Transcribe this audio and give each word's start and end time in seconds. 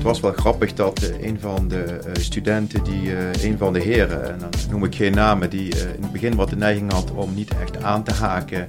Het 0.00 0.08
was 0.08 0.20
wel 0.20 0.32
grappig 0.32 0.74
dat 0.74 1.02
uh, 1.02 1.26
een 1.26 1.40
van 1.40 1.68
de 1.68 1.84
uh, 2.06 2.12
studenten, 2.12 2.84
die, 2.84 3.02
uh, 3.02 3.32
een 3.42 3.58
van 3.58 3.72
de 3.72 3.80
heren, 3.80 4.32
en 4.32 4.38
dan 4.38 4.50
noem 4.70 4.84
ik 4.84 4.94
geen 4.94 5.12
namen, 5.12 5.50
die 5.50 5.68
in 5.68 6.02
het 6.02 6.12
begin 6.12 6.34
wat 6.34 6.50
de 6.50 6.56
neiging 6.56 6.92
had 6.92 7.10
om 7.10 7.34
niet 7.34 7.50
echt 7.62 7.82
aan 7.82 8.02
te 8.02 8.12
haken, 8.12 8.66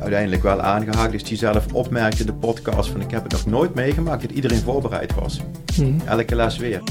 uiteindelijk 0.00 0.42
wel 0.42 0.60
aangehaakt. 0.60 1.12
Dus 1.12 1.24
die 1.24 1.36
zelf 1.36 1.72
opmerkte 1.72 2.20
in 2.20 2.26
de 2.26 2.32
podcast 2.32 2.90
van 2.90 3.00
ik 3.00 3.10
heb 3.10 3.22
het 3.22 3.32
nog 3.32 3.46
nooit 3.46 3.74
meegemaakt 3.74 4.22
dat 4.22 4.30
iedereen 4.30 4.60
voorbereid 4.60 5.14
was. 5.14 5.40
Mm. 5.80 6.00
Elke 6.04 6.34
les 6.34 6.56
weer. 6.56 6.82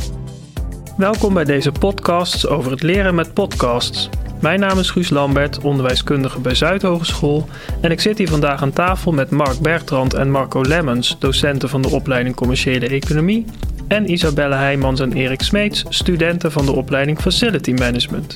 Welkom 0.98 1.34
bij 1.34 1.46
deze 1.46 1.72
podcasts 1.72 2.48
over 2.48 2.72
het 2.72 2.82
leren 2.82 3.16
met 3.16 3.34
podcasts. 3.34 4.10
Mijn 4.40 4.60
naam 4.60 4.80
is 4.80 4.90
Guus 4.90 5.10
Lambert, 5.10 5.60
onderwijskundige 5.60 6.40
bij 6.40 6.56
Zuidhogeschool. 6.56 7.50
En 7.82 7.92
ik 7.92 8.00
zit 8.02 8.18
hier 8.18 8.30
vandaag 8.30 8.62
aan 8.62 8.74
tafel 8.74 9.12
met 9.12 9.30
Mark 9.30 9.60
Bertrand 9.60 10.14
en 10.14 10.32
Marco 10.32 10.62
Lemmens, 10.62 11.16
docenten 11.20 11.70
van 11.70 11.82
de 11.82 11.90
opleiding 11.90 12.36
Commerciële 12.36 12.88
Economie. 12.88 13.46
En 13.88 14.12
Isabelle 14.12 14.56
Heijmans 14.56 15.00
en 15.00 15.14
Erik 15.14 15.42
Smeets, 15.42 15.84
studenten 15.90 16.52
van 16.52 16.66
de 16.66 16.71
opleiding 16.71 17.20
Facility 17.20 17.71
Management. 17.71 18.36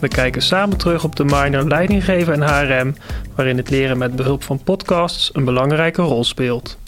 We 0.00 0.08
kijken 0.08 0.42
samen 0.42 0.76
terug 0.76 1.04
op 1.04 1.16
de 1.16 1.24
minor 1.24 1.68
Leidinggeven 1.68 2.32
en 2.32 2.42
HRM, 2.42 2.94
waarin 3.34 3.56
het 3.56 3.70
leren 3.70 3.98
met 3.98 4.16
behulp 4.16 4.42
van 4.42 4.62
podcasts 4.62 5.30
een 5.32 5.44
belangrijke 5.44 6.02
rol 6.02 6.24
speelt. 6.24 6.78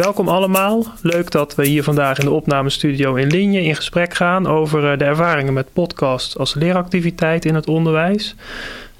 Welkom 0.00 0.28
allemaal. 0.28 0.86
Leuk 1.02 1.30
dat 1.30 1.54
we 1.54 1.66
hier 1.66 1.82
vandaag 1.82 2.18
in 2.18 2.24
de 2.24 2.30
opnamestudio 2.30 3.14
in 3.14 3.26
Linje 3.26 3.62
in 3.62 3.76
gesprek 3.76 4.14
gaan 4.14 4.46
over 4.46 4.92
eh, 4.92 4.98
de 4.98 5.04
ervaringen 5.04 5.52
met 5.52 5.72
podcast 5.72 6.38
als 6.38 6.54
leeractiviteit 6.54 7.44
in 7.44 7.54
het 7.54 7.68
onderwijs. 7.68 8.34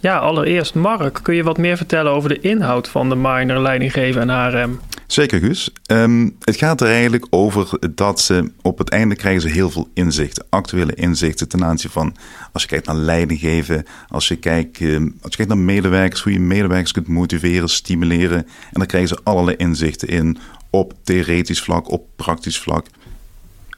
Ja, 0.00 0.18
allereerst 0.18 0.74
Mark, 0.74 1.18
kun 1.22 1.34
je 1.34 1.42
wat 1.42 1.58
meer 1.58 1.77
vertellen 1.77 2.12
over 2.12 2.28
de 2.28 2.41
inhoud 2.41 2.88
van 2.88 3.08
de 3.08 3.14
minor 3.14 3.58
leidinggeven 3.58 4.30
en 4.30 4.50
HRM? 4.50 4.80
Zeker, 5.06 5.41
Gus. 5.41 5.70
Um, 5.86 6.36
het 6.41 6.56
gaat 6.56 6.80
er 6.80 6.88
eigenlijk 6.88 7.27
over 7.30 7.78
dat 7.94 8.20
ze 8.20 8.50
op 8.62 8.78
het 8.78 8.88
einde 8.88 9.14
krijgen 9.14 9.41
ze 9.41 9.48
heel 9.48 9.70
veel 9.70 9.88
inzichten, 9.94 10.47
actuele 10.48 10.94
inzichten 10.94 11.48
ten 11.48 11.64
aanzien 11.64 11.91
van 11.91 12.16
als 12.53 12.62
je 12.62 12.69
kijkt 12.69 12.86
naar 12.86 12.97
leidinggeven, 12.97 13.84
als 14.08 14.28
je 14.28 14.36
kijkt, 14.36 14.80
um, 14.80 15.19
als 15.22 15.30
je 15.30 15.36
kijkt 15.36 15.53
naar 15.53 15.64
medewerkers, 15.64 16.22
hoe 16.22 16.32
je 16.32 16.41
medewerkers 16.41 16.92
kunt 16.92 17.08
motiveren, 17.08 17.69
stimuleren. 17.69 18.38
En 18.38 18.47
dan 18.72 18.86
krijgen 18.86 19.08
ze 19.08 19.19
allerlei 19.22 19.56
inzichten 19.56 20.08
in 20.08 20.38
op 20.70 20.94
theoretisch 21.02 21.60
vlak, 21.60 21.90
op 21.90 22.06
praktisch 22.16 22.58
vlak. 22.58 22.86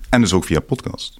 En 0.09 0.21
dus 0.21 0.33
ook 0.33 0.45
via 0.45 0.61
podcast. 0.61 1.19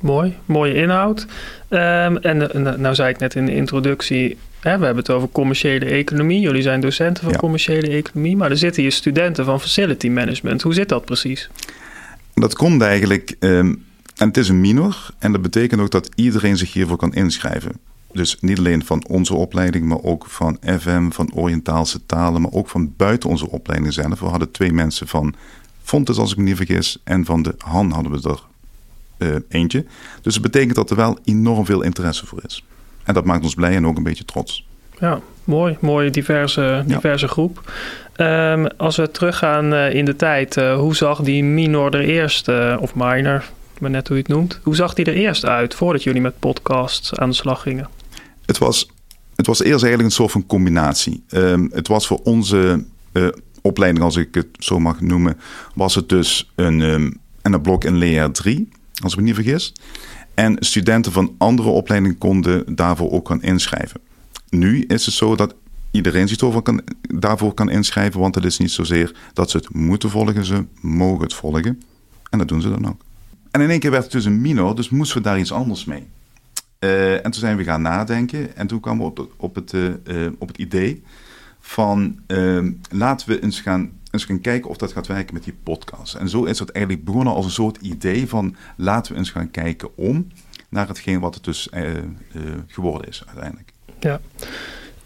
Mooi, 0.00 0.36
mooie 0.44 0.74
inhoud. 0.74 1.26
Um, 1.68 2.16
en 2.16 2.80
nou 2.80 2.94
zei 2.94 3.08
ik 3.08 3.18
net 3.18 3.34
in 3.34 3.46
de 3.46 3.54
introductie, 3.54 4.36
hè, 4.60 4.78
we 4.78 4.84
hebben 4.84 5.02
het 5.02 5.10
over 5.10 5.28
commerciële 5.28 5.84
economie. 5.84 6.40
Jullie 6.40 6.62
zijn 6.62 6.80
docenten 6.80 7.24
van 7.24 7.36
commerciële 7.36 7.88
economie, 7.88 8.36
maar 8.36 8.50
er 8.50 8.56
zitten 8.56 8.82
hier 8.82 8.92
studenten 8.92 9.44
van 9.44 9.60
facility 9.60 10.08
management. 10.08 10.62
Hoe 10.62 10.74
zit 10.74 10.88
dat 10.88 11.04
precies? 11.04 11.48
Dat 12.34 12.54
komt 12.54 12.82
eigenlijk, 12.82 13.36
um, 13.40 13.84
en 14.16 14.28
het 14.28 14.36
is 14.36 14.48
een 14.48 14.60
minor, 14.60 15.10
en 15.18 15.32
dat 15.32 15.42
betekent 15.42 15.80
ook 15.80 15.90
dat 15.90 16.08
iedereen 16.14 16.56
zich 16.56 16.72
hiervoor 16.72 16.96
kan 16.96 17.14
inschrijven. 17.14 17.72
Dus 18.14 18.36
niet 18.40 18.58
alleen 18.58 18.84
van 18.84 19.06
onze 19.08 19.34
opleiding, 19.34 19.86
maar 19.86 20.02
ook 20.02 20.26
van 20.26 20.58
FM, 20.78 21.10
van 21.10 21.30
Oriëntaalse 21.34 22.06
talen, 22.06 22.40
maar 22.40 22.52
ook 22.52 22.68
van 22.68 22.92
buiten 22.96 23.30
onze 23.30 23.50
opleiding 23.50 23.92
zelf. 23.92 24.20
We 24.20 24.26
hadden 24.26 24.50
twee 24.50 24.72
mensen 24.72 25.08
van 25.08 25.34
Fontes, 25.82 26.18
als 26.18 26.30
ik 26.30 26.36
me 26.36 26.42
niet 26.42 26.56
vergis, 26.56 26.98
en 27.04 27.24
van 27.24 27.42
de 27.42 27.54
Han 27.58 27.90
hadden 27.90 28.12
we 28.12 28.28
er 28.28 28.42
uh, 29.18 29.36
eentje. 29.48 29.84
Dus 30.22 30.34
het 30.34 30.42
betekent 30.42 30.74
dat 30.74 30.90
er 30.90 30.96
wel 30.96 31.18
enorm 31.24 31.64
veel 31.64 31.82
interesse 31.82 32.26
voor 32.26 32.40
is. 32.46 32.64
En 33.04 33.14
dat 33.14 33.24
maakt 33.24 33.42
ons 33.42 33.54
blij 33.54 33.74
en 33.74 33.86
ook 33.86 33.96
een 33.96 34.02
beetje 34.02 34.24
trots. 34.24 34.66
Ja, 34.98 35.20
mooi. 35.44 35.76
Mooie 35.80 36.10
diverse, 36.10 36.82
diverse 36.86 37.28
groep. 37.28 37.72
Um, 38.16 38.66
als 38.66 38.96
we 38.96 39.10
teruggaan 39.10 39.72
uh, 39.72 39.94
in 39.94 40.04
de 40.04 40.16
tijd, 40.16 40.56
uh, 40.56 40.76
hoe 40.76 40.96
zag 40.96 41.20
die 41.20 41.44
minor 41.44 41.94
er 41.94 42.04
eerst, 42.04 42.48
of 42.78 42.94
minor, 42.94 43.44
maar 43.78 43.90
net 43.90 44.08
hoe 44.08 44.16
je 44.16 44.22
het 44.22 44.32
noemt, 44.32 44.60
hoe 44.62 44.76
zag 44.76 44.94
die 44.94 45.04
er 45.04 45.14
eerst 45.14 45.44
uit 45.44 45.74
voordat 45.74 46.02
jullie 46.02 46.20
met 46.20 46.38
podcasts 46.38 47.14
aan 47.14 47.28
de 47.28 47.34
slag 47.34 47.62
gingen? 47.62 47.88
Het 48.46 48.58
was, 48.58 48.90
het 49.36 49.46
was 49.46 49.62
eerst 49.62 49.82
eigenlijk 49.82 50.02
een 50.02 50.16
soort 50.16 50.32
van 50.32 50.46
combinatie. 50.46 51.22
Um, 51.30 51.70
het 51.72 51.88
was 51.88 52.06
voor 52.06 52.20
onze 52.22 52.84
uh, 53.12 53.28
opleiding, 53.62 54.04
als 54.04 54.16
ik 54.16 54.34
het 54.34 54.46
zo 54.58 54.78
mag 54.78 55.00
noemen, 55.00 55.38
was 55.74 55.94
het 55.94 56.08
dus 56.08 56.52
een, 56.54 56.80
een 57.42 57.60
blok 57.62 57.84
in 57.84 57.96
leer 57.96 58.30
3, 58.30 58.68
als 59.02 59.12
ik 59.12 59.18
me 59.18 59.24
niet 59.24 59.34
vergis. 59.34 59.72
En 60.34 60.56
studenten 60.60 61.12
van 61.12 61.34
andere 61.38 61.68
opleidingen 61.68 62.18
konden 62.18 62.74
daarvoor 62.74 63.10
ook 63.10 63.28
gaan 63.28 63.42
inschrijven. 63.42 64.00
Nu 64.48 64.84
is 64.84 65.06
het 65.06 65.14
zo 65.14 65.36
dat 65.36 65.54
iedereen 65.90 66.28
zich 66.28 66.62
kan, 66.62 66.82
daarvoor 67.00 67.54
kan 67.54 67.70
inschrijven, 67.70 68.20
want 68.20 68.34
het 68.34 68.44
is 68.44 68.58
niet 68.58 68.70
zozeer 68.70 69.14
dat 69.32 69.50
ze 69.50 69.56
het 69.56 69.74
moeten 69.74 70.10
volgen, 70.10 70.44
ze 70.44 70.64
mogen 70.80 71.22
het 71.22 71.34
volgen. 71.34 71.82
En 72.30 72.38
dat 72.38 72.48
doen 72.48 72.60
ze 72.60 72.70
dan 72.70 72.88
ook. 72.88 73.00
En 73.50 73.60
in 73.60 73.70
één 73.70 73.80
keer 73.80 73.90
werd 73.90 74.02
het 74.02 74.12
dus 74.12 74.24
een 74.24 74.40
minor, 74.40 74.76
dus 74.76 74.88
moesten 74.88 75.16
we 75.16 75.22
daar 75.22 75.38
iets 75.38 75.52
anders 75.52 75.84
mee. 75.84 76.06
Uh, 76.84 77.12
en 77.14 77.22
toen 77.22 77.32
zijn 77.32 77.56
we 77.56 77.64
gaan 77.64 77.82
nadenken 77.82 78.56
en 78.56 78.66
toen 78.66 78.80
kwamen 78.80 79.04
we 79.04 79.10
op, 79.10 79.32
op, 79.36 79.54
het, 79.54 79.72
uh, 79.72 79.92
op 80.38 80.48
het 80.48 80.56
idee 80.58 81.02
van 81.60 82.18
uh, 82.26 82.70
laten 82.90 83.28
we 83.28 83.42
eens 83.42 83.60
gaan, 83.60 83.92
eens 84.10 84.26
kijken 84.40 84.70
of 84.70 84.76
dat 84.76 84.92
gaat 84.92 85.06
werken 85.06 85.34
met 85.34 85.44
die 85.44 85.56
podcast. 85.62 86.14
En 86.14 86.28
zo 86.28 86.44
is 86.44 86.58
het 86.58 86.70
eigenlijk 86.70 87.04
begonnen 87.04 87.34
als 87.34 87.44
een 87.44 87.50
soort 87.50 87.76
idee 87.76 88.28
van 88.28 88.56
laten 88.76 89.12
we 89.12 89.18
eens 89.18 89.30
gaan 89.30 89.50
kijken 89.50 89.96
om 89.96 90.26
naar 90.68 90.88
hetgeen 90.88 91.20
wat 91.20 91.34
het 91.34 91.44
dus 91.44 91.68
geworden 92.66 93.08
is 93.08 93.22
uiteindelijk. 93.26 93.72
Ja. 94.00 94.20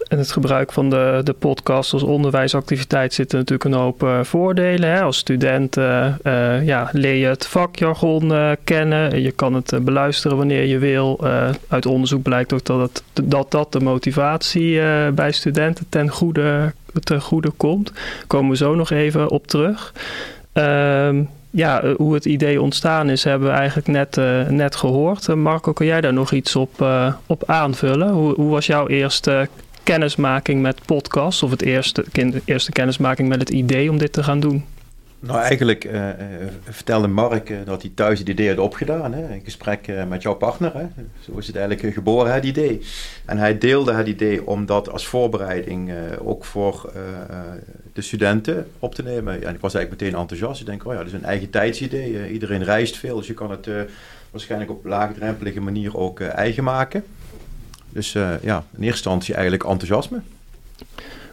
En 0.09 0.19
het 0.19 0.33
gebruik 0.33 0.73
van 0.73 0.91
de, 0.91 1.21
de 1.25 1.33
podcast 1.33 1.93
als 1.93 2.03
onderwijsactiviteit 2.03 3.15
zitten 3.15 3.39
natuurlijk 3.39 3.71
een 3.71 3.81
hoop 3.81 4.03
uh, 4.03 4.21
voordelen. 4.23 4.91
Hè? 4.91 5.03
Als 5.03 5.17
student 5.17 5.77
uh, 5.77 6.07
uh, 6.23 6.67
ja, 6.67 6.89
leer 6.93 7.15
je 7.15 7.27
het 7.27 7.47
vakjargon 7.47 8.57
kennen. 8.65 9.23
Je 9.23 9.31
kan 9.31 9.55
het 9.55 9.85
beluisteren 9.85 10.37
wanneer 10.37 10.65
je 10.65 10.79
wil. 10.79 11.21
uit 11.69 11.87
onderzoek 11.87 12.23
blijkt 12.23 12.53
ook 12.53 12.65
dat 12.65 13.03
dat, 13.13 13.51
dat 13.51 13.73
de 13.73 13.81
motivatie 13.81 14.81
bij 15.13 15.33
studenten 15.33 15.87
ten 15.89 16.09
goede, 16.09 16.73
ten 17.03 17.21
goede 17.21 17.51
komt. 17.51 17.93
Daar 17.95 18.25
komen 18.27 18.51
we 18.51 18.57
zo 18.57 18.75
nog 18.75 18.91
even 18.91 19.31
op 19.31 19.47
terug. 19.47 19.93
Ehm, 20.53 21.23
ja, 21.51 21.95
hoe 21.97 22.15
het 22.15 22.25
idee 22.25 22.63
ontstaan 22.63 23.09
is, 23.09 23.25
hebben 23.25 23.49
we 23.49 23.55
eigenlijk 23.55 23.89
net, 23.89 24.17
net 24.51 24.77
gehoord. 24.77 25.35
Marco, 25.35 25.73
kun 25.73 25.87
jij 25.87 26.01
daar 26.01 26.13
nog 26.13 26.33
iets 26.33 26.57
op, 26.57 26.87
op 27.27 27.43
aanvullen? 27.47 28.09
Hoe, 28.09 28.35
hoe 28.35 28.51
was 28.51 28.67
jouw 28.67 28.87
eerste 28.87 29.49
kennismaking 29.83 30.63
met 30.63 30.85
podcasts? 30.87 31.43
Of 31.43 31.51
het 31.51 31.63
eerste, 31.63 32.05
eerste 32.45 32.73
kennismaking 32.73 33.29
met 33.29 33.41
het 33.41 33.51
idee 33.51 33.91
om 33.91 33.99
dit 33.99 34.13
te 34.13 34.23
gaan 34.23 34.41
doen? 34.41 34.65
Nou, 35.21 35.41
eigenlijk 35.41 35.85
uh, 35.85 36.09
vertelde 36.65 37.07
Mark 37.07 37.51
uh, 37.51 37.59
dat 37.65 37.83
hij 37.83 37.91
thuis 37.95 38.19
het 38.19 38.29
idee 38.29 38.49
had 38.49 38.59
opgedaan. 38.59 39.13
Hè? 39.13 39.35
In 39.35 39.41
gesprek 39.45 39.91
met 40.09 40.23
jouw 40.23 40.35
partner. 40.35 40.75
Hè? 40.75 40.87
Zo 41.21 41.39
is 41.39 41.47
het 41.47 41.57
eigenlijk 41.57 41.95
geboren, 41.95 42.35
het 42.35 42.45
idee. 42.45 42.81
En 43.25 43.39
hij 43.39 43.59
deelde 43.59 43.93
het 43.93 44.07
idee 44.07 44.47
om 44.47 44.67
dat 44.67 44.91
als 44.91 45.07
voorbereiding 45.07 45.93
ook 46.25 46.45
voor 46.45 46.93
de 47.93 48.03
studenten 48.03 48.69
op 48.79 48.95
te 48.95 49.03
nemen. 49.03 49.33
En 49.33 49.55
ik 49.55 49.61
was 49.61 49.75
eigenlijk 49.75 50.03
meteen 50.03 50.21
enthousiast. 50.21 50.61
Ik 50.61 50.67
denk, 50.67 50.87
oh 50.87 50.93
ja, 50.93 50.99
dat 50.99 51.07
is 51.07 51.13
een 51.13 51.25
eigen 51.25 51.51
tijdsidee. 51.51 52.33
iedereen 52.33 52.65
reist 52.65 52.97
veel, 52.97 53.17
dus 53.17 53.27
je 53.27 53.35
kan 53.35 53.51
het 53.51 53.69
waarschijnlijk 54.31 54.71
op 54.71 54.85
laagdrempelige 54.85 55.61
manier 55.61 55.97
ook 55.97 56.21
eigen 56.21 56.65
maken. 56.65 57.05
Dus 57.91 58.15
uh, 58.15 58.31
ja, 58.43 58.57
in 58.57 58.83
eerste 58.83 58.87
instantie 58.87 59.35
eigenlijk 59.35 59.65
enthousiasme. 59.65 60.21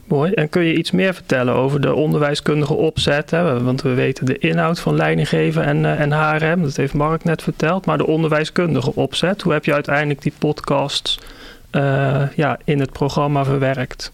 Mooi. 0.06 0.32
En 0.32 0.50
kun 0.50 0.64
je 0.64 0.76
iets 0.76 0.92
meer 0.92 1.14
vertellen 1.14 1.54
over 1.54 1.82
de 1.82 1.94
onderwijskundige 1.94 2.74
opzet? 2.74 3.32
Hè? 3.32 3.64
Want 3.64 3.82
we 3.82 3.94
weten 3.94 4.26
de 4.26 4.38
inhoud 4.38 4.80
van 4.80 4.96
leidinggeven 4.96 5.64
en, 5.64 5.84
uh, 5.84 6.00
en 6.00 6.12
HRM. 6.12 6.62
Dat 6.62 6.76
heeft 6.76 6.94
Mark 6.94 7.24
net 7.24 7.42
verteld. 7.42 7.86
Maar 7.86 7.98
de 7.98 8.08
onderwijskundige 8.08 8.96
opzet. 8.96 9.42
Hoe 9.42 9.54
heb 9.54 9.66
je 9.66 9.74
uiteindelijk 9.74 10.22
die 10.22 10.34
podcasts 10.38 11.20
uh, 11.72 12.22
ja, 12.36 12.60
in 12.64 12.80
het 12.80 12.92
programma 12.92 13.46
verwerkt? 13.46 14.10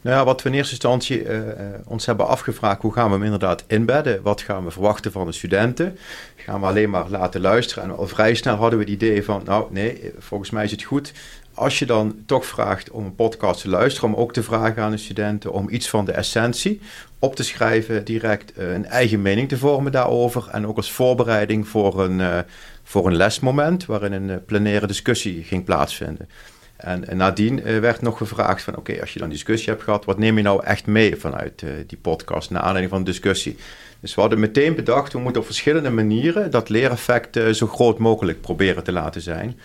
Nou 0.00 0.16
ja, 0.16 0.24
wat 0.24 0.42
we 0.42 0.48
in 0.48 0.54
eerste 0.54 0.72
instantie 0.72 1.22
uh, 1.24 1.38
ons 1.84 2.06
hebben 2.06 2.26
afgevraagd, 2.26 2.82
hoe 2.82 2.92
gaan 2.92 3.06
we 3.06 3.14
hem 3.14 3.24
inderdaad 3.24 3.64
inbedden? 3.66 4.22
Wat 4.22 4.40
gaan 4.40 4.64
we 4.64 4.70
verwachten 4.70 5.12
van 5.12 5.26
de 5.26 5.32
studenten? 5.32 5.98
Gaan 6.36 6.60
we 6.60 6.66
alleen 6.66 6.90
maar 6.90 7.08
laten 7.08 7.40
luisteren? 7.40 7.84
En 7.84 7.96
al 7.96 8.06
vrij 8.06 8.34
snel 8.34 8.56
hadden 8.56 8.78
we 8.78 8.84
het 8.84 8.94
idee 8.94 9.24
van, 9.24 9.42
nou 9.44 9.66
nee, 9.70 10.12
volgens 10.18 10.50
mij 10.50 10.64
is 10.64 10.70
het 10.70 10.82
goed 10.82 11.12
als 11.58 11.78
je 11.78 11.86
dan 11.86 12.16
toch 12.26 12.46
vraagt 12.46 12.90
om 12.90 13.04
een 13.04 13.14
podcast 13.14 13.60
te 13.60 13.68
luisteren, 13.68 14.08
om 14.08 14.20
ook 14.20 14.32
te 14.32 14.42
vragen 14.42 14.82
aan 14.82 14.90
de 14.90 14.96
studenten 14.96 15.52
om 15.52 15.68
iets 15.68 15.88
van 15.88 16.04
de 16.04 16.12
essentie 16.12 16.80
op 17.18 17.36
te 17.36 17.42
schrijven, 17.42 18.04
direct 18.04 18.58
uh, 18.58 18.72
een 18.72 18.86
eigen 18.86 19.22
mening 19.22 19.48
te 19.48 19.58
vormen 19.58 19.92
daarover 19.92 20.48
en 20.50 20.66
ook 20.66 20.76
als 20.76 20.92
voorbereiding 20.92 21.68
voor 21.68 22.04
een, 22.04 22.18
uh, 22.18 22.38
voor 22.82 23.06
een 23.06 23.16
lesmoment 23.16 23.86
waarin 23.86 24.12
een 24.12 24.28
uh, 24.28 24.36
plenaire 24.46 24.86
discussie 24.86 25.44
ging 25.44 25.64
plaatsvinden. 25.64 26.28
En, 26.76 27.08
en 27.08 27.16
nadien 27.16 27.62
werd 27.62 28.02
nog 28.02 28.18
gevraagd 28.18 28.62
van 28.62 28.76
oké, 28.76 29.00
als 29.00 29.12
je 29.12 29.18
dan 29.18 29.28
discussie 29.28 29.68
hebt 29.68 29.82
gehad, 29.82 30.04
wat 30.04 30.18
neem 30.18 30.36
je 30.36 30.42
nou 30.42 30.64
echt 30.64 30.86
mee 30.86 31.16
vanuit 31.16 31.64
die 31.86 31.98
podcast 31.98 32.50
naar 32.50 32.62
aanleiding 32.62 32.90
van 32.90 33.04
de 33.04 33.10
discussie? 33.10 33.56
Dus 34.00 34.14
we 34.14 34.20
hadden 34.20 34.40
meteen 34.40 34.74
bedacht, 34.74 35.12
we 35.12 35.18
moeten 35.18 35.40
op 35.40 35.46
verschillende 35.46 35.90
manieren 35.90 36.50
dat 36.50 36.68
leereffect 36.68 37.40
zo 37.52 37.66
groot 37.66 37.98
mogelijk 37.98 38.40
proberen 38.40 38.84
te 38.84 38.92
laten 38.92 39.20
zijn. 39.20 39.58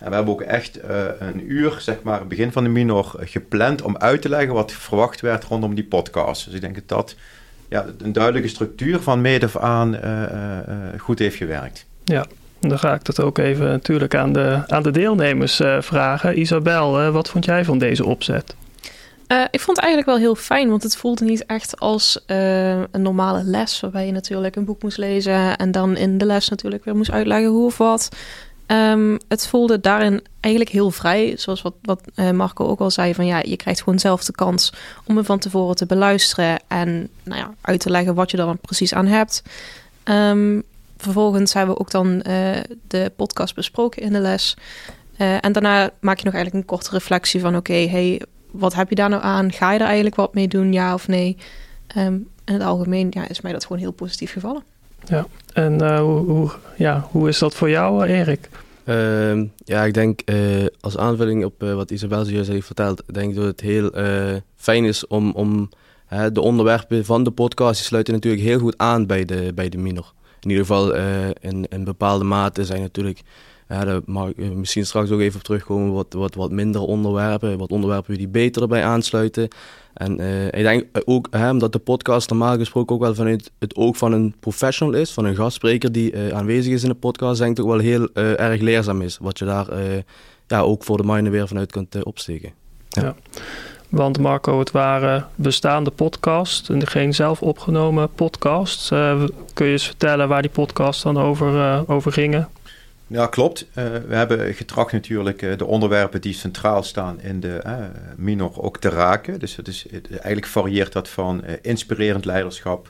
En 0.00 0.08
we 0.08 0.14
hebben 0.14 0.34
ook 0.34 0.42
echt 0.42 0.78
een 1.18 1.52
uur, 1.52 1.76
zeg 1.78 2.02
maar, 2.02 2.26
begin 2.26 2.52
van 2.52 2.64
de 2.64 2.70
minor 2.70 3.14
gepland 3.18 3.82
om 3.82 3.96
uit 3.96 4.22
te 4.22 4.28
leggen 4.28 4.54
wat 4.54 4.72
verwacht 4.72 5.20
werd 5.20 5.44
rondom 5.44 5.74
die 5.74 5.84
podcast. 5.84 6.44
Dus 6.44 6.54
ik 6.54 6.60
denk 6.60 6.74
dat 6.74 6.88
dat 6.88 7.14
ja, 7.68 7.86
een 7.98 8.12
duidelijke 8.12 8.48
structuur 8.48 9.00
van 9.00 9.20
meet 9.20 9.44
af 9.44 9.56
aan 9.56 9.98
goed 10.98 11.18
heeft 11.18 11.36
gewerkt. 11.36 11.86
Ja, 12.04 12.26
dan 12.60 12.78
ga 12.78 12.94
ik 12.94 13.04
dat 13.04 13.20
ook 13.20 13.38
even 13.38 13.66
natuurlijk 13.66 14.14
aan 14.14 14.32
de, 14.32 14.62
aan 14.66 14.82
de 14.82 14.90
deelnemers 14.90 15.60
vragen. 15.78 16.38
Isabel, 16.38 17.10
wat 17.10 17.28
vond 17.28 17.44
jij 17.44 17.64
van 17.64 17.78
deze 17.78 18.04
opzet? 18.04 18.54
Uh, 19.32 19.44
ik 19.50 19.60
vond 19.60 19.76
het 19.76 19.86
eigenlijk 19.86 20.06
wel 20.06 20.18
heel 20.18 20.34
fijn, 20.34 20.68
want 20.68 20.82
het 20.82 20.96
voelde 20.96 21.24
niet 21.24 21.46
echt 21.46 21.80
als 21.80 22.24
uh, 22.26 22.70
een 22.70 23.02
normale 23.02 23.42
les, 23.44 23.80
waarbij 23.80 24.06
je 24.06 24.12
natuurlijk 24.12 24.56
een 24.56 24.64
boek 24.64 24.82
moest 24.82 24.98
lezen 24.98 25.56
en 25.56 25.70
dan 25.70 25.96
in 25.96 26.18
de 26.18 26.24
les 26.24 26.48
natuurlijk 26.48 26.84
weer 26.84 26.96
moest 26.96 27.10
uitleggen 27.10 27.50
hoe 27.50 27.66
of 27.66 27.78
wat. 27.78 28.08
Um, 28.72 29.18
het 29.28 29.46
voelde 29.46 29.80
daarin 29.80 30.22
eigenlijk 30.40 30.74
heel 30.74 30.90
vrij, 30.90 31.34
zoals 31.36 31.62
wat, 31.62 31.74
wat 31.82 32.00
uh, 32.14 32.30
Marco 32.30 32.66
ook 32.66 32.80
al 32.80 32.90
zei, 32.90 33.14
van 33.14 33.26
ja, 33.26 33.42
je 33.42 33.56
krijgt 33.56 33.82
gewoon 33.82 33.98
zelf 33.98 34.24
de 34.24 34.32
kans 34.32 34.72
om 35.04 35.16
hem 35.16 35.24
van 35.24 35.38
tevoren 35.38 35.76
te 35.76 35.86
beluisteren 35.86 36.60
en 36.68 37.08
nou 37.22 37.40
ja, 37.40 37.54
uit 37.60 37.80
te 37.80 37.90
leggen 37.90 38.14
wat 38.14 38.30
je 38.30 38.36
er 38.36 38.56
precies 38.56 38.94
aan 38.94 39.06
hebt. 39.06 39.42
Um, 40.04 40.62
vervolgens 40.96 41.52
hebben 41.52 41.74
we 41.74 41.80
ook 41.80 41.90
dan 41.90 42.18
de 42.88 43.12
podcast 43.16 43.54
besproken 43.54 44.02
in 44.02 44.12
de 44.12 44.18
les. 44.18 44.56
en 45.16 45.52
daarna 45.52 45.90
maak 46.00 46.18
je 46.18 46.24
nog 46.24 46.34
eigenlijk 46.34 46.64
een 46.64 46.76
korte 46.76 46.90
reflectie 46.90 47.40
van 47.40 47.56
oké, 47.56 47.86
hey, 47.88 48.22
wat 48.50 48.74
heb 48.74 48.88
je 48.88 48.94
daar 48.94 49.08
nou 49.08 49.22
aan? 49.22 49.52
Ga 49.52 49.72
je 49.72 49.78
er 49.78 49.84
eigenlijk 49.84 50.16
wat 50.16 50.34
mee 50.34 50.48
doen, 50.48 50.72
ja 50.72 50.94
of 50.94 51.08
nee? 51.08 51.36
Um, 51.96 52.28
in 52.44 52.54
het 52.54 52.62
algemeen 52.62 53.06
ja, 53.10 53.28
is 53.28 53.40
mij 53.40 53.52
dat 53.52 53.62
gewoon 53.62 53.82
heel 53.82 53.92
positief 53.92 54.32
gevallen. 54.32 54.62
Ja, 55.04 55.26
en 55.52 55.82
uh, 55.82 56.00
hoe, 56.00 56.50
ja, 56.76 57.08
hoe 57.10 57.28
is 57.28 57.38
dat 57.38 57.54
voor 57.54 57.70
jou, 57.70 58.06
Erik? 58.06 58.48
Uh, 58.84 59.42
ja, 59.64 59.84
ik 59.84 59.94
denk 59.94 60.20
uh, 60.24 60.66
als 60.80 60.96
aanvulling 60.96 61.44
op 61.44 61.54
wat 61.58 61.90
Isabel 61.90 62.24
zojuist 62.24 62.50
heeft 62.50 62.66
verteld, 62.66 63.02
denk 63.12 63.30
ik 63.30 63.36
dat 63.36 63.44
het 63.44 63.60
heel 63.60 63.90
fijn 64.56 64.84
is 64.84 65.06
om, 65.06 65.32
om 65.32 65.68
de 66.32 66.40
onderwerpen 66.40 67.04
van 67.04 67.24
de 67.24 67.30
podcast, 67.30 67.76
die 67.76 67.86
sluiten 67.86 68.14
natuurlijk 68.14 68.42
heel 68.42 68.58
goed 68.58 68.78
aan 68.78 69.06
bij 69.06 69.24
de, 69.24 69.52
bij 69.54 69.68
de 69.68 69.78
minor. 69.78 70.12
In 70.40 70.50
ieder 70.50 70.64
geval 70.64 70.94
in, 71.40 71.66
in 71.68 71.84
bepaalde 71.84 72.24
mate 72.24 72.64
zijn 72.64 72.80
natuurlijk 72.80 73.20
ja, 73.70 73.84
daar 73.84 74.00
mag 74.04 74.28
ik 74.28 74.38
eh, 74.38 74.50
misschien 74.50 74.86
straks 74.86 75.10
ook 75.10 75.20
even 75.20 75.38
op 75.38 75.44
terugkomen. 75.44 75.92
Wat, 75.92 76.12
wat, 76.12 76.34
wat 76.34 76.50
minder 76.50 76.80
onderwerpen. 76.80 77.58
Wat 77.58 77.70
onderwerpen 77.70 78.18
die 78.18 78.28
beter 78.28 78.62
erbij 78.62 78.84
aansluiten. 78.84 79.48
En 79.94 80.20
uh, 80.20 80.46
ik 80.46 80.62
denk 80.62 80.84
ook, 81.04 81.28
hè, 81.30 81.50
omdat 81.50 81.72
de 81.72 81.78
podcast 81.78 82.30
normaal 82.30 82.56
gesproken 82.56 82.94
ook 82.94 83.02
wel 83.02 83.14
vanuit 83.14 83.50
het 83.58 83.76
oog 83.76 83.96
van 83.96 84.12
een 84.12 84.34
professional 84.40 84.94
is, 84.94 85.10
van 85.10 85.24
een 85.24 85.34
gastspreker 85.34 85.92
die 85.92 86.34
aanwezig 86.34 86.72
is 86.72 86.82
in 86.82 86.88
de 86.88 86.94
podcast, 86.94 87.38
denk 87.38 87.58
ik 87.58 87.64
ook 87.64 87.70
wel 87.70 87.78
heel 87.78 88.12
erg 88.14 88.60
leerzaam 88.60 89.02
is. 89.02 89.18
Wat 89.20 89.38
je 89.38 89.44
daar 89.44 89.66
ja, 90.46 90.60
ook 90.60 90.84
voor 90.84 90.96
de 90.96 91.02
minor 91.04 91.30
weer 91.30 91.48
vanuit 91.48 91.72
kunt 91.72 92.04
opsteken. 92.04 92.52
Ja. 92.88 93.02
ja. 93.02 93.14
Want 93.88 94.18
Marco, 94.18 94.58
het 94.58 94.70
waren 94.70 95.26
bestaande 95.34 95.90
podcasts 95.90 96.68
en 96.68 96.86
geen 96.86 97.14
zelf 97.14 97.42
opgenomen 97.42 98.08
podcasts. 98.14 98.88
kun 99.52 99.66
je 99.66 99.72
eens 99.72 99.86
vertellen 99.86 100.28
waar 100.28 100.42
die 100.42 100.50
podcasts 100.50 101.02
dan 101.02 101.18
over, 101.18 101.84
over 101.88 102.12
gingen? 102.12 102.48
Ja, 103.10 103.26
klopt. 103.26 103.60
Uh, 103.62 103.74
we 104.08 104.14
hebben 104.14 104.54
getracht 104.54 104.92
natuurlijk 104.92 105.42
uh, 105.42 105.56
de 105.56 105.64
onderwerpen 105.64 106.20
die 106.20 106.34
centraal 106.34 106.82
staan 106.82 107.20
in 107.20 107.40
de 107.40 107.62
uh, 107.66 107.78
minor 108.16 108.62
ook 108.62 108.78
te 108.78 108.88
raken. 108.88 109.38
Dus 109.38 109.56
het 109.56 109.68
is, 109.68 109.86
eigenlijk 110.10 110.46
varieert 110.46 110.92
dat 110.92 111.08
van 111.08 111.44
inspirerend 111.62 112.24
leiderschap, 112.24 112.88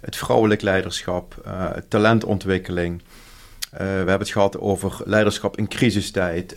het 0.00 0.16
vrouwelijk 0.16 0.62
leiderschap, 0.62 1.50
talentontwikkeling. 1.88 3.02
we 3.70 3.84
hebben 3.84 4.18
het 4.18 4.30
gehad 4.30 4.58
over 4.58 5.00
leiderschap 5.04 5.56
in 5.56 5.68
crisistijd. 5.68 6.56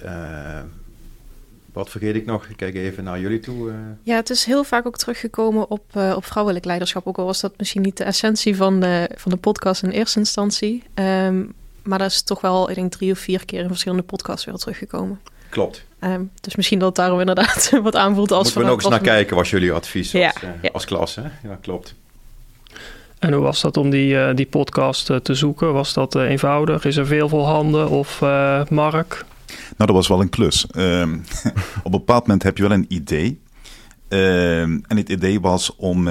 wat 1.74 1.90
vergeet 1.90 2.16
ik 2.16 2.26
nog? 2.26 2.46
Ik 2.46 2.58
kijk 2.58 2.76
even 2.76 3.04
naar 3.04 3.20
jullie 3.20 3.40
toe. 3.40 3.72
Ja, 4.04 4.16
het 4.16 4.30
is 4.30 4.46
heel 4.46 4.64
vaak 4.64 4.86
ook 4.86 4.98
teruggekomen 4.98 5.70
op, 5.70 5.96
op 6.16 6.26
vrouwelijk 6.26 6.66
leiderschap. 6.66 7.08
Ook 7.08 7.18
al 7.18 7.26
was 7.26 7.42
dat 7.42 7.54
misschien 7.58 7.82
niet 7.82 7.98
de 7.98 8.04
essentie 8.04 8.56
van 8.56 8.80
de, 8.80 9.10
van 9.16 9.32
de 9.32 9.38
podcast 9.38 9.84
in 9.84 9.90
eerste 9.90 10.20
instantie. 10.20 10.84
Um, 10.96 11.54
maar 11.84 12.00
dat 12.00 12.12
is 12.12 12.22
toch 12.22 12.42
wel, 12.42 12.70
ik 12.70 12.76
denk, 12.76 12.92
drie 12.92 13.12
of 13.12 13.20
vier 13.20 13.46
keer 13.46 13.60
in 13.60 13.68
verschillende 13.68 14.04
podcasts 14.04 14.46
weer 14.46 14.56
teruggekomen. 14.56 15.20
Klopt. 15.50 15.86
Um, 16.00 16.32
dus 16.42 16.56
misschien 16.56 16.80
dat 16.80 16.88
het 16.88 16.98
daarom 16.98 17.20
inderdaad 17.20 17.72
wat 17.84 17.96
aanvoelt 17.96 18.32
als... 18.32 18.44
Moeten 18.44 18.62
we 18.62 18.68
nog 18.68 18.80
eens 18.82 18.90
naar 18.90 19.02
kijken, 19.02 19.36
was 19.36 19.50
jullie 19.50 19.72
advies 19.72 20.14
als, 20.14 20.24
ja, 20.24 20.34
uh, 20.64 20.70
als 20.72 20.86
klas, 20.86 21.16
hè? 21.16 21.22
Ja, 21.22 21.58
klopt. 21.62 21.96
En 23.20 23.34
hoe 23.34 23.42
was 23.42 23.62
dat 23.62 23.78
om 23.78 23.90
die, 23.90 24.14
uh, 24.14 24.30
die 24.36 24.46
podcast 24.46 25.10
uh, 25.10 25.18
te 25.18 25.34
zoeken? 25.36 25.74
Was 25.74 25.94
dat 25.94 26.16
eenvoudig? 26.16 26.86
Is 26.86 26.96
er 26.96 27.06
veel 27.06 27.30
voorhanden? 27.30 27.90
Of 27.90 28.20
Mark? 28.70 29.26
Nou, 29.48 29.76
dat 29.76 29.90
was 29.90 30.08
wel 30.08 30.22
een 30.22 30.30
klus. 30.30 30.66
Um, 30.76 31.24
op 31.84 31.86
een 31.86 31.92
bepaald 31.92 32.22
moment 32.22 32.44
heb 32.44 32.58
je 32.58 32.64
wel 32.64 32.72
een 32.72 32.86
idee. 32.88 33.42
Um, 34.10 34.84
en 34.88 34.98
het 34.98 35.10
idee 35.10 35.40
was 35.40 35.76
om 35.76 36.08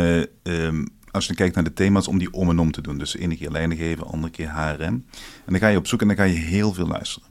als 1.11 1.27
je 1.27 1.35
kijkt 1.35 1.55
naar 1.55 1.65
de 1.65 1.73
thema's, 1.73 2.09
om 2.09 2.19
die 2.19 2.33
om 2.33 2.51
en 2.51 2.59
om 2.59 2.71
te 2.71 2.81
doen. 2.81 2.99
Dus 2.99 3.17
ene 3.17 3.37
keer 3.37 3.51
lijnen 3.51 3.77
geven, 3.77 4.07
andere 4.07 4.33
keer 4.33 4.51
HRM. 4.51 4.85
En 4.85 5.05
dan 5.47 5.59
ga 5.59 5.69
je 5.69 5.77
op 5.77 5.87
zoek 5.87 6.01
en 6.01 6.07
dan 6.07 6.17
ga 6.17 6.25
je 6.25 6.39
heel 6.39 6.73
veel 6.73 6.87
luisteren. 6.87 7.29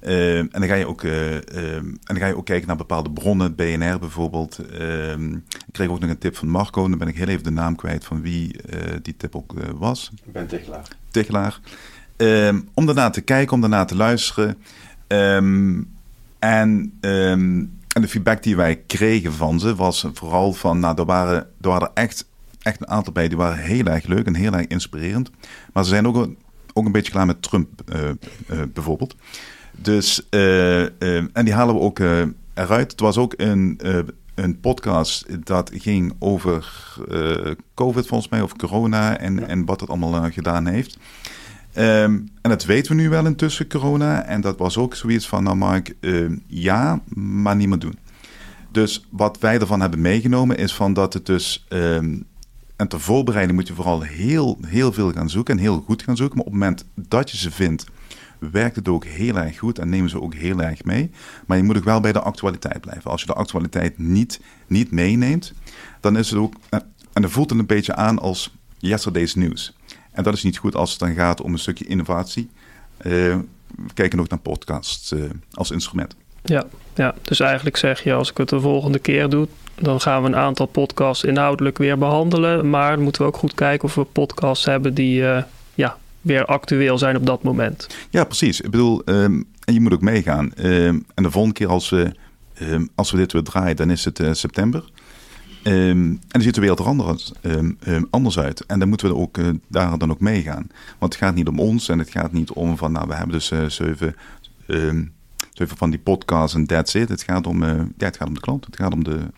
Uh, 0.00 0.38
en, 0.38 0.48
dan 0.50 0.66
ga 0.66 0.74
je 0.74 0.86
ook, 0.86 1.02
uh, 1.02 1.32
uh, 1.32 1.74
en 1.74 1.98
dan 2.04 2.16
ga 2.16 2.26
je 2.26 2.36
ook 2.36 2.44
kijken 2.44 2.66
naar 2.66 2.76
bepaalde 2.76 3.10
bronnen, 3.10 3.54
BNR 3.54 3.98
bijvoorbeeld. 3.98 4.58
Ehm, 4.58 5.34
ik 5.34 5.72
kreeg 5.72 5.88
ook 5.88 6.00
nog 6.00 6.10
een 6.10 6.18
tip 6.18 6.36
van 6.36 6.48
Marco, 6.48 6.88
dan 6.88 6.98
ben 6.98 7.08
ik 7.08 7.16
heel 7.16 7.26
even 7.26 7.44
de 7.44 7.50
naam 7.50 7.76
kwijt 7.76 8.04
van 8.04 8.22
wie 8.22 8.62
eh, 8.62 8.96
die 9.02 9.16
tip 9.16 9.36
ook 9.36 9.52
was. 9.74 10.10
Ik 10.24 10.32
ben 10.32 10.46
Tichelaar. 10.46 10.88
Tichelaar. 11.10 11.60
Ehm, 12.16 12.60
om 12.74 12.86
daarna 12.86 13.10
te 13.10 13.20
kijken, 13.20 13.54
om 13.54 13.60
daarna 13.60 13.84
te 13.84 13.96
luisteren. 13.96 14.56
en, 16.38 16.92
en 16.98 18.02
de 18.02 18.08
feedback 18.08 18.42
die 18.42 18.56
wij 18.56 18.76
kregen 18.86 19.32
van 19.32 19.60
ze 19.60 19.74
was 19.74 20.06
vooral 20.12 20.52
van, 20.52 20.78
nou, 20.78 20.98
er 20.98 21.04
waren, 21.04 21.46
er 21.60 21.68
waren 21.68 21.90
echt 21.94 22.27
echt 22.68 22.80
een 22.80 22.88
aantal 22.88 23.12
bij 23.12 23.28
die 23.28 23.36
waren 23.36 23.58
heel 23.58 23.84
erg 23.84 24.06
leuk 24.06 24.26
en 24.26 24.34
heel 24.34 24.52
erg 24.52 24.66
inspirerend. 24.66 25.30
Maar 25.72 25.84
ze 25.84 25.90
zijn 25.90 26.06
ook 26.06 26.16
een, 26.16 26.38
ook 26.72 26.86
een 26.86 26.92
beetje 26.92 27.12
klaar 27.12 27.26
met 27.26 27.42
Trump 27.42 27.68
uh, 27.94 28.00
uh, 28.02 28.62
bijvoorbeeld. 28.72 29.16
Dus, 29.76 30.26
uh, 30.30 30.82
en 31.36 31.44
die 31.44 31.54
halen 31.54 31.74
we 31.74 31.80
ook 31.80 31.98
eruit. 32.54 32.90
Het 32.90 33.00
was 33.00 33.16
ook 33.16 33.34
een, 33.36 33.80
een 34.34 34.60
podcast 34.60 35.46
dat 35.46 35.70
ging 35.74 36.14
over 36.18 36.72
COVID 37.74 38.06
volgens 38.06 38.30
mij, 38.30 38.42
of 38.42 38.56
corona 38.56 39.18
en, 39.18 39.48
en 39.48 39.64
wat 39.64 39.80
het 39.80 39.88
allemaal 39.88 40.30
gedaan 40.30 40.66
heeft. 40.66 40.98
Um, 41.76 42.28
en 42.42 42.50
dat 42.50 42.64
weten 42.64 42.96
we 42.96 43.02
nu 43.02 43.08
wel 43.08 43.26
intussen, 43.26 43.68
corona. 43.68 44.24
En 44.24 44.40
dat 44.40 44.58
was 44.58 44.76
ook 44.76 44.94
zoiets 44.94 45.28
van, 45.28 45.42
nou 45.42 45.56
Mark, 45.56 45.94
ja, 46.46 47.00
maar 47.14 47.56
niet 47.56 47.68
meer 47.68 47.78
doen. 47.78 47.98
Dus 48.72 49.06
wat 49.10 49.38
wij 49.38 49.58
ervan 49.58 49.80
hebben 49.80 50.00
meegenomen 50.00 50.56
is 50.56 50.74
van 50.74 50.92
dat 50.92 51.12
het 51.12 51.26
dus 51.26 51.66
um, 51.68 52.24
en 52.78 52.88
ter 52.88 53.00
voorbereiding 53.00 53.58
moet 53.58 53.68
je 53.68 53.74
vooral 53.74 54.00
heel, 54.00 54.58
heel 54.66 54.92
veel 54.92 55.12
gaan 55.12 55.30
zoeken 55.30 55.56
en 55.56 55.60
heel 55.60 55.82
goed 55.86 56.02
gaan 56.02 56.16
zoeken. 56.16 56.36
Maar 56.36 56.46
op 56.46 56.52
het 56.52 56.60
moment 56.60 56.84
dat 56.94 57.30
je 57.30 57.36
ze 57.36 57.50
vindt, 57.50 57.84
werkt 58.38 58.76
het 58.76 58.88
ook 58.88 59.04
heel 59.04 59.36
erg 59.36 59.58
goed 59.58 59.78
en 59.78 59.88
nemen 59.88 60.10
ze 60.10 60.20
ook 60.20 60.34
heel 60.34 60.62
erg 60.62 60.84
mee. 60.84 61.10
Maar 61.46 61.56
je 61.56 61.62
moet 61.62 61.76
ook 61.76 61.84
wel 61.84 62.00
bij 62.00 62.12
de 62.12 62.20
actualiteit 62.20 62.80
blijven. 62.80 63.10
Als 63.10 63.20
je 63.20 63.26
de 63.26 63.34
actualiteit 63.34 63.98
niet, 63.98 64.40
niet 64.66 64.90
meeneemt, 64.90 65.52
dan 66.00 66.16
is 66.16 66.30
het 66.30 66.38
ook. 66.38 66.54
Eh, 66.68 66.80
en 67.12 67.22
dan 67.22 67.30
voelt 67.30 67.50
het 67.50 67.58
een 67.58 67.66
beetje 67.66 67.94
aan 67.94 68.18
als 68.18 68.54
yesterday's 68.78 69.34
news. 69.34 69.76
En 70.12 70.22
dat 70.22 70.34
is 70.34 70.42
niet 70.42 70.58
goed 70.58 70.74
als 70.74 70.90
het 70.90 70.98
dan 70.98 71.14
gaat 71.14 71.40
om 71.40 71.52
een 71.52 71.58
stukje 71.58 71.86
innovatie. 71.86 72.50
Uh, 72.98 73.02
we 73.02 73.92
kijken 73.94 74.20
ook 74.20 74.28
naar 74.28 74.38
podcasts 74.38 75.12
uh, 75.12 75.30
als 75.52 75.70
instrument. 75.70 76.16
Ja, 76.48 76.66
ja, 76.94 77.14
dus 77.22 77.40
eigenlijk 77.40 77.76
zeg 77.76 78.02
je 78.02 78.12
als 78.12 78.30
ik 78.30 78.36
het 78.36 78.48
de 78.48 78.60
volgende 78.60 78.98
keer 78.98 79.28
doe, 79.28 79.48
dan 79.74 80.00
gaan 80.00 80.22
we 80.22 80.28
een 80.28 80.36
aantal 80.36 80.66
podcasts 80.66 81.24
inhoudelijk 81.24 81.78
weer 81.78 81.98
behandelen. 81.98 82.70
Maar 82.70 82.94
dan 82.94 83.02
moeten 83.02 83.22
we 83.22 83.28
ook 83.28 83.36
goed 83.36 83.54
kijken 83.54 83.88
of 83.88 83.94
we 83.94 84.04
podcasts 84.04 84.64
hebben 84.64 84.94
die 84.94 85.20
uh, 85.20 85.42
ja, 85.74 85.96
weer 86.20 86.44
actueel 86.44 86.98
zijn 86.98 87.16
op 87.16 87.26
dat 87.26 87.42
moment. 87.42 87.86
Ja, 88.10 88.24
precies. 88.24 88.60
Ik 88.60 88.70
bedoel, 88.70 89.02
um, 89.04 89.46
en 89.64 89.74
je 89.74 89.80
moet 89.80 89.92
ook 89.92 90.00
meegaan. 90.00 90.52
Um, 90.58 91.04
en 91.14 91.22
de 91.22 91.30
volgende 91.30 91.56
keer 91.56 91.68
als 91.68 91.88
we, 91.88 92.12
um, 92.62 92.88
als 92.94 93.10
we 93.10 93.16
dit 93.16 93.32
weer 93.32 93.42
draaien, 93.42 93.76
dan 93.76 93.90
is 93.90 94.04
het 94.04 94.18
uh, 94.18 94.32
september. 94.32 94.84
en 95.62 96.20
dan 96.28 96.42
ziet 96.42 96.54
de 96.54 96.60
wereld 96.60 96.78
er 96.78 96.86
anders, 96.86 97.32
anders 98.10 98.38
uit. 98.38 98.66
En 98.66 98.78
dan 98.78 98.88
moeten 98.88 99.08
we 99.08 99.14
ook, 99.14 99.38
uh, 99.38 99.46
daar 99.68 99.98
dan 99.98 100.10
ook 100.10 100.20
meegaan. 100.20 100.66
Want 100.98 101.12
het 101.12 101.22
gaat 101.22 101.34
niet 101.34 101.48
om 101.48 101.60
ons 101.60 101.88
en 101.88 101.98
het 101.98 102.10
gaat 102.10 102.32
niet 102.32 102.50
om 102.50 102.76
van, 102.76 102.92
nou, 102.92 103.08
we 103.08 103.14
hebben 103.14 103.32
dus 103.32 103.52
zeven 103.74 104.14
van 105.66 105.90
die 105.90 105.98
podcasts 105.98 106.54
en 106.54 106.66
that's 106.66 106.94
it. 106.94 107.08
Het 107.08 107.22
gaat 107.22 107.46
om, 107.46 107.62
uh, 107.62 107.76
ja, 107.96 108.06
het 108.06 108.16
gaat 108.16 108.28
om 108.28 108.34
de 108.34 108.40
klant. 108.40 108.66
Het 108.66 108.76
gaat 108.76 108.92
om 108.92 109.04
de, 109.04 109.30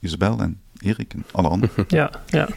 Isabel 0.00 0.40
en 0.40 0.60
Erik 0.80 1.12
en 1.12 1.24
alle 1.32 1.48
anderen. 1.48 1.84
Ja, 1.88 2.10
ja. 2.26 2.48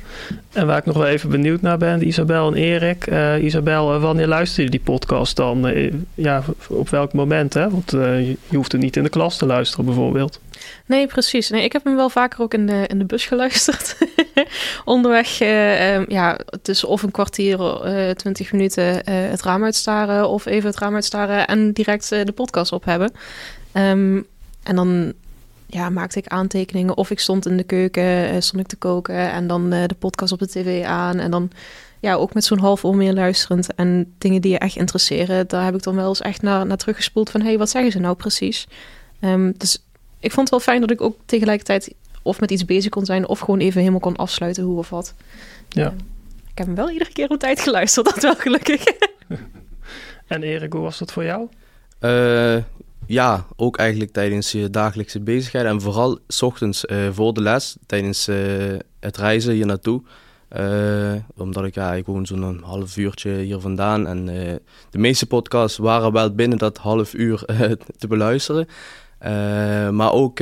En 0.51 0.67
waar 0.67 0.77
ik 0.77 0.85
nog 0.85 0.97
wel 0.97 1.07
even 1.07 1.29
benieuwd 1.29 1.61
naar 1.61 1.77
ben, 1.77 2.07
Isabel 2.07 2.47
en 2.47 2.53
Erik. 2.53 3.07
Uh, 3.07 3.43
Isabel, 3.43 3.93
eh, 3.93 4.01
wanneer 4.01 4.27
luister 4.27 4.63
je 4.63 4.69
die 4.69 4.79
podcast 4.79 5.35
dan? 5.35 5.67
Uh, 5.67 5.93
ja, 6.13 6.43
op 6.69 6.89
welk 6.89 7.13
moment? 7.13 7.53
Hè? 7.53 7.69
Want 7.69 7.93
uh, 7.93 8.27
je 8.27 8.37
hoeft 8.55 8.71
het 8.71 8.81
niet 8.81 8.95
in 8.95 9.03
de 9.03 9.09
klas 9.09 9.37
te 9.37 9.45
luisteren 9.45 9.85
bijvoorbeeld. 9.85 10.39
Nee, 10.85 11.07
precies. 11.07 11.49
Nee, 11.49 11.63
ik 11.63 11.73
heb 11.73 11.83
hem 11.83 11.95
wel 11.95 12.09
vaker 12.09 12.41
ook 12.41 12.53
in 12.53 12.65
de, 12.65 12.87
in 12.87 12.99
de 12.99 13.05
bus 13.05 13.25
geluisterd. 13.25 13.97
onderweg, 14.85 15.41
uh, 15.41 15.93
um, 15.93 16.05
ja, 16.07 16.39
tussen 16.61 16.87
of 16.87 17.03
een 17.03 17.11
kwartier, 17.11 17.59
uh, 17.59 18.09
twintig 18.09 18.51
minuten 18.51 19.11
het 19.11 19.41
raam 19.41 19.63
uitstaren 19.63 20.29
of 20.29 20.45
even 20.45 20.69
het 20.69 20.79
raam 20.79 20.93
uitstaren 20.93 21.47
en 21.47 21.71
direct 21.71 22.09
de 22.09 22.33
podcast 22.35 22.71
op 22.71 22.85
hebben. 22.85 23.11
Um, 23.73 24.25
en 24.63 24.75
dan 24.75 25.13
ja, 25.73 25.89
maakte 25.89 26.19
ik 26.19 26.27
aantekeningen 26.27 26.97
of 26.97 27.11
ik 27.11 27.19
stond 27.19 27.45
in 27.45 27.57
de 27.57 27.63
keuken, 27.63 28.43
stond 28.43 28.61
ik 28.61 28.67
te 28.67 28.75
koken 28.75 29.31
en 29.31 29.47
dan 29.47 29.69
de 29.69 29.95
podcast 29.99 30.31
op 30.31 30.39
de 30.39 30.47
tv 30.47 30.83
aan 30.83 31.19
en 31.19 31.31
dan 31.31 31.51
ja, 31.99 32.13
ook 32.13 32.33
met 32.33 32.45
zo'n 32.45 32.59
half 32.59 32.85
oor 32.85 32.95
meer 32.95 33.13
luisterend 33.13 33.75
en 33.75 34.13
dingen 34.17 34.41
die 34.41 34.51
je 34.51 34.57
echt 34.57 34.75
interesseren, 34.75 35.47
daar 35.47 35.63
heb 35.63 35.75
ik 35.75 35.83
dan 35.83 35.95
wel 35.95 36.07
eens 36.07 36.21
echt 36.21 36.41
naar, 36.41 36.65
naar 36.65 36.77
teruggespoeld 36.77 37.29
van 37.29 37.41
hé, 37.41 37.47
hey, 37.47 37.57
wat 37.57 37.69
zeggen 37.69 37.91
ze 37.91 37.99
nou 37.99 38.15
precies? 38.15 38.67
Um, 39.21 39.53
dus 39.57 39.83
ik 40.19 40.31
vond 40.31 40.49
het 40.49 40.49
wel 40.49 40.59
fijn 40.59 40.81
dat 40.81 40.91
ik 40.91 41.01
ook 41.01 41.17
tegelijkertijd 41.25 41.93
of 42.21 42.39
met 42.39 42.51
iets 42.51 42.65
bezig 42.65 42.89
kon 42.89 43.05
zijn 43.05 43.27
of 43.27 43.39
gewoon 43.39 43.59
even 43.59 43.79
helemaal 43.79 43.99
kon 43.99 44.15
afsluiten 44.15 44.63
hoe 44.63 44.77
of 44.77 44.89
wat. 44.89 45.13
Ja. 45.69 45.85
Um, 45.85 45.97
ik 46.51 46.57
heb 46.57 46.67
hem 46.67 46.75
wel 46.75 46.89
iedere 46.89 47.11
keer 47.11 47.29
op 47.29 47.39
tijd 47.39 47.59
geluisterd, 47.59 48.05
dat 48.13 48.23
wel 48.23 48.35
gelukkig. 48.35 48.83
en 50.27 50.43
Erik, 50.43 50.73
hoe 50.73 50.81
was 50.81 50.97
dat 50.97 51.11
voor 51.11 51.23
jou? 51.23 51.47
Uh, 52.01 52.63
ja, 53.07 53.45
ook 53.55 53.77
eigenlijk 53.77 54.11
tijdens 54.11 54.51
je 54.51 54.69
dagelijkse 54.69 55.19
bezigheid 55.19 55.65
en 55.65 55.81
vooral 55.81 56.19
s 56.27 56.41
ochtends 56.41 56.85
uh, 56.85 56.97
voor 57.11 57.33
de 57.33 57.41
les, 57.41 57.77
tijdens 57.85 58.27
uh, 58.27 58.35
het 58.99 59.17
reizen 59.17 59.53
hier 59.53 59.65
naartoe. 59.65 60.01
Uh, 60.57 61.13
omdat 61.35 61.65
ik, 61.65 61.75
ja, 61.75 61.93
ik 61.93 62.05
woon 62.05 62.25
zo'n 62.25 62.61
half 62.63 62.97
uurtje 62.97 63.31
hier 63.31 63.59
vandaan. 63.59 64.07
En 64.07 64.25
de 64.89 64.97
meeste 64.97 65.25
podcasts 65.25 65.77
waren 65.77 66.11
wel 66.11 66.33
binnen 66.33 66.57
dat 66.57 66.77
half 66.77 67.13
uur 67.13 67.45
te 67.99 68.07
beluisteren. 68.07 68.67
maar 69.95 70.11
ook 70.11 70.37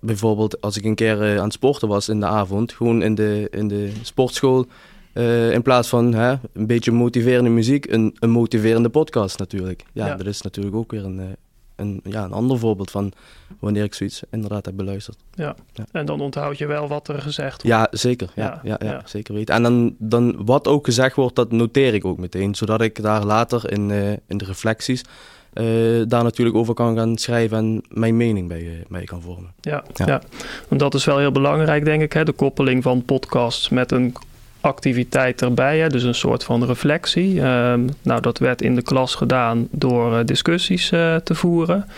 bijvoorbeeld 0.00 0.60
als 0.60 0.76
ik 0.76 0.84
een 0.84 0.94
keer 0.94 1.38
aan 1.38 1.44
het 1.44 1.52
sporten 1.52 1.88
was 1.88 2.08
in 2.08 2.20
de 2.20 2.26
avond, 2.26 2.72
gewoon 2.72 3.02
in 3.02 3.14
de, 3.14 3.48
in 3.50 3.68
de 3.68 3.92
sportschool. 4.02 4.66
in 5.50 5.62
plaats 5.62 5.88
van 5.88 6.14
hè, 6.14 6.34
een 6.52 6.66
beetje 6.66 6.92
motiverende 6.92 7.50
muziek, 7.50 7.86
een, 7.90 8.16
een 8.18 8.30
motiverende 8.30 8.88
podcast 8.88 9.38
natuurlijk. 9.38 9.84
Ja, 9.92 10.06
ja, 10.06 10.16
dat 10.16 10.26
is 10.26 10.42
natuurlijk 10.42 10.76
ook 10.76 10.90
weer 10.90 11.04
een, 11.04 11.36
een, 11.76 12.00
ja, 12.04 12.24
een 12.24 12.32
ander 12.32 12.58
voorbeeld 12.58 12.90
van 12.90 13.12
wanneer 13.58 13.84
ik 13.84 13.94
zoiets 13.94 14.22
inderdaad 14.30 14.66
heb 14.66 14.76
beluisterd. 14.76 15.16
Ja, 15.34 15.56
ja. 15.72 15.84
en 15.92 16.06
dan 16.06 16.20
onthoud 16.20 16.58
je 16.58 16.66
wel 16.66 16.88
wat 16.88 17.08
er 17.08 17.22
gezegd 17.22 17.62
wordt. 17.62 17.76
Ja, 17.76 17.88
zeker. 17.90 18.30
Ja, 18.34 18.60
ja, 18.62 18.78
ja, 18.82 19.02
zeker 19.04 19.34
weten. 19.34 19.54
En 19.54 19.62
dan, 19.62 19.94
dan 19.98 20.44
wat 20.44 20.68
ook 20.68 20.84
gezegd 20.84 21.16
wordt, 21.16 21.36
dat 21.36 21.52
noteer 21.52 21.94
ik 21.94 22.04
ook 22.04 22.18
meteen, 22.18 22.54
zodat 22.54 22.80
ik 22.80 23.02
daar 23.02 23.24
later 23.24 23.72
in, 23.72 23.90
uh, 23.90 24.10
in 24.10 24.38
de 24.38 24.44
reflecties 24.44 25.04
uh, 25.54 26.02
daar 26.08 26.22
natuurlijk 26.22 26.56
over 26.56 26.74
kan 26.74 26.96
gaan 26.96 27.16
schrijven 27.16 27.58
en 27.58 27.82
mijn 27.88 28.16
mening 28.16 28.48
bij, 28.48 28.62
uh, 28.62 28.72
bij 28.88 29.04
kan 29.04 29.22
vormen. 29.22 29.52
Ja, 29.60 29.84
ja. 29.94 30.22
want 30.68 30.80
dat 30.80 30.94
is 30.94 31.04
wel 31.04 31.18
heel 31.18 31.32
belangrijk, 31.32 31.84
denk 31.84 32.02
ik, 32.02 32.12
hè? 32.12 32.24
de 32.24 32.32
koppeling 32.32 32.82
van 32.82 33.04
podcasts 33.04 33.68
met 33.68 33.92
een 33.92 34.14
activiteit 34.64 35.42
erbij, 35.42 35.78
hè? 35.78 35.88
dus 35.88 36.02
een 36.02 36.14
soort 36.14 36.44
van 36.44 36.64
reflectie. 36.64 37.40
Um, 37.40 37.88
nou, 38.02 38.20
dat 38.20 38.38
werd 38.38 38.62
in 38.62 38.74
de 38.74 38.82
klas 38.82 39.14
gedaan 39.14 39.68
door 39.70 40.12
uh, 40.12 40.24
discussies 40.24 40.92
uh, 40.92 41.16
te 41.16 41.34
voeren. 41.34 41.88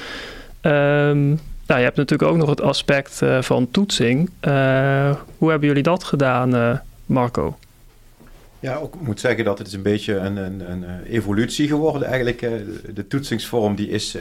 Um, 0.63 1.41
nou, 1.67 1.79
je 1.81 1.85
hebt 1.85 1.97
natuurlijk 1.97 2.31
ook 2.31 2.37
nog 2.37 2.49
het 2.49 2.61
aspect 2.61 3.21
uh, 3.23 3.43
van 3.43 3.71
toetsing. 3.71 4.31
hoe 5.39 5.51
hebben 5.51 5.69
jullie 5.69 5.83
dat 5.83 6.05
gedaan, 6.05 6.81
Marco? 7.07 7.59
Ja, 8.61 8.77
ook 8.77 9.01
moet 9.01 9.21
zeggen 9.21 9.45
dat 9.45 9.59
het 9.59 9.67
is 9.67 9.73
een 9.73 9.83
beetje 9.83 10.15
een, 10.15 10.37
een, 10.37 10.71
een 10.71 11.03
evolutie 11.03 11.69
geworden. 11.69 12.09
Eigenlijk, 12.09 12.41
de 12.95 13.07
toetsingsvorm 13.09 13.75
die 13.75 13.89
is 13.89 14.17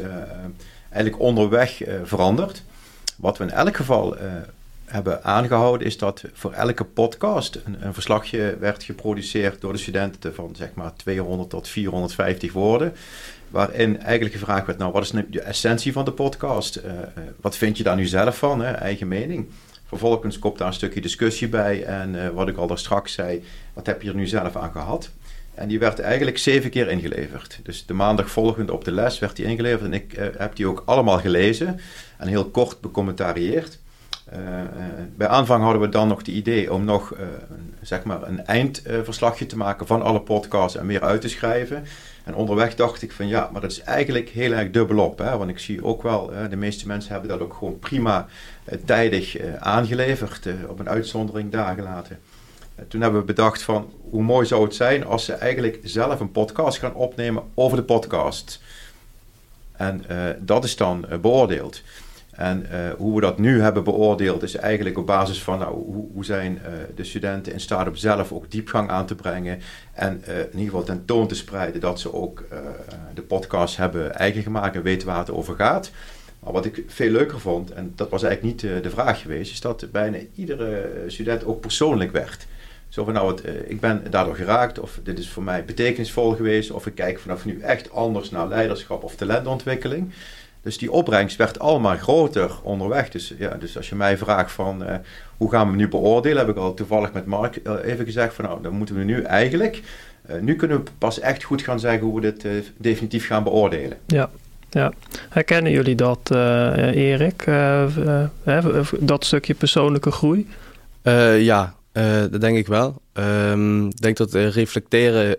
eigenlijk 0.90 1.22
onderweg 1.22 1.82
veranderd. 2.04 2.64
Wat 3.18 3.38
we 3.38 3.44
in 3.44 3.52
elk 3.52 3.76
geval 3.76 4.16
hebben 4.86 5.24
aangehouden 5.24 5.88
is 5.88 5.98
dat 5.98 6.24
voor 6.34 6.52
elke 6.52 6.84
podcast 6.84 7.60
een, 7.66 7.78
een, 7.80 7.94
verslagje 7.94 8.58
werd 8.60 8.84
geproduceerd 8.84 9.62
door 9.62 9.74
de 9.74 9.80
studenten 9.80 10.36
van 10.36 10.56
zeg 10.56 10.74
maar 10.74 10.96
200 10.96 11.50
tot 11.50 11.68
450 11.68 12.54
woorden. 12.54 12.94
Waarin 13.50 14.02
eigenlijk 14.02 14.36
gevraagd 14.36 14.66
werd, 14.66 14.78
nou 14.78 14.92
wat 14.92 15.04
is 15.04 15.12
nu 15.12 15.28
de 15.30 15.42
essentie 15.42 15.92
van 15.92 16.06
de 16.06 16.12
podcast? 16.12 16.78
Uh, 16.78 16.84
uh, 16.84 17.00
wat 17.42 17.58
vind 17.58 17.78
je 17.78 17.84
daar 17.84 17.96
nu 17.96 18.06
zelf 18.06 18.38
van? 18.38 18.62
Hè? 18.62 18.72
Eigen 18.72 19.08
mening. 19.08 19.50
Vervolgens 19.86 20.40
komt 20.40 20.58
daar 20.58 20.68
een 20.68 20.74
stukje 20.74 21.02
discussie 21.02 21.50
bij 21.50 21.84
en 21.84 22.14
uh, 22.14 22.30
wat 22.30 22.48
ik 22.48 22.58
al 22.58 22.68
daar 22.68 22.78
straks 22.78 23.14
zei, 23.14 23.44
wat 23.74 23.86
heb 23.86 24.02
je 24.02 24.10
er 24.10 24.16
nu 24.16 24.28
zelf 24.28 24.56
aan 24.56 24.72
gehad? 24.72 25.10
En 25.54 25.68
die 25.68 25.80
werd 25.80 26.00
eigenlijk 26.00 26.38
zeven 26.38 26.70
keer 26.70 26.90
ingeleverd. 26.90 27.60
Dus 27.64 27.86
de 27.86 27.94
maandag 27.94 28.30
volgend 28.30 28.72
op 28.72 28.84
de 28.84 28.92
les 28.92 29.20
werd 29.20 29.36
die 29.36 29.46
ingeleverd 29.46 29.86
en 29.86 29.94
ik 29.94 30.32
heb 30.38 30.56
die 30.56 30.68
ook 30.68 30.84
allemaal 30.86 31.20
gelezen 31.20 31.80
en 32.18 32.28
heel 32.28 32.50
kort 32.50 32.82
becommentarieerd. 32.82 33.80
Uh, 34.34 34.40
bij 35.16 35.28
aanvang 35.28 35.64
hadden 35.64 35.82
we 35.82 35.90
dan 35.90 36.08
nog 36.08 36.18
het 36.18 36.28
idee 36.28 36.74
om 36.74 36.84
nog 36.84 37.14
uh, 37.14 37.20
zeg 37.82 38.04
maar 38.04 38.24
een 38.24 38.46
eindverslagje 38.46 39.46
te 39.46 39.58
maken 39.58 39.88
van 39.88 40.02
alle 40.02 40.22
podcasts 40.22 40.78
en 40.78 40.86
meer 40.86 41.02
uit 41.02 41.22
te 41.22 41.30
schrijven. 41.30 41.86
En 42.24 42.36
onderweg 42.36 42.76
dacht 42.76 43.02
ik 43.02 43.12
van 43.12 43.28
ja, 43.28 43.50
maar 43.52 43.62
dat 43.62 43.72
is 43.72 43.82
eigenlijk 43.82 44.30
heel 44.30 44.52
erg 44.52 44.72
dubbelop. 44.72 45.18
Hè? 45.18 45.38
Want 45.38 45.50
ik 45.50 45.60
zie 45.60 45.84
ook 45.84 46.04
wel, 46.04 46.32
de 46.50 46.56
meeste 46.56 46.88
mensen 46.88 47.12
hebben 47.12 47.30
dat 47.30 47.40
ook 47.40 47.54
gewoon 47.54 47.80
prima 47.80 48.28
tijdig 48.86 49.38
aangeleverd, 49.60 50.48
op 50.68 50.80
een 50.80 50.90
uitzondering 50.90 51.52
dagen 51.52 51.84
later. 51.84 52.18
toen 52.88 53.02
hebben 53.02 53.20
we 53.20 53.26
bedacht 53.26 53.62
van 53.62 53.94
hoe 54.10 54.24
mooi 54.24 54.46
zou 54.46 54.64
het 54.64 54.76
zijn 54.76 55.06
als 55.06 55.26
ze 55.26 55.34
eigenlijk 55.34 55.80
zelf 55.84 56.20
een 56.20 56.32
podcast 56.32 56.78
gaan 56.78 56.94
opnemen 56.94 57.44
over 57.54 57.78
de 57.78 57.84
podcast. 57.84 58.62
En 59.72 60.06
dat 60.40 60.64
is 60.64 60.76
dan 60.76 61.06
beoordeeld. 61.22 61.82
En 62.36 62.66
uh, 62.72 62.90
hoe 62.98 63.16
we 63.16 63.22
dat 63.22 63.40
nu 63.40 63.62
hebben 63.62 63.84
beoordeeld 63.84 64.44
is 64.44 64.56
eigenlijk 64.56 64.98
op 64.98 65.06
basis 65.06 65.44
van 65.44 65.60
nou, 65.60 65.74
hoe, 65.74 66.08
hoe 66.14 66.26
zijn 66.26 66.54
uh, 66.62 66.72
de 66.96 67.04
studenten 67.04 67.54
in 67.54 67.60
staat 67.60 67.88
om 67.88 67.96
zelf 67.96 68.32
ook 68.32 68.52
diepgang 68.52 68.90
aan 68.90 69.06
te 69.06 69.16
brengen 69.16 69.60
en 69.94 70.24
uh, 70.28 70.40
in 70.40 70.46
ieder 70.46 70.66
geval 70.66 70.84
tentoon 70.84 71.28
te 71.28 71.36
spreiden 71.36 71.82
dat 71.82 72.00
ze 72.00 72.14
ook 72.14 72.44
de 73.14 73.22
podcast 73.22 73.78
hebben 73.78 74.16
eigen 74.16 74.42
gemaakt 74.42 74.76
en 74.76 74.82
weten 74.82 75.08
waar 75.08 75.18
het 75.18 75.32
over 75.32 75.56
gaat. 75.56 75.92
Maar 76.40 76.54
wat 76.54 76.66
ik 76.66 76.84
veel 76.88 77.10
leuker 77.10 77.40
vond, 77.40 77.72
en 77.72 77.94
dat 77.96 78.10
was 78.10 78.24
eigenlijk 78.24 78.64
niet 78.64 78.84
de 78.84 78.90
vraag 78.90 79.22
geweest, 79.22 79.52
is 79.52 79.62
dat 79.62 79.92
bijna 79.92 80.18
iedere 80.36 80.90
student 81.08 81.46
ook 81.46 81.62
persoonlijk 81.62 82.12
werd. 82.12 82.48
Zo 82.90 83.04
van 83.04 83.14
nou, 83.14 83.36
het, 83.36 83.44
ik 83.68 83.80
ben 83.80 84.04
daardoor 84.10 84.36
geraakt, 84.36 84.80
of 84.80 85.00
dit 85.04 85.20
is 85.20 85.30
voor 85.30 85.44
mij 85.44 85.66
betekenisvol 85.66 86.36
geweest, 86.36 86.72
of 86.72 86.86
ik 86.86 86.96
kijk 86.96 87.20
vanaf 87.20 87.46
nu 87.46 87.62
echt 87.62 87.92
anders 87.92 88.30
naar 88.30 88.48
leiderschap 88.48 89.04
of 89.04 89.16
talentontwikkeling. 89.16 90.12
Dus 90.66 90.78
die 90.78 90.92
opbrengst 90.92 91.38
werd 91.38 91.60
allemaal 91.60 91.98
groter 91.98 92.52
onderweg. 92.64 93.10
Dus, 93.10 93.34
ja, 93.38 93.56
dus 93.60 93.78
als 93.78 93.90
je 93.90 93.96
mij 93.96 94.18
vraagt 94.18 94.52
van 94.52 94.84
uh, 94.84 94.96
hoe 95.38 95.50
gaan 95.52 95.70
we 95.72 95.76
nu 95.76 95.88
beoordelen, 95.88 96.38
heb 96.38 96.50
ik 96.50 96.58
al 96.58 96.74
toevallig 96.74 97.14
met 97.14 97.26
Mark 97.26 97.60
uh, 97.64 97.74
even 97.84 98.06
gezegd 98.06 98.34
van 98.34 98.46
nou, 98.46 98.62
dan 98.62 98.74
moeten 98.74 98.96
we 98.96 99.04
nu 99.04 99.22
eigenlijk, 99.22 99.82
uh, 100.30 100.42
nu 100.42 100.56
kunnen 100.56 100.78
we 100.78 100.92
pas 100.98 101.20
echt 101.20 101.44
goed 101.44 101.62
gaan 101.62 101.80
zeggen 101.80 102.08
hoe 102.08 102.22
we 102.22 102.34
dit 102.34 102.48
definitief 102.78 103.28
gaan 103.28 103.44
beoordelen. 103.44 103.98
Ja. 104.06 104.30
Ja, 104.70 104.94
herkennen 105.30 105.72
jullie 105.72 105.96
dat, 105.96 106.32
Erik? 106.94 107.46
dat 109.00 109.26
stukje 109.26 109.54
persoonlijke 109.54 110.12
groei? 110.12 110.48
ja, 111.40 111.76
dat 112.32 112.42
denk 112.42 112.58
ik 112.58 112.68
wel. 112.68 113.02
Um, 113.14 113.86
ik 113.88 114.02
denk 114.02 114.18
dat 114.18 114.34
reflecteren 114.34 115.36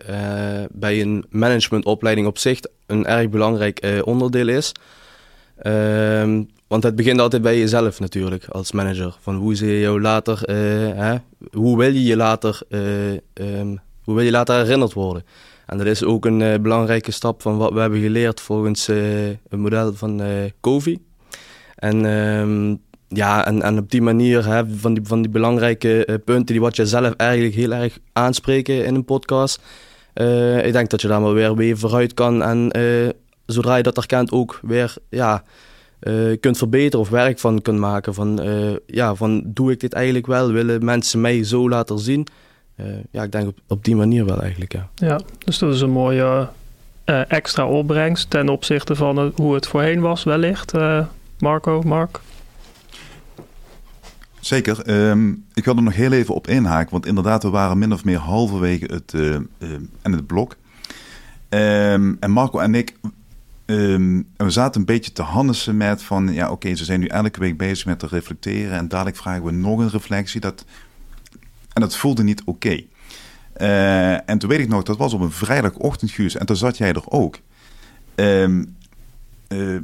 bij 0.71 1.01
een 1.01 1.25
managementopleiding 1.31 2.27
op 2.27 2.39
zich 2.39 2.61
een 2.87 3.07
erg 3.07 3.29
belangrijk 3.29 4.03
onderdeel 4.05 4.49
is. 4.49 4.73
Um, 5.65 6.49
want 6.69 6.83
het 6.83 6.97
begint 6.97 7.21
altijd 7.21 7.43
bij 7.43 7.59
jezelf 7.59 8.01
natuurlijk, 8.01 8.47
als 8.49 8.73
manager. 8.73 9.17
Van 9.21 9.37
hoe 9.37 9.55
zie 9.55 9.69
je 9.69 9.81
jou 9.81 10.01
later, 10.01 10.41
uh, 10.51 10.57
hè? 10.95 11.17
hoe 11.53 11.79
wil 11.79 11.93
je 11.93 12.03
je 12.03 12.17
later, 12.17 12.61
uh, 12.69 13.13
um, 13.35 13.79
hoe 14.05 14.15
wil 14.15 14.25
je 14.25 14.31
later 14.31 14.57
herinnerd 14.57 14.93
worden? 14.93 15.25
En 15.67 15.79
dat 15.79 15.87
is 15.87 16.05
ook 16.05 16.25
een 16.25 16.41
uh, 16.41 16.55
belangrijke 16.55 17.11
stap 17.11 17.43
van 17.43 17.57
wat 17.57 17.73
we 17.73 17.81
hebben 17.81 18.01
geleerd 18.01 18.41
volgens 18.41 18.89
een 18.89 19.61
model 19.61 19.95
van 19.95 20.23
Covey. 20.61 20.99
En 21.75 22.05
um, 22.05 22.81
ja, 23.09 23.47
en, 23.47 23.63
en 23.63 23.79
op 23.79 23.91
die 23.91 24.03
manier 24.03 24.47
hè, 24.47 24.63
van, 24.77 24.95
die, 24.95 25.03
van 25.07 25.23
die 25.23 25.31
belangrijke 25.31 26.21
punten 26.25 26.47
die 26.47 26.61
wat 26.61 26.77
je 26.77 26.87
zelf 26.87 27.15
eigenlijk 27.15 27.55
heel 27.55 27.73
erg 27.73 27.99
aanspreken 28.13 28.85
in 28.85 28.95
een 28.95 29.05
podcast. 29.05 29.63
ik 30.63 30.73
denk 30.73 30.91
dat 30.91 31.01
je 31.01 31.09
daar 31.09 31.21
maar 31.21 31.35
weer, 31.35 31.57
weer 31.57 31.79
vooruit 31.79 32.15
kan 32.15 32.43
en 32.43 32.71
zodra 33.47 33.77
je 33.77 33.83
dat 33.83 33.97
herkent 33.97 34.33
ook 34.33 34.59
weer 34.63 34.95
ja, 35.09 35.43
uh, 36.01 36.37
kunt 36.41 36.59
verbeteren 36.59 37.01
of 37.01 37.09
werk 37.09 37.39
van 37.39 37.63
kunt 37.63 37.79
maken. 37.79 38.15
Van, 38.15 38.47
uh, 38.47 38.77
ja, 38.87 39.15
van 39.15 39.43
doe 39.47 39.73
ik 39.73 39.81
dit 39.81 39.93
eigenlijk 39.93 40.27
wel? 40.27 40.53
Willen 40.53 40.85
mensen 40.85 41.21
mij 41.21 41.45
zo 41.45 41.69
laten 41.69 41.99
zien? 41.99 42.27
Uh, 42.81 42.87
ja, 43.11 43.23
ik 43.23 43.33
denk 43.33 43.47
op, 43.47 43.59
op 43.69 43.85
die 43.85 43.97
manier 43.97 44.25
wel 44.25 44.41
eigenlijk, 44.41 44.73
ja. 44.73 44.89
Ja, 44.95 45.21
dus 45.39 45.59
dat 45.59 45.75
is 45.75 45.81
een 45.81 45.91
mooie 45.91 46.49
extra 47.29 47.67
opbrengst 47.67 48.31
ten 48.31 48.49
opzichte 48.49 48.95
van 48.95 49.33
hoe 49.35 49.55
het 49.55 49.67
voorheen 49.67 50.01
was 50.01 50.25
wellicht. 50.25 50.73
Marco, 51.39 51.83
Mark? 51.83 52.21
Zeker. 54.41 55.09
Um, 55.09 55.45
ik 55.55 55.65
wil 55.65 55.77
er 55.77 55.83
nog 55.83 55.95
heel 55.95 56.13
even 56.13 56.35
op 56.35 56.47
inhaken, 56.47 56.91
want 56.91 57.07
inderdaad, 57.07 57.43
we 57.43 57.51
waren 57.51 57.79
min 57.79 57.93
of 57.93 58.05
meer 58.05 58.19
halverwege 58.19 58.85
het, 58.85 59.15
en 60.03 60.13
het 60.13 60.27
blok. 60.27 60.57
Um, 61.49 62.17
en 62.21 62.31
Marco 62.31 62.59
en 62.59 62.75
ik 62.75 62.95
Um, 63.67 64.29
we 64.37 64.51
zaten 64.51 64.81
een 64.81 64.87
beetje 64.87 65.13
te 65.13 65.23
hannissen 65.23 65.77
met 65.77 66.03
van, 66.03 66.33
ja 66.33 66.51
oké, 66.51 66.75
ze 66.75 66.85
zijn 66.85 67.01
nu 67.01 67.07
elke 67.07 67.41
week 67.41 67.57
bezig 67.57 67.87
met 67.87 67.99
te 67.99 68.07
reflecteren 68.07 68.79
en 68.79 68.89
dadelijk 68.89 69.17
vragen 69.17 69.45
we 69.45 69.51
nog 69.51 69.79
een 69.79 69.91
reflectie. 69.91 70.41
Dat 70.41 70.65
En 71.73 71.81
dat 71.81 71.97
voelde 71.97 72.23
niet 72.23 72.43
oké. 72.45 72.85
Eh, 73.53 74.31
en 74.31 74.39
toen 74.39 74.49
weet 74.49 74.61
ik 74.61 74.69
nog, 74.69 74.83
dat 74.83 74.97
was 74.97 75.13
op 75.13 75.21
een 75.21 75.31
vrijdagochtend, 75.31 76.11
Guus. 76.11 76.37
En 76.37 76.47
toen 76.47 76.57
zat 76.57 76.77
jij 76.77 76.93
er 76.93 77.11
ook. 77.11 77.39
Ehm, 78.15 78.65
eh, 79.49 79.75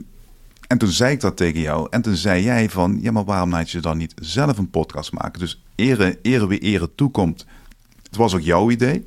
en 0.66 0.78
toen 0.78 0.88
zei 0.88 1.12
ik 1.12 1.20
dat 1.20 1.36
tegen 1.36 1.60
jou. 1.60 1.86
En 1.90 2.02
toen 2.02 2.16
zei 2.16 2.42
jij 2.42 2.70
van, 2.70 2.98
ja, 3.00 3.12
maar 3.12 3.24
waarom 3.24 3.50
laat 3.50 3.70
je 3.70 3.80
dan 3.80 3.96
niet 3.96 4.14
zelf 4.14 4.58
een 4.58 4.70
podcast 4.70 5.12
maken? 5.12 5.40
Dus 5.40 5.62
ere, 5.74 6.18
ere 6.22 6.46
wie 6.46 6.58
ere 6.58 6.94
toekomt. 6.94 7.46
Het 8.02 8.16
was 8.16 8.34
ook 8.34 8.40
jouw 8.40 8.70
idee. 8.70 9.06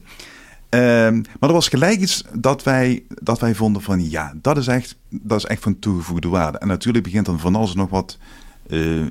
Ehm, 0.69 1.15
maar 1.39 1.49
er 1.49 1.53
was 1.53 1.67
gelijk 1.67 1.99
iets 1.99 2.23
dat 2.33 2.63
wij, 2.63 3.03
dat 3.07 3.39
wij 3.39 3.55
vonden 3.55 3.81
van, 3.81 4.09
ja, 4.09 4.33
dat 4.41 4.57
is 4.57 4.67
echt, 4.67 4.95
dat 5.09 5.37
is 5.37 5.45
echt 5.45 5.61
van 5.61 5.79
toegevoegde 5.79 6.27
waarde. 6.27 6.57
En 6.57 6.67
natuurlijk 6.67 7.03
begint 7.03 7.25
dan 7.25 7.39
van 7.39 7.55
alles 7.55 7.73
nog 7.73 7.89
wat 7.89 8.17
uh, 8.67 9.01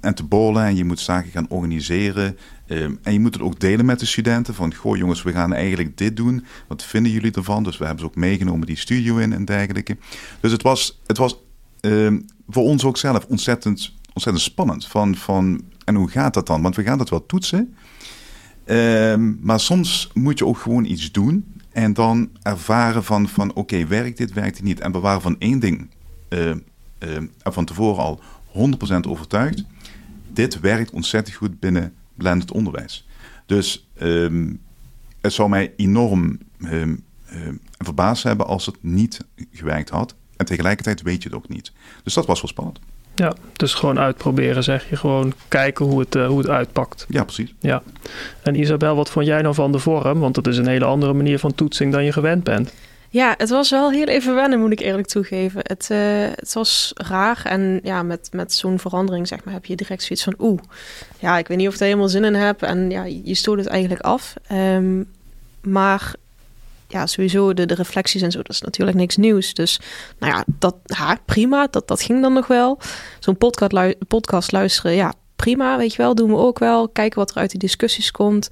en 0.00 0.14
te 0.14 0.24
bolen. 0.24 0.64
En 0.64 0.76
je 0.76 0.84
moet 0.84 1.00
zaken 1.00 1.30
gaan 1.30 1.48
organiseren. 1.48 2.36
Ehm, 2.66 2.94
en 3.02 3.12
je 3.12 3.20
moet 3.20 3.34
het 3.34 3.42
ook 3.42 3.60
delen 3.60 3.86
met 3.86 4.00
de 4.00 4.06
studenten. 4.06 4.54
Van, 4.54 4.74
goh 4.74 4.96
jongens, 4.96 5.22
we 5.22 5.32
gaan 5.32 5.52
eigenlijk 5.52 5.98
dit 5.98 6.16
doen. 6.16 6.44
Wat 6.66 6.84
vinden 6.84 7.12
jullie 7.12 7.32
ervan? 7.32 7.62
Dus 7.62 7.78
we 7.78 7.84
hebben 7.84 8.02
ze 8.02 8.08
ook 8.08 8.16
meegenomen 8.16 8.66
die 8.66 8.76
studio 8.76 9.16
in 9.16 9.32
en 9.32 9.44
dergelijke. 9.44 9.96
Dus 10.40 10.52
het 10.52 10.62
was, 10.62 11.00
het 11.06 11.18
was 11.18 11.38
Ehm, 11.80 12.20
voor 12.48 12.62
ons 12.62 12.84
ook 12.84 12.96
zelf 12.96 13.24
ontzettend, 13.24 13.94
ontzettend 14.12 14.44
spannend. 14.44 14.86
Van, 14.86 15.14
van, 15.14 15.62
en 15.84 15.94
hoe 15.94 16.08
gaat 16.08 16.34
dat 16.34 16.46
dan? 16.46 16.62
Want 16.62 16.76
we 16.76 16.82
gaan 16.82 16.98
dat 16.98 17.08
wel 17.08 17.26
toetsen. 17.26 17.76
Ehm, 18.68 19.32
maar 19.40 19.60
soms 19.60 20.10
moet 20.14 20.38
je 20.38 20.46
ook 20.46 20.58
gewoon 20.58 20.84
iets 20.84 21.12
doen. 21.12 21.54
En 21.72 21.92
dan 21.92 22.30
ervaren 22.42 23.04
van, 23.04 23.28
van 23.28 23.54
oké, 23.54 23.86
werkt 23.86 24.16
dit, 24.16 24.32
werkt 24.32 24.56
dit 24.56 24.64
niet. 24.64 24.80
En 24.80 24.92
we 24.92 24.98
waren 24.98 25.20
van 25.20 25.36
één 25.38 25.58
ding 25.58 25.90
uh, 26.28 26.54
van 27.42 27.64
tevoren 27.64 28.02
al 28.02 28.20
100% 29.06 29.08
overtuigd. 29.08 29.64
Dit 30.32 30.60
werkt 30.60 30.90
ontzettend 30.90 31.36
goed 31.36 31.60
binnen 31.60 31.92
blended 32.14 32.52
onderwijs. 32.52 33.06
Dus 33.46 33.88
het 35.20 35.32
zou 35.32 35.48
mij 35.48 35.72
enorm 35.76 36.38
verbaasd 37.78 38.22
hebben 38.22 38.46
als 38.46 38.66
het 38.66 38.76
niet 38.80 39.24
gewerkt 39.52 39.90
had. 39.90 40.14
En 40.36 40.46
tegelijkertijd 40.46 41.02
weet 41.02 41.22
je 41.22 41.28
het 41.28 41.38
ook 41.38 41.48
niet. 41.48 41.72
Dus 42.02 42.14
dat 42.14 42.26
was 42.26 42.40
wel 42.40 42.50
spannend. 42.50 42.80
Ja, 43.18 43.32
dus 43.52 43.74
gewoon 43.74 43.98
uitproberen 43.98 44.64
zeg 44.64 44.88
je. 44.88 44.96
Gewoon 44.96 45.32
kijken 45.48 45.84
hoe 45.84 46.00
het, 46.00 46.14
uh, 46.14 46.26
hoe 46.26 46.38
het 46.38 46.48
uitpakt. 46.48 47.06
Ja, 47.08 47.24
precies. 47.24 47.54
Ja. 47.60 47.82
En 48.42 48.54
Isabel, 48.54 48.96
wat 48.96 49.10
vond 49.10 49.26
jij 49.26 49.42
nou 49.42 49.54
van 49.54 49.72
de 49.72 49.78
vorm? 49.78 50.20
Want 50.20 50.34
dat 50.34 50.46
is 50.46 50.56
een 50.56 50.66
hele 50.66 50.84
andere 50.84 51.12
manier 51.12 51.38
van 51.38 51.54
toetsing 51.54 51.92
dan 51.92 52.04
je 52.04 52.12
gewend 52.12 52.44
bent. 52.44 52.72
Ja, 53.10 53.34
het 53.38 53.48
was 53.48 53.70
wel 53.70 53.90
heel 53.90 54.06
even 54.06 54.34
wennen, 54.34 54.60
moet 54.60 54.72
ik 54.72 54.80
eerlijk 54.80 55.06
toegeven. 55.06 55.60
Het, 55.62 55.88
uh, 55.92 55.98
het 56.34 56.52
was 56.52 56.92
raar 56.94 57.40
en 57.44 57.80
ja, 57.82 58.02
met, 58.02 58.28
met 58.32 58.52
zo'n 58.52 58.78
verandering 58.78 59.28
zeg 59.28 59.44
maar, 59.44 59.54
heb 59.54 59.64
je 59.64 59.76
direct 59.76 60.02
zoiets 60.02 60.24
van... 60.24 60.34
oeh, 60.38 60.60
ja, 61.18 61.38
ik 61.38 61.48
weet 61.48 61.56
niet 61.56 61.68
of 61.68 61.74
ik 61.74 61.80
er 61.80 61.86
helemaal 61.86 62.08
zin 62.08 62.24
in 62.24 62.34
heb. 62.34 62.62
En 62.62 62.90
ja, 62.90 63.04
je 63.04 63.34
stoot 63.34 63.58
het 63.58 63.66
eigenlijk 63.66 64.02
af. 64.02 64.34
Um, 64.52 65.06
maar 65.62 66.14
ja, 66.88 67.06
sowieso 67.06 67.54
de, 67.54 67.66
de 67.66 67.74
reflecties 67.74 68.22
en 68.22 68.30
zo, 68.30 68.38
dat 68.38 68.50
is 68.50 68.60
natuurlijk 68.60 68.96
niks 68.96 69.16
nieuws. 69.16 69.54
Dus 69.54 69.80
nou 70.18 70.32
ja, 70.32 70.44
dat, 70.58 70.76
ja, 70.84 71.18
prima, 71.24 71.66
dat, 71.70 71.88
dat 71.88 72.02
ging 72.02 72.22
dan 72.22 72.32
nog 72.32 72.46
wel. 72.46 72.78
Zo'n 73.18 73.36
podcast, 73.36 74.06
podcast 74.08 74.52
luisteren, 74.52 74.94
ja, 74.94 75.12
prima, 75.36 75.76
weet 75.76 75.92
je 75.92 76.02
wel, 76.02 76.14
doen 76.14 76.30
we 76.30 76.36
ook 76.36 76.58
wel. 76.58 76.88
Kijken 76.88 77.18
wat 77.18 77.30
er 77.30 77.36
uit 77.36 77.50
die 77.50 77.60
discussies 77.60 78.10
komt. 78.10 78.48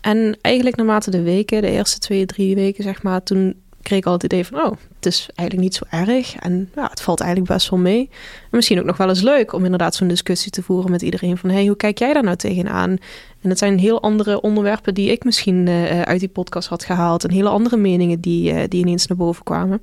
En 0.00 0.38
eigenlijk 0.40 0.76
naarmate 0.76 1.10
de 1.10 1.22
weken, 1.22 1.62
de 1.62 1.70
eerste 1.70 1.98
twee, 1.98 2.26
drie 2.26 2.54
weken, 2.54 2.84
zeg 2.84 3.02
maar, 3.02 3.22
toen 3.22 3.62
kreeg 3.88 4.00
ik 4.00 4.06
al 4.06 4.12
het 4.12 4.22
idee 4.22 4.46
van, 4.46 4.58
oh, 4.58 4.72
het 4.96 5.06
is 5.06 5.28
eigenlijk 5.34 5.68
niet 5.68 5.74
zo 5.74 5.84
erg. 5.90 6.36
En 6.36 6.70
ja, 6.74 6.86
het 6.90 7.00
valt 7.00 7.20
eigenlijk 7.20 7.52
best 7.52 7.70
wel 7.70 7.78
mee. 7.78 8.08
En 8.42 8.48
misschien 8.50 8.78
ook 8.78 8.84
nog 8.84 8.96
wel 8.96 9.08
eens 9.08 9.20
leuk 9.20 9.52
om 9.52 9.64
inderdaad 9.64 9.94
zo'n 9.94 10.08
discussie 10.08 10.50
te 10.50 10.62
voeren 10.62 10.90
met 10.90 11.02
iedereen. 11.02 11.38
Van, 11.38 11.50
hey, 11.50 11.66
hoe 11.66 11.76
kijk 11.76 11.98
jij 11.98 12.12
daar 12.12 12.22
nou 12.22 12.36
tegenaan? 12.36 12.90
En 13.42 13.48
het 13.48 13.58
zijn 13.58 13.78
heel 13.78 14.02
andere 14.02 14.40
onderwerpen 14.40 14.94
die 14.94 15.10
ik 15.10 15.24
misschien 15.24 15.66
uh, 15.66 16.02
uit 16.02 16.20
die 16.20 16.28
podcast 16.28 16.68
had 16.68 16.84
gehaald. 16.84 17.24
En 17.24 17.30
hele 17.30 17.48
andere 17.48 17.76
meningen 17.76 18.20
die, 18.20 18.52
uh, 18.52 18.62
die 18.68 18.80
ineens 18.80 19.06
naar 19.06 19.18
boven 19.18 19.44
kwamen. 19.44 19.82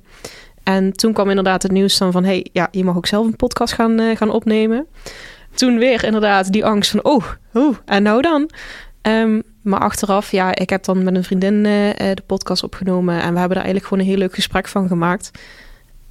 En 0.62 0.92
toen 0.92 1.12
kwam 1.12 1.28
inderdaad 1.28 1.62
het 1.62 1.72
nieuws 1.72 1.98
dan 1.98 2.12
van, 2.12 2.24
hey, 2.24 2.46
ja, 2.52 2.68
je 2.70 2.84
mag 2.84 2.96
ook 2.96 3.06
zelf 3.06 3.26
een 3.26 3.36
podcast 3.36 3.72
gaan, 3.72 4.00
uh, 4.00 4.16
gaan 4.16 4.30
opnemen. 4.30 4.86
Toen 5.54 5.78
weer 5.78 6.04
inderdaad 6.04 6.52
die 6.52 6.64
angst 6.64 6.90
van, 6.90 7.04
oh, 7.04 7.24
oh 7.52 7.76
en 7.84 8.02
nou 8.02 8.22
dan? 8.22 8.50
Um, 9.06 9.42
maar 9.62 9.80
achteraf, 9.80 10.30
ja, 10.30 10.54
ik 10.54 10.70
heb 10.70 10.84
dan 10.84 11.04
met 11.04 11.14
een 11.14 11.24
vriendin 11.24 11.54
uh, 11.54 11.62
de 11.96 12.22
podcast 12.26 12.62
opgenomen. 12.62 13.14
En 13.14 13.32
we 13.32 13.38
hebben 13.38 13.56
daar 13.56 13.64
eigenlijk 13.64 13.84
gewoon 13.86 14.02
een 14.02 14.10
heel 14.10 14.18
leuk 14.18 14.34
gesprek 14.34 14.68
van 14.68 14.88
gemaakt. 14.88 15.30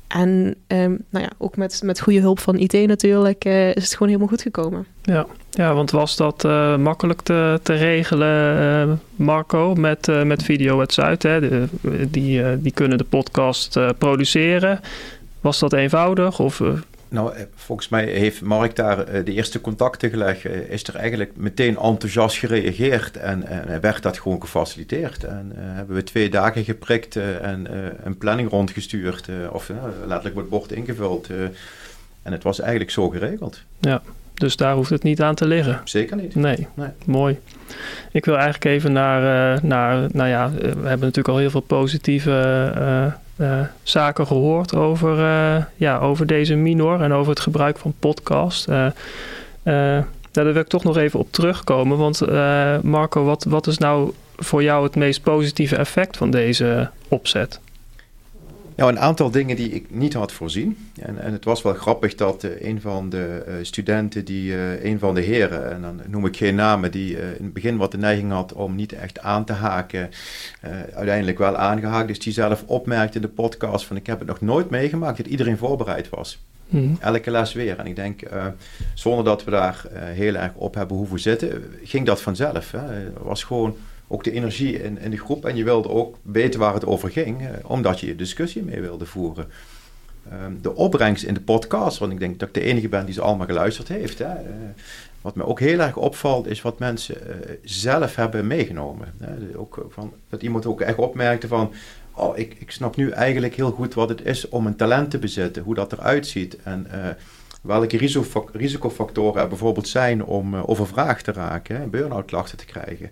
En 0.08 0.56
um, 0.68 1.04
nou 1.10 1.26
ja, 1.26 1.30
ook 1.38 1.58
met, 1.58 1.82
met 1.84 2.02
goede 2.02 2.20
hulp 2.20 2.40
van 2.40 2.58
IT 2.58 2.74
natuurlijk 2.74 3.46
uh, 3.46 3.68
is 3.68 3.84
het 3.84 3.92
gewoon 3.92 4.08
helemaal 4.08 4.28
goed 4.28 4.42
gekomen. 4.42 4.86
Ja, 5.02 5.26
ja 5.50 5.74
want 5.74 5.92
was 5.92 6.16
dat 6.16 6.44
makkelijk 6.80 7.22
te, 7.22 7.60
te 7.64 7.74
regelen, 7.74 9.02
Marco, 9.16 9.74
met, 9.76 10.24
met 10.24 10.44
Video 10.44 10.80
het 10.80 10.94
Zuid? 10.94 11.24
Hè? 11.24 11.68
Die, 12.10 12.62
die 12.62 12.72
kunnen 12.72 12.98
de 12.98 13.04
podcast 13.04 13.80
produceren. 13.98 14.80
Was 15.42 15.60
dat 15.60 15.74
eenvoudig? 15.74 16.40
Of 16.40 16.62
nou, 17.10 17.36
eh, 17.36 17.44
volgens 17.56 17.90
mij 17.90 18.06
heeft 18.06 18.42
Mark 18.42 18.76
daar 18.76 19.00
eh, 19.00 19.26
de 19.26 19.34
eerste 19.34 19.62
contacten 19.62 20.10
gelegd. 20.10 20.46
Eh, 20.46 20.70
is 20.70 20.84
er 20.84 20.96
eigenlijk 20.96 21.32
meteen 21.36 21.78
enthousiast 21.78 22.38
gereageerd 22.38 23.18
en, 23.18 23.48
en 23.48 23.82
werd 23.82 24.04
dat 24.04 24.20
gewoon 24.20 24.42
gefaciliteerd. 24.42 25.24
En 25.24 25.52
hebben 25.56 25.96
we 25.96 26.04
twee 26.04 26.30
dagen 26.30 26.64
geprikt 26.64 27.16
en 27.16 27.68
een 28.04 28.18
planning 28.18 28.50
rondgestuurd. 28.50 29.30
of 29.52 29.72
letterlijk 30.06 30.36
het 30.36 30.50
bord 30.50 30.72
ingevuld. 30.72 31.30
en 32.22 32.32
het 32.32 32.44
was 32.44 32.60
eigenlijk 32.60 32.92
zo 32.92 33.10
geregeld. 33.10 33.62
Ja, 33.80 34.02
dus 34.34 34.56
daar 34.56 34.76
hoeft 34.76 34.90
het 34.90 35.04
niet 35.04 35.22
aan 35.22 35.36
te 35.36 35.48
liggen. 35.48 35.82
Zeker 35.84 36.18
niet. 36.18 36.36
Nee, 36.36 36.68
nee. 36.74 36.90
mooi. 37.06 37.40
Ik 38.12 38.26
wil 38.26 38.34
eigenlijk 38.34 38.66
even 38.66 38.92
naar, 38.92 39.60
naar, 39.66 40.10
nou 40.12 40.30
ja, 40.30 40.52
we 40.52 40.66
hebben 40.68 41.00
natuurlijk 41.00 41.28
al 41.28 41.38
heel 41.38 41.50
veel 41.50 41.62
positieve 41.62 42.32
uh, 43.38 43.60
zaken 43.84 44.28
gehoord 44.28 44.76
over, 44.76 45.18
uh, 45.20 45.64
ja, 45.76 45.98
over 45.98 46.26
deze 46.26 46.56
minor 46.56 47.02
en 47.02 47.14
over 47.14 47.30
het 47.30 47.40
gebruik 47.40 47.78
van 47.78 47.94
podcast. 48.00 48.68
Uh, 48.68 48.88
daar 50.32 50.44
wil 50.44 50.56
ik 50.56 50.68
toch 50.68 50.84
nog 50.84 50.98
even 50.98 51.20
op 51.20 51.32
terugkomen. 51.32 51.98
Want 51.98 52.22
Marco, 52.84 53.24
wat, 53.24 53.44
wat 53.44 53.68
is 53.68 53.78
nou 53.78 54.12
voor 54.36 54.64
jou 54.64 54.84
het 54.84 54.96
meest 54.96 55.22
positieve 55.22 55.76
effect 55.76 56.18
van 56.18 56.32
deze 56.32 56.90
opzet? 57.08 57.60
Nou, 58.76 58.92
een 58.92 59.00
aantal 59.00 59.32
dingen 59.32 59.56
die 59.56 59.70
ik 59.70 59.86
niet 59.90 60.14
had 60.14 60.32
voorzien. 60.32 60.78
En, 61.02 61.22
en 61.22 61.32
het 61.32 61.46
was 61.46 61.62
wel 61.62 61.74
grappig 61.74 62.16
dat 62.16 62.44
uh, 62.44 62.62
een 62.62 62.82
van 62.82 63.10
de 63.10 63.44
uh, 63.48 63.54
studenten, 63.62 64.26
die, 64.26 64.52
uh, 64.52 64.84
een 64.84 65.00
van 65.00 65.16
de 65.16 65.22
heren, 65.22 65.72
en 65.72 65.82
dan 65.82 66.02
noem 66.08 66.26
ik 66.26 66.38
geen 66.38 66.56
namen, 66.56 66.92
die 66.92 67.18
in 67.18 67.44
het 67.44 67.54
begin 67.54 67.78
wat 67.78 67.92
de 67.92 67.98
neiging 67.98 68.32
had 68.32 68.54
om 68.54 68.76
niet 68.76 68.94
echt 68.94 69.20
aan 69.20 69.46
te 69.46 69.54
haken, 69.54 70.10
uiteindelijk 70.94 71.38
wel 71.38 71.56
aangehaakt. 71.56 72.08
Dus 72.08 72.20
die 72.20 72.34
zelf 72.34 72.64
opmerkte 72.66 73.16
in 73.16 73.22
de 73.22 73.28
podcast 73.28 73.86
van 73.86 73.96
ik 73.96 74.08
heb 74.08 74.20
het 74.20 74.28
nog 74.28 74.42
nooit 74.42 74.70
meegemaakt 74.70 75.18
dat 75.18 75.28
iedereen 75.28 75.58
voorbereid 75.58 76.10
was. 76.10 76.44
Hmm. 76.70 76.98
Elke 77.00 77.32
les 77.32 77.54
weer. 77.54 77.80
En 77.80 77.86
ik 77.86 77.96
denk, 77.96 78.22
zonder 78.94 79.26
dat 79.26 79.44
we 79.44 79.52
daar 79.52 79.86
heel 79.92 80.36
erg 80.36 80.54
op 80.56 80.76
hebben 80.76 80.98
hoeven 80.98 81.20
zitten, 81.20 81.64
ging 81.84 82.06
dat 82.06 82.22
vanzelf. 82.22 82.72
Hè. 82.72 82.94
Het 82.94 83.14
was 83.22 83.44
gewoon 83.44 83.76
ook 84.08 84.24
de 84.24 84.32
energie 84.32 84.84
in, 84.84 85.00
in 85.00 85.12
de 85.12 85.18
groep. 85.18 85.46
En 85.46 85.56
je 85.56 85.64
wilde 85.64 85.90
ook 85.90 86.18
weten 86.22 86.60
waar 86.60 86.74
het 86.74 86.86
over 86.86 87.10
ging, 87.10 87.42
eh, 87.42 87.50
omdat 87.64 88.00
je 88.00 88.08
je 88.08 88.16
discussie 88.16 88.64
mee 88.64 88.82
wilde 88.82 89.06
voeren. 89.06 89.48
Ehm, 90.30 90.52
de 90.62 90.76
opbrengst 90.76 91.24
in 91.24 91.34
de 91.34 91.42
podcast, 91.42 91.98
want 91.98 92.12
ik 92.12 92.20
denk 92.20 92.40
dat 92.40 92.48
ik 92.48 92.54
de 92.54 92.62
enige 92.62 92.90
ben 92.90 93.06
die 93.06 93.14
ze 93.14 93.22
allemaal 93.22 93.46
geluisterd 93.46 93.88
heeft. 93.88 94.20
Hè. 94.20 94.34
Uh, 94.34 94.50
wat 95.22 95.36
me 95.36 95.46
ook 95.46 95.60
heel 95.60 95.80
erg 95.80 95.98
opvalt, 95.98 96.48
is 96.48 96.62
wat 96.62 96.80
mensen 96.80 97.18
uh, 97.28 97.34
zelf 97.64 98.16
hebben 98.16 98.48
meegenomen. 98.48 99.14
Hè. 99.18 99.58
Ook 99.58 99.86
van, 99.90 100.14
dat 100.30 100.42
iemand 100.42 100.66
ook 100.66 100.82
echt 100.82 100.98
opmerkte 100.98 101.48
van, 101.48 101.74
oh, 102.12 102.38
ik, 102.38 102.56
ik 102.60 102.72
snap 102.72 102.96
nu 102.96 103.10
eigenlijk 103.10 103.56
heel 103.56 103.72
goed 103.72 103.94
wat 103.94 104.10
het 104.10 104.26
is 104.26 104.50
om 104.50 104.66
een 104.66 104.76
talent 104.76 105.12
te 105.12 105.18
bezitten, 105.18 105.64
hoe 105.64 105.76
dat 105.76 105.92
eruit 105.92 106.28
ziet. 106.28 106.58
En 106.64 106.88
welke 107.62 107.98
risicofactoren 108.52 109.42
er 109.42 109.48
bijvoorbeeld 109.48 109.88
zijn 109.88 110.26
om 110.26 110.56
overvraagd 110.56 111.24
te 111.24 111.32
raken, 111.32 111.90
burn-out 111.90 112.26
klachten 112.26 112.58
te 112.58 112.66
krijgen. 112.66 113.12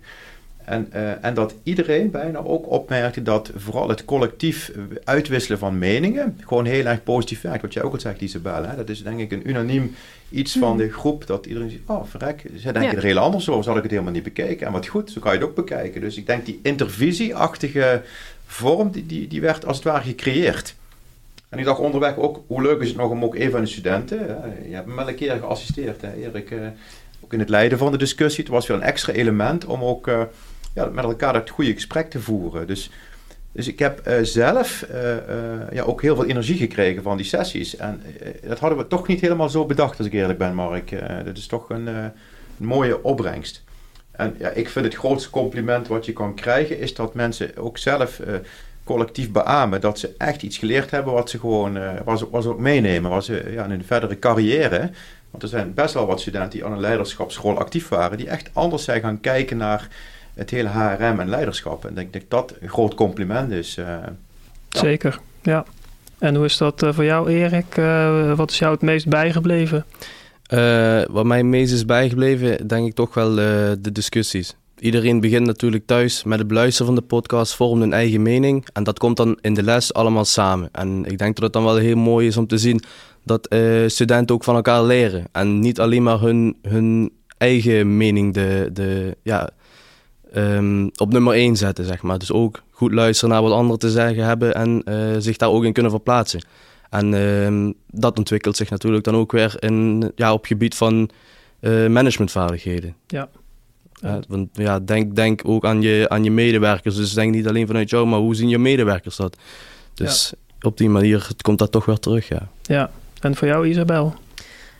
En, 0.64 0.88
uh, 0.94 1.24
en 1.24 1.34
dat 1.34 1.54
iedereen 1.62 2.10
bijna 2.10 2.38
ook 2.38 2.70
opmerkte 2.70 3.22
dat 3.22 3.50
vooral 3.56 3.88
het 3.88 4.04
collectief 4.04 4.72
uitwisselen 5.04 5.58
van 5.58 5.78
meningen 5.78 6.40
gewoon 6.44 6.64
heel 6.64 6.84
erg 6.84 7.02
positief 7.02 7.40
werkt. 7.40 7.62
Wat 7.62 7.72
jij 7.72 7.82
ook 7.82 7.92
al 7.92 8.00
zegt, 8.00 8.20
Isabel. 8.20 8.64
Hè? 8.64 8.76
Dat 8.76 8.88
is 8.88 9.02
denk 9.02 9.20
ik 9.20 9.32
een 9.32 9.48
unaniem 9.48 9.94
iets 10.30 10.56
van 10.58 10.76
mhm. 10.76 10.78
de 10.78 10.92
groep 10.92 11.26
dat 11.26 11.46
iedereen 11.46 11.70
zegt, 11.70 11.82
oh 11.86 12.04
verrek, 12.04 12.44
zij 12.54 12.72
denken 12.72 12.96
er 12.96 13.02
heel 13.02 13.18
anders 13.18 13.48
over, 13.48 13.64
zal 13.64 13.76
ik 13.76 13.82
het 13.82 13.90
helemaal 13.90 14.12
niet 14.12 14.22
bekeken. 14.22 14.66
En 14.66 14.72
wat 14.72 14.86
goed, 14.86 15.10
zo 15.10 15.20
kan 15.20 15.32
je 15.32 15.38
het 15.38 15.48
ook 15.48 15.54
bekijken. 15.54 16.00
Dus 16.00 16.16
ik 16.16 16.26
denk 16.26 16.46
die 16.46 16.60
intervisieachtige 16.62 18.02
vorm, 18.46 18.90
die, 18.90 19.06
die, 19.06 19.28
die 19.28 19.40
werd 19.40 19.66
als 19.66 19.76
het 19.76 19.84
ware 19.84 20.04
gecreëerd. 20.04 20.74
En 21.48 21.58
ik 21.58 21.64
dacht 21.64 21.80
onderweg 21.80 22.16
ook, 22.16 22.40
hoe 22.46 22.62
leuk 22.62 22.80
is 22.80 22.88
het 22.88 22.96
nog 22.96 23.10
om 23.10 23.24
ook 23.24 23.34
een 23.34 23.50
van 23.50 23.60
de 23.60 23.66
studenten, 23.66 24.18
hè? 24.18 24.68
je 24.68 24.74
hebt 24.74 24.86
me 24.86 24.94
wel 24.94 25.08
een 25.08 25.14
keer 25.14 25.36
geassisteerd, 25.38 26.00
hè, 26.00 26.14
Erik, 26.14 26.50
uh, 26.50 26.66
ook 27.20 27.32
in 27.32 27.38
het 27.38 27.48
leiden 27.48 27.78
van 27.78 27.92
de 27.92 27.98
discussie. 27.98 28.44
Het 28.44 28.52
was 28.52 28.66
weer 28.66 28.76
een 28.76 28.82
extra 28.82 29.12
element 29.12 29.64
om 29.64 29.82
ook... 29.82 30.08
Ja, 30.74 30.86
met 30.86 31.04
elkaar 31.04 31.32
dat 31.32 31.50
goede 31.50 31.72
gesprek 31.72 32.10
te 32.10 32.20
voeren. 32.20 32.66
Dus, 32.66 32.90
dus 33.52 33.68
ik 33.68 33.78
heb 33.78 34.08
uh, 34.08 34.14
zelf 34.22 34.86
uh, 34.90 35.02
uh, 35.02 35.18
ja, 35.72 35.82
ook 35.82 36.02
heel 36.02 36.14
veel 36.14 36.26
energie 36.26 36.56
gekregen 36.56 37.02
van 37.02 37.16
die 37.16 37.26
sessies. 37.26 37.76
En 37.76 38.02
dat 38.42 38.58
hadden 38.58 38.78
we 38.78 38.86
toch 38.86 39.06
niet 39.06 39.20
helemaal 39.20 39.48
zo 39.48 39.66
bedacht, 39.66 39.98
als 39.98 40.06
ik 40.06 40.12
eerlijk 40.12 40.38
ben, 40.38 40.54
Mark. 40.54 40.90
dat 41.24 41.36
is 41.36 41.46
toch 41.46 41.70
een, 41.70 41.86
een 41.86 42.12
mooie 42.58 43.02
opbrengst. 43.02 43.64
En 44.10 44.34
ja, 44.38 44.48
ik 44.48 44.68
vind 44.68 44.84
het 44.84 44.94
grootste 44.94 45.30
compliment 45.30 45.88
wat 45.88 46.04
je 46.04 46.12
kan 46.12 46.34
krijgen, 46.34 46.78
is 46.78 46.94
dat 46.94 47.14
mensen 47.14 47.56
ook 47.56 47.78
zelf 47.78 48.20
collectief 48.84 49.30
beamen 49.30 49.80
dat 49.80 49.98
ze 49.98 50.14
echt 50.18 50.42
iets 50.42 50.58
geleerd 50.58 50.90
hebben 50.90 51.12
wat 51.12 51.30
ze 51.30 51.38
gewoon 51.38 51.78
wat 52.04 52.18
ze, 52.18 52.48
ook 52.48 52.58
meenemen, 52.58 53.10
wat 53.10 53.24
ze 53.24 53.50
ja, 53.52 53.64
in 53.64 53.70
hun 53.70 53.84
verdere 53.84 54.18
carrière. 54.18 54.90
Want 55.30 55.42
er 55.42 55.48
zijn 55.48 55.74
best 55.74 55.94
wel 55.94 56.06
wat 56.06 56.20
studenten 56.20 56.50
die 56.50 56.64
aan 56.64 56.72
een 56.72 56.80
leiderschapsschool 56.80 57.58
actief 57.58 57.88
waren, 57.88 58.18
die 58.18 58.28
echt 58.28 58.50
anders 58.52 58.84
zijn 58.84 59.00
gaan 59.00 59.20
kijken 59.20 59.56
naar 59.56 59.88
het 60.34 60.50
hele 60.50 60.68
HRM 60.68 61.20
en 61.20 61.28
leiderschap. 61.28 61.84
En 61.84 61.98
ik 61.98 62.12
denk 62.12 62.12
dat 62.12 62.48
dat 62.48 62.58
een 62.60 62.68
groot 62.68 62.94
compliment 62.94 63.52
is. 63.52 63.76
Uh, 63.78 63.96
Zeker, 64.68 65.20
ja. 65.42 65.64
En 66.18 66.34
hoe 66.34 66.44
is 66.44 66.56
dat 66.56 66.82
uh, 66.82 66.92
voor 66.92 67.04
jou, 67.04 67.30
Erik? 67.30 67.76
Uh, 67.76 68.36
wat 68.36 68.50
is 68.50 68.58
jou 68.58 68.72
het 68.72 68.82
meest 68.82 69.08
bijgebleven? 69.08 69.84
wat 71.10 71.24
mij 71.24 71.36
het 71.36 71.46
meest 71.46 71.72
is 71.72 71.84
bijgebleven, 71.84 72.66
denk 72.66 72.86
ik 72.86 72.94
toch 72.94 73.14
wel 73.14 73.34
de 73.34 73.92
discussies. 73.92 74.56
Iedereen 74.78 75.20
begint 75.20 75.46
natuurlijk 75.46 75.86
thuis 75.86 76.24
met 76.24 76.38
het 76.38 76.48
beluisteren 76.48 76.86
van 76.86 76.94
de 76.94 77.06
podcast, 77.06 77.54
vormt 77.54 77.82
een 77.82 77.92
eigen 77.92 78.22
mening. 78.22 78.66
En 78.72 78.84
dat 78.84 78.98
komt 78.98 79.16
dan 79.16 79.38
in 79.40 79.54
de 79.54 79.62
les 79.62 79.94
allemaal 79.94 80.24
samen. 80.24 80.68
En 80.72 81.04
ik 81.04 81.18
denk 81.18 81.34
dat 81.34 81.44
het 81.44 81.52
dan 81.52 81.64
wel 81.64 81.76
heel 81.76 81.96
mooi 81.96 82.26
is 82.26 82.36
om 82.36 82.46
te 82.46 82.58
zien 82.58 82.82
dat 83.22 83.56
studenten 83.86 84.34
ook 84.34 84.44
van 84.44 84.54
elkaar 84.54 84.84
leren. 84.84 85.24
En 85.32 85.58
niet 85.58 85.80
alleen 85.80 86.02
maar 86.02 86.20
hun, 86.20 86.56
hun 86.62 87.12
eigen 87.38 87.96
mening 87.96 88.34
de, 88.34 88.70
de, 88.72 89.16
ja, 89.22 89.50
um, 90.36 90.90
op 90.96 91.12
nummer 91.12 91.34
1 91.34 91.56
zetten, 91.56 91.84
zeg 91.84 92.02
maar. 92.02 92.18
Dus 92.18 92.32
ook 92.32 92.62
goed 92.70 92.92
luisteren 92.92 93.34
naar 93.34 93.42
wat 93.42 93.52
anderen 93.52 93.78
te 93.78 93.90
zeggen 93.90 94.24
hebben 94.24 94.54
en 94.54 94.82
uh, 94.88 95.14
zich 95.18 95.36
daar 95.36 95.50
ook 95.50 95.64
in 95.64 95.72
kunnen 95.72 95.92
verplaatsen. 95.92 96.44
En 96.90 97.12
uh, 97.12 97.72
dat 97.90 98.18
ontwikkelt 98.18 98.56
zich 98.56 98.70
natuurlijk 98.70 99.04
dan 99.04 99.14
ook 99.14 99.32
weer 99.32 99.54
in, 99.58 100.12
ja, 100.16 100.32
op 100.32 100.44
gebied 100.44 100.74
van 100.74 101.10
uh, 101.60 101.86
managementvaardigheden. 101.86 102.94
Ja. 103.06 103.28
Uh, 104.04 104.14
want 104.28 104.48
ja, 104.52 104.80
denk, 104.80 105.16
denk 105.16 105.40
ook 105.44 105.64
aan 105.64 105.82
je, 105.82 106.06
aan 106.08 106.24
je 106.24 106.30
medewerkers. 106.30 106.96
Dus 106.96 107.12
denk 107.12 107.34
niet 107.34 107.48
alleen 107.48 107.66
vanuit 107.66 107.90
jou, 107.90 108.06
maar 108.06 108.18
hoe 108.18 108.34
zien 108.34 108.48
je 108.48 108.58
medewerkers 108.58 109.16
dat? 109.16 109.36
Dus 109.94 110.32
ja. 110.36 110.68
op 110.68 110.76
die 110.76 110.88
manier 110.88 111.28
komt 111.40 111.58
dat 111.58 111.72
toch 111.72 111.84
weer 111.84 111.98
terug, 111.98 112.28
ja. 112.28 112.48
Ja, 112.62 112.90
en 113.20 113.36
voor 113.36 113.48
jou 113.48 113.68
Isabel? 113.68 114.14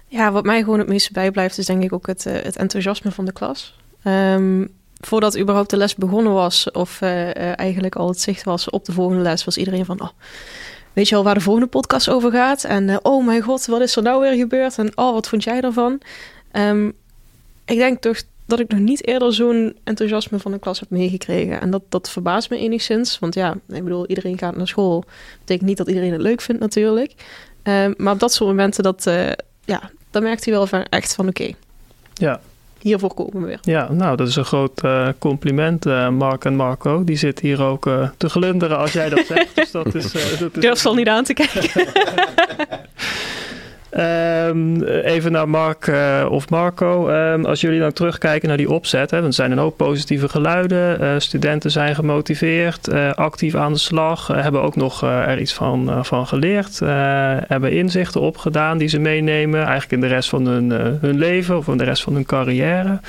Ja, 0.08 0.32
wat 0.32 0.44
mij 0.44 0.62
gewoon 0.62 0.78
het 0.78 0.88
meeste 0.88 1.12
bijblijft 1.12 1.58
is 1.58 1.66
denk 1.66 1.82
ik 1.82 1.92
ook 1.92 2.06
het, 2.06 2.24
het 2.24 2.56
enthousiasme 2.56 3.10
van 3.10 3.24
de 3.24 3.32
klas. 3.32 3.78
Um, 4.04 4.70
voordat 5.00 5.38
überhaupt 5.38 5.70
de 5.70 5.76
les 5.76 5.94
begonnen 5.94 6.32
was, 6.32 6.70
of 6.70 7.00
uh, 7.00 7.58
eigenlijk 7.58 7.96
al 7.96 8.08
het 8.08 8.20
zicht 8.20 8.44
was 8.44 8.70
op 8.70 8.84
de 8.84 8.92
volgende 8.92 9.22
les, 9.22 9.44
was 9.44 9.56
iedereen 9.56 9.84
van: 9.84 10.02
oh, 10.02 10.08
weet 10.92 11.08
je 11.08 11.16
al 11.16 11.24
waar 11.24 11.34
de 11.34 11.40
volgende 11.40 11.68
podcast 11.68 12.08
over 12.08 12.30
gaat? 12.30 12.64
En 12.64 12.88
uh, 12.88 12.96
oh 13.02 13.26
mijn 13.26 13.42
god, 13.42 13.66
wat 13.66 13.80
is 13.80 13.96
er 13.96 14.02
nou 14.02 14.20
weer 14.20 14.34
gebeurd? 14.34 14.78
En 14.78 14.92
oh, 14.94 15.12
wat 15.12 15.28
vond 15.28 15.44
jij 15.44 15.60
daarvan? 15.60 16.00
Um, 16.52 16.92
ik 17.64 17.76
denk 17.76 18.00
toch 18.00 18.22
dat 18.46 18.60
ik 18.60 18.68
nog 18.68 18.80
niet 18.80 19.06
eerder 19.06 19.34
zo'n 19.34 19.76
enthousiasme 19.84 20.38
van 20.38 20.52
de 20.52 20.58
klas 20.58 20.80
heb 20.80 20.90
meegekregen. 20.90 21.60
En 21.60 21.70
dat, 21.70 21.82
dat 21.88 22.10
verbaast 22.10 22.50
me 22.50 22.56
enigszins. 22.56 23.18
Want 23.18 23.34
ja, 23.34 23.56
ik 23.68 23.82
bedoel, 23.84 24.06
iedereen 24.06 24.38
gaat 24.38 24.56
naar 24.56 24.68
school. 24.68 25.04
Betekent 25.38 25.68
niet 25.68 25.76
dat 25.76 25.88
iedereen 25.88 26.12
het 26.12 26.20
leuk 26.20 26.40
vindt 26.40 26.60
natuurlijk. 26.60 27.14
Um, 27.62 27.94
maar 27.96 28.12
op 28.12 28.20
dat 28.20 28.32
soort 28.32 28.50
momenten, 28.50 28.82
dat, 28.82 29.10
ja, 29.64 29.90
dan 30.10 30.22
merkt 30.22 30.44
hij 30.44 30.54
wel 30.54 30.66
van 30.66 30.82
echt 30.82 31.14
van 31.14 31.28
oké. 31.28 31.50
Ja, 32.14 32.40
hiervoor 32.84 33.14
komen 33.14 33.40
we 33.40 33.46
weer. 33.46 33.58
Ja, 33.62 33.92
nou, 33.92 34.16
dat 34.16 34.28
is 34.28 34.36
een 34.36 34.44
groot 34.44 34.84
uh, 34.84 35.08
compliment, 35.18 35.86
uh, 35.86 36.08
Mark 36.08 36.44
en 36.44 36.56
Marco. 36.56 37.04
Die 37.04 37.16
zitten 37.16 37.46
hier 37.46 37.62
ook 37.62 37.86
uh, 37.86 38.08
te 38.16 38.28
glunderen 38.28 38.78
als 38.78 38.92
jij 38.92 39.08
dat 39.08 39.26
zegt. 39.26 39.54
dus 39.54 39.70
dat 39.70 39.94
is, 39.94 40.12
dat 40.38 40.56
is... 40.56 40.62
Durf 40.62 40.86
al 40.86 40.94
niet 40.94 41.08
aan 41.08 41.24
te 41.24 41.32
kijken. 41.32 41.70
Um, 43.98 44.82
even 44.82 45.32
naar 45.32 45.48
Mark 45.48 45.86
uh, 45.86 46.26
of 46.30 46.50
Marco. 46.50 47.08
Um, 47.08 47.44
als 47.44 47.60
jullie 47.60 47.80
dan 47.80 47.92
terugkijken 47.92 48.48
naar 48.48 48.56
die 48.56 48.70
opzet, 48.70 49.10
hè, 49.10 49.20
dan 49.20 49.32
zijn 49.32 49.50
er 49.50 49.56
een 49.56 49.62
hoop 49.62 49.76
positieve 49.76 50.28
geluiden. 50.28 51.02
Uh, 51.02 51.14
studenten 51.18 51.70
zijn 51.70 51.94
gemotiveerd, 51.94 52.88
uh, 52.88 53.12
actief 53.12 53.54
aan 53.54 53.72
de 53.72 53.78
slag, 53.78 54.26
hebben 54.26 54.62
ook 54.62 54.76
nog 54.76 55.02
er 55.02 55.40
iets 55.40 55.52
van, 55.52 56.04
van 56.04 56.26
geleerd. 56.26 56.78
hebben 57.48 57.72
inzichten 57.72 58.20
opgedaan 58.20 58.78
die 58.78 58.88
ze 58.88 58.98
meenemen, 58.98 59.60
eigenlijk 59.60 59.92
in 59.92 60.00
de 60.00 60.06
rest 60.14 60.28
van 60.28 60.46
hun, 60.46 60.70
hun 61.00 61.18
leven 61.18 61.56
of 61.56 61.68
in 61.68 61.76
de 61.76 61.84
rest 61.84 62.02
van 62.02 62.14
hun 62.14 62.26
carrière. 62.26 63.00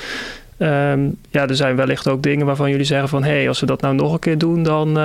Um, 0.58 1.17
ja, 1.30 1.48
er 1.48 1.56
zijn 1.56 1.76
wellicht 1.76 2.08
ook 2.08 2.24
dingen 2.24 2.45
waarvan 2.45 2.69
jullie 2.69 2.86
zeggen 2.86 3.10
van 3.10 3.24
hé, 3.24 3.32
hey, 3.32 3.48
als 3.48 3.60
we 3.60 3.65
dat 3.65 3.82
nou 3.82 3.95
nog 3.95 4.13
een 4.13 4.19
keer 4.19 4.38
doen, 4.38 4.63
dan 4.63 4.95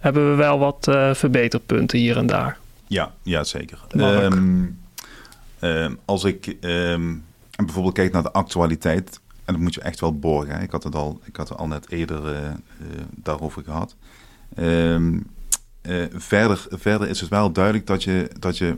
hebben 0.00 0.30
we 0.30 0.34
wel 0.36 0.58
wat 0.58 0.88
verbeterpunten 1.12 1.98
hier 1.98 2.16
en 2.16 2.26
daar. 2.26 2.56
Ja, 2.86 3.10
ja 3.22 3.44
zeker. 3.44 3.78
Um, 3.96 4.84
uh, 5.66 5.92
als 6.04 6.24
ik 6.24 6.56
um, 6.60 7.24
bijvoorbeeld 7.56 7.94
kijk 7.94 8.12
naar 8.12 8.22
de 8.22 8.32
actualiteit, 8.32 9.20
en 9.44 9.52
dat 9.52 9.62
moet 9.62 9.74
je 9.74 9.80
echt 9.80 10.00
wel 10.00 10.18
borgen. 10.18 10.54
Hè. 10.54 10.62
Ik 10.62 10.70
had 10.70 10.82
het 10.82 10.94
al, 10.94 11.20
ik 11.24 11.36
had 11.36 11.56
al 11.56 11.66
net 11.66 11.90
eerder 11.90 12.24
uh, 12.24 12.40
uh, 12.40 12.54
daarover 13.14 13.62
gehad. 13.62 13.96
Um, 14.58 15.26
verder, 16.12 16.66
verder 16.70 17.08
is 17.08 17.20
het 17.20 17.30
wel 17.30 17.52
duidelijk 17.52 17.86
dat 17.86 18.04
je, 18.04 18.30
dat 18.38 18.58
je, 18.58 18.74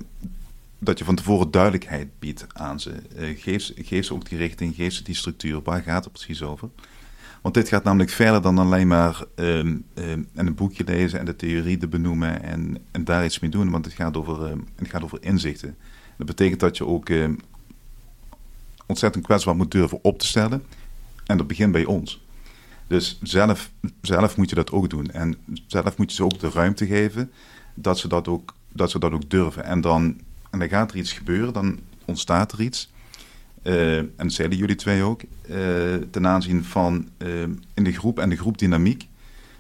dat 0.79 0.99
je 0.99 1.05
van 1.05 1.15
tevoren 1.15 1.51
duidelijkheid 1.51 2.09
biedt 2.19 2.47
aan 2.53 2.81
ze. 2.81 2.93
geef, 3.37 3.73
geef 3.77 4.07
ze 4.07 4.15
ook 4.15 4.29
die 4.29 4.39
richting, 4.39 4.75
geef 4.75 4.93
ze 4.93 5.03
die 5.03 5.15
structuur. 5.15 5.61
Waar 5.63 5.83
gaat 5.83 6.05
het 6.05 6.13
precies 6.13 6.43
over? 6.43 6.69
Want 7.43 7.55
dit 7.55 7.69
gaat 7.69 7.85
namelijk 7.85 8.11
verder 8.11 8.43
dan 8.43 8.59
alleen 8.59 8.89
maar 8.89 9.25
um, 9.35 9.85
een 10.35 10.55
boekje 10.55 10.85
lezen 10.85 11.19
en 11.19 11.25
de 11.25 11.37
theorie 11.37 11.77
te 11.77 11.89
benoemen 11.89 12.43
en, 12.43 12.79
en 12.91 13.05
daar 13.05 13.25
iets 13.25 13.39
mee 13.39 13.51
doen. 13.51 13.71
Want 13.71 13.85
het 13.85 13.95
gaat 13.95 14.17
over, 14.17 14.51
het 14.77 14.89
gaat 14.89 15.03
over 15.03 15.19
inzichten. 15.21 15.77
Dat 16.19 16.27
betekent 16.27 16.61
dat 16.61 16.77
je 16.77 16.87
ook 16.87 17.09
uh, 17.09 17.29
ontzettend 18.87 19.25
kwetsbaar 19.25 19.57
moet 19.57 19.71
durven 19.71 19.99
op 20.03 20.19
te 20.19 20.27
stellen. 20.27 20.65
En 21.27 21.37
dat 21.37 21.47
begint 21.47 21.73
bij 21.73 21.85
ons. 21.85 22.27
Dus 22.87 23.19
zelf, 23.23 23.71
zelf 24.01 24.37
moet 24.37 24.49
je 24.49 24.55
dat 24.55 24.71
ook 24.71 24.91
doen. 24.91 25.11
En 25.11 25.37
zelf 25.67 25.97
moet 25.97 26.11
je 26.11 26.17
ze 26.17 26.25
ook 26.25 26.39
de 26.39 26.51
ruimte 26.51 26.87
geven 26.87 27.31
dat 27.75 27.99
ze 27.99 28.09
dat 28.09 28.29
ook, 28.29 28.55
dat 28.73 28.91
ze 28.91 28.99
dat 28.99 29.13
ook 29.13 29.31
durven. 29.31 29.65
En 29.65 29.81
dan, 29.81 30.21
en 30.51 30.59
dan 30.59 30.69
gaat 30.69 30.91
er 30.91 30.97
iets 30.97 31.13
gebeuren, 31.13 31.53
dan 31.53 31.79
ontstaat 32.05 32.53
er 32.53 32.61
iets. 32.61 32.91
Uh, 33.63 33.97
en 33.99 34.13
dat 34.17 34.33
zeiden 34.33 34.59
jullie 34.59 34.77
twee 34.77 35.03
ook, 35.03 35.23
uh, 35.51 35.95
ten 36.11 36.27
aanzien 36.27 36.65
van 36.65 37.09
uh, 37.19 37.43
in 37.75 37.85
de 37.85 37.93
groep 37.93 38.19
en 38.19 38.29
de 38.29 38.37
groepdynamiek, 38.37 39.09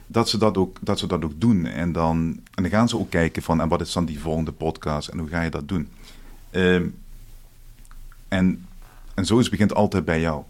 dat 0.06 0.28
ze 0.28 0.38
dat 0.38 0.56
ook, 0.56 0.78
dat 0.80 0.98
ze 0.98 1.06
dat 1.06 1.24
ook 1.24 1.40
doen. 1.40 1.66
En 1.66 1.92
dan, 1.92 2.40
en 2.54 2.62
dan 2.62 2.70
gaan 2.70 2.88
ze 2.88 2.98
ook 2.98 3.10
kijken 3.10 3.42
van, 3.42 3.60
en 3.60 3.68
wat 3.68 3.80
is 3.80 3.92
dan 3.92 4.04
die 4.04 4.20
volgende 4.20 4.52
podcast 4.52 5.08
en 5.08 5.18
hoe 5.18 5.28
ga 5.28 5.42
je 5.42 5.50
dat 5.50 5.68
doen? 5.68 5.88
Um, 6.50 6.98
en, 8.28 8.66
en 9.14 9.24
zoiets 9.26 9.48
begint 9.48 9.74
altijd 9.74 10.04
bij 10.04 10.20
jou. 10.20 10.42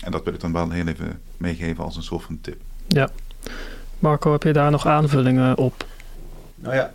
En 0.00 0.10
dat 0.12 0.24
wil 0.24 0.34
ik 0.34 0.40
dan 0.40 0.52
wel 0.52 0.70
heel 0.70 0.86
even 0.86 1.20
meegeven 1.36 1.84
als 1.84 1.96
een 1.96 2.02
soort 2.02 2.22
van 2.22 2.38
tip. 2.40 2.60
Ja. 2.86 3.10
Marco, 3.98 4.32
heb 4.32 4.42
je 4.42 4.52
daar 4.52 4.70
nog 4.70 4.86
aanvullingen 4.86 5.56
op? 5.56 5.86
Nou 6.54 6.74
ja, 6.74 6.90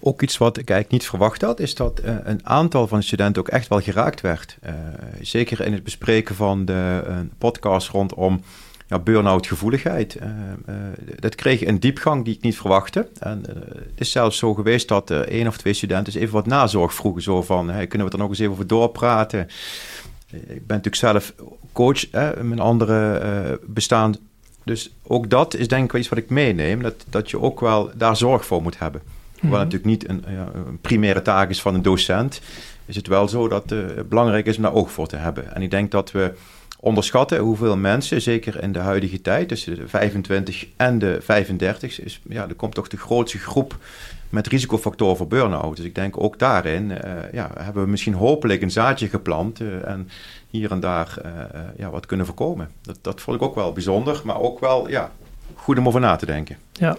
ook 0.00 0.22
iets 0.22 0.38
wat 0.38 0.56
ik 0.56 0.70
eigenlijk 0.70 1.00
niet 1.00 1.10
verwacht 1.10 1.42
had, 1.42 1.60
is 1.60 1.74
dat 1.74 2.00
uh, 2.04 2.16
een 2.22 2.46
aantal 2.46 2.88
van 2.88 2.98
de 2.98 3.04
studenten 3.04 3.42
ook 3.42 3.48
echt 3.48 3.68
wel 3.68 3.80
geraakt 3.80 4.20
werd. 4.20 4.56
Uh, 4.66 4.72
zeker 5.20 5.60
in 5.60 5.72
het 5.72 5.84
bespreken 5.84 6.34
van 6.34 6.64
de 6.64 7.04
uh, 7.08 7.16
podcast 7.38 7.88
rondom 7.88 8.42
ja, 8.88 8.98
burn-out 8.98 9.46
gevoeligheid. 9.46 10.16
Uh, 10.16 10.28
uh, 10.68 10.74
dat 11.20 11.34
kreeg 11.34 11.66
een 11.66 11.80
diepgang 11.80 12.24
die 12.24 12.34
ik 12.34 12.42
niet 12.42 12.56
verwachtte. 12.56 13.08
En 13.18 13.44
uh, 13.48 13.54
het 13.64 14.00
is 14.00 14.10
zelfs 14.10 14.38
zo 14.38 14.54
geweest 14.54 14.88
dat 14.88 15.10
één 15.10 15.46
of 15.46 15.56
twee 15.56 15.72
studenten 15.72 16.20
even 16.20 16.34
wat 16.34 16.46
nazorg 16.46 16.94
vroegen. 16.94 17.22
Zo 17.22 17.42
van, 17.42 17.70
hey, 17.70 17.86
kunnen 17.86 18.06
we 18.06 18.12
er 18.12 18.18
nog 18.18 18.28
eens 18.28 18.38
even 18.38 18.52
over 18.52 18.66
doorpraten? 18.66 19.48
Ik 20.30 20.66
ben 20.66 20.76
natuurlijk 20.76 20.96
zelf 20.96 21.34
coach 21.72 22.10
in 22.10 22.48
mijn 22.48 22.60
andere 22.60 23.60
bestaan. 23.66 24.14
Dus 24.64 24.90
ook 25.02 25.30
dat 25.30 25.54
is 25.54 25.68
denk 25.68 25.84
ik 25.84 25.92
wel 25.92 26.00
iets 26.00 26.10
wat 26.10 26.18
ik 26.18 26.30
meeneem. 26.30 26.82
Dat, 26.82 27.04
dat 27.10 27.30
je 27.30 27.40
ook 27.40 27.60
wel 27.60 27.90
daar 27.94 28.16
zorg 28.16 28.46
voor 28.46 28.62
moet 28.62 28.78
hebben. 28.78 29.00
Hoewel 29.40 29.58
mm 29.58 29.70
-hmm. 29.70 29.78
natuurlijk 29.78 29.84
niet 29.84 30.08
een, 30.08 30.34
ja, 30.34 30.48
een, 30.54 30.80
primaire 30.80 31.22
taak 31.22 31.50
is 31.50 31.60
van 31.60 31.74
een 31.74 31.82
docent... 31.82 32.40
is 32.86 32.96
het 32.96 33.06
wel 33.06 33.28
zo 33.28 33.48
dat 33.48 33.70
het 33.70 34.08
belangrijk 34.08 34.46
is 34.46 34.56
om 34.56 34.62
daar 34.62 34.74
oog 34.74 34.92
voor 34.92 35.06
te 35.06 35.16
hebben. 35.16 35.54
En 35.54 35.62
ik 35.62 35.70
denk 35.70 35.90
dat 35.90 36.10
we 36.10 36.32
onderschatten 36.80 37.38
hoeveel 37.38 37.76
mensen, 37.76 38.20
zeker 38.22 38.62
in 38.62 38.72
de 38.72 38.78
huidige 38.78 39.20
tijd, 39.20 39.48
tussen 39.48 39.76
de 39.76 39.88
25 39.88 40.66
en 40.76 40.98
de 40.98 41.18
35, 41.20 42.00
is, 42.00 42.20
ja, 42.28 42.48
er 42.48 42.54
komt 42.54 42.74
toch 42.74 42.88
de 42.88 42.96
grootste 42.96 43.38
groep 43.38 43.76
met 44.30 44.46
risicofactoren 44.46 45.16
voor 45.16 45.28
burn-out. 45.28 45.76
Dus 45.76 45.84
ik 45.84 45.94
denk 45.94 46.20
ook 46.20 46.38
daarin 46.38 46.90
uh, 46.90 46.98
ja, 47.32 47.50
hebben 47.58 47.82
we 47.82 47.90
misschien 47.90 48.14
hopelijk 48.14 48.62
een 48.62 48.70
zaadje 48.70 49.08
geplant 49.08 49.60
uh, 49.60 49.88
en 49.88 50.08
hier 50.50 50.70
en 50.70 50.80
daar 50.80 51.18
uh, 51.24 51.32
ja, 51.76 51.90
wat 51.90 52.06
kunnen 52.06 52.26
voorkomen. 52.26 52.70
Dat, 52.82 52.98
dat 53.00 53.20
vond 53.20 53.36
ik 53.36 53.42
ook 53.42 53.54
wel 53.54 53.72
bijzonder, 53.72 54.20
maar 54.24 54.40
ook 54.40 54.60
wel 54.60 54.88
ja, 54.88 55.12
goed 55.54 55.78
om 55.78 55.86
over 55.86 56.00
na 56.00 56.16
te 56.16 56.26
denken. 56.26 56.56
Ja. 56.72 56.96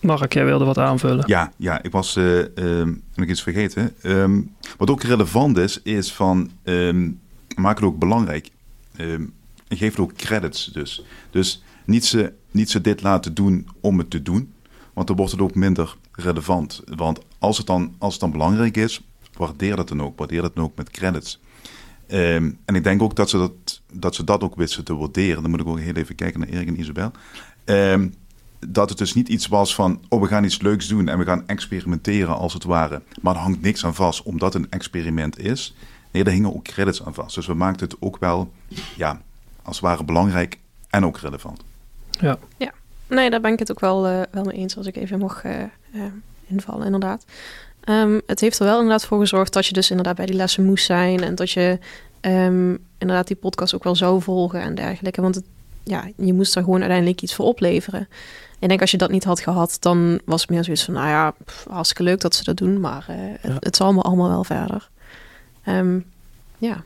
Mark, 0.00 0.32
jij 0.32 0.44
wilde 0.44 0.64
wat 0.64 0.78
aanvullen? 0.78 1.24
Ja, 1.26 1.52
ja 1.56 1.82
ik 1.82 1.92
was 1.92 2.16
uh, 2.16 2.44
um, 2.54 3.02
nog 3.14 3.28
iets 3.28 3.42
vergeten. 3.42 3.94
Um, 4.02 4.54
wat 4.76 4.90
ook 4.90 5.02
relevant 5.02 5.56
is, 5.56 5.82
is 5.82 6.12
van 6.12 6.50
um, 6.64 7.20
maak 7.56 7.76
het 7.76 7.84
ook 7.84 7.98
belangrijk. 7.98 8.50
Geef 9.68 9.90
het 9.90 9.98
ook 9.98 10.14
credits 10.14 10.64
dus. 10.64 11.04
Dus 11.30 11.62
niet 11.84 12.04
ze, 12.04 12.32
niet 12.50 12.70
ze 12.70 12.80
dit 12.80 13.02
laten 13.02 13.34
doen 13.34 13.68
om 13.80 13.98
het 13.98 14.10
te 14.10 14.22
doen, 14.22 14.52
want 14.92 15.06
dan 15.06 15.16
wordt 15.16 15.32
het 15.32 15.40
ook 15.40 15.54
minder 15.54 15.96
relevant. 16.12 16.82
Want 16.84 17.20
als 17.38 17.58
het 17.58 17.66
dan, 17.66 17.94
als 17.98 18.12
het 18.12 18.20
dan 18.20 18.32
belangrijk 18.32 18.76
is, 18.76 19.00
waardeer 19.36 19.76
dat 19.76 19.88
dan 19.88 20.02
ook. 20.02 20.18
Waardeer 20.18 20.42
dat 20.42 20.54
dan 20.54 20.64
ook 20.64 20.76
met 20.76 20.90
credits. 20.90 21.40
Ehm, 22.06 22.50
en 22.64 22.74
ik 22.74 22.84
denk 22.84 23.02
ook 23.02 23.16
dat 23.16 23.30
ze 23.30 23.36
dat, 23.38 23.80
dat 23.92 24.14
ze 24.14 24.24
dat 24.24 24.42
ook 24.42 24.56
wisten 24.56 24.84
te 24.84 24.94
waarderen. 24.94 25.42
Dan 25.42 25.50
moet 25.50 25.60
ik 25.60 25.66
ook 25.66 25.78
heel 25.78 25.94
even 25.94 26.14
kijken 26.14 26.40
naar 26.40 26.48
Erik 26.48 26.68
en 26.68 26.80
Isabel. 26.80 27.10
Ehm, 27.64 28.08
dat 28.66 28.88
het 28.88 28.98
dus 28.98 29.14
niet 29.14 29.28
iets 29.28 29.46
was 29.46 29.74
van, 29.74 30.00
oh, 30.08 30.20
we 30.20 30.26
gaan 30.26 30.44
iets 30.44 30.60
leuks 30.60 30.88
doen 30.88 31.08
en 31.08 31.18
we 31.18 31.24
gaan 31.24 31.48
experimenteren 31.48 32.36
als 32.36 32.52
het 32.52 32.64
ware. 32.64 33.02
Maar 33.22 33.34
er 33.34 33.40
hangt 33.40 33.60
niks 33.60 33.84
aan 33.84 33.94
vast, 33.94 34.22
omdat 34.22 34.52
het 34.52 34.62
een 34.62 34.70
experiment 34.70 35.38
is. 35.38 35.74
Nee, 36.10 36.24
daar 36.24 36.32
hingen 36.32 36.54
ook 36.54 36.64
credits 36.64 37.04
aan 37.04 37.14
vast. 37.14 37.34
Dus 37.34 37.46
we 37.46 37.54
maakten 37.54 37.88
het 37.88 37.96
ook 38.00 38.18
wel, 38.18 38.52
ja, 38.96 39.20
als 39.62 39.76
het 39.76 39.84
ware 39.84 40.04
belangrijk 40.04 40.58
en 40.90 41.04
ook 41.04 41.18
relevant. 41.18 41.60
Ja. 42.10 42.38
Ja, 42.56 42.72
nee, 43.06 43.30
daar 43.30 43.40
ben 43.40 43.52
ik 43.52 43.58
het 43.58 43.70
ook 43.70 43.80
wel, 43.80 44.08
uh, 44.08 44.20
wel 44.30 44.44
mee 44.44 44.56
eens 44.56 44.76
als 44.76 44.86
ik 44.86 44.96
even 44.96 45.18
mocht 45.18 45.44
uh, 45.44 45.62
uh, 45.92 46.02
invallen, 46.46 46.84
inderdaad. 46.84 47.24
Um, 47.88 48.20
het 48.26 48.40
heeft 48.40 48.58
er 48.58 48.64
wel 48.64 48.76
inderdaad 48.80 49.06
voor 49.06 49.18
gezorgd 49.18 49.52
dat 49.52 49.66
je 49.66 49.72
dus 49.72 49.90
inderdaad 49.90 50.16
bij 50.16 50.26
die 50.26 50.36
lessen 50.36 50.64
moest 50.64 50.84
zijn 50.84 51.22
en 51.22 51.34
dat 51.34 51.50
je 51.50 51.78
um, 52.20 52.78
inderdaad 52.98 53.26
die 53.26 53.36
podcast 53.36 53.74
ook 53.74 53.84
wel 53.84 53.96
zou 53.96 54.22
volgen 54.22 54.60
en 54.60 54.74
dergelijke. 54.74 55.20
Want 55.20 55.34
het, 55.34 55.44
ja, 55.82 56.04
je 56.16 56.32
moest 56.32 56.56
er 56.56 56.62
gewoon 56.62 56.80
uiteindelijk 56.80 57.22
iets 57.22 57.34
voor 57.34 57.44
opleveren. 57.44 58.08
Ik 58.58 58.68
denk 58.68 58.80
als 58.80 58.90
je 58.90 58.96
dat 58.96 59.10
niet 59.10 59.24
had 59.24 59.40
gehad, 59.40 59.76
dan 59.80 60.20
was 60.24 60.40
het 60.40 60.50
meer 60.50 60.64
zoiets 60.64 60.84
van, 60.84 60.94
nou 60.94 61.08
ja, 61.08 61.34
pff, 61.44 61.66
hartstikke 61.70 62.02
leuk 62.02 62.20
dat 62.20 62.34
ze 62.34 62.44
dat 62.44 62.56
doen, 62.56 62.80
maar 62.80 63.06
uh, 63.10 63.16
ja. 63.16 63.36
het, 63.40 63.64
het, 63.64 63.76
zal 63.76 63.86
allemaal, 63.86 64.04
allemaal 64.04 64.28
wel 64.28 64.44
verder. 64.44 64.88
Um, 65.68 66.04
ja. 66.58 66.82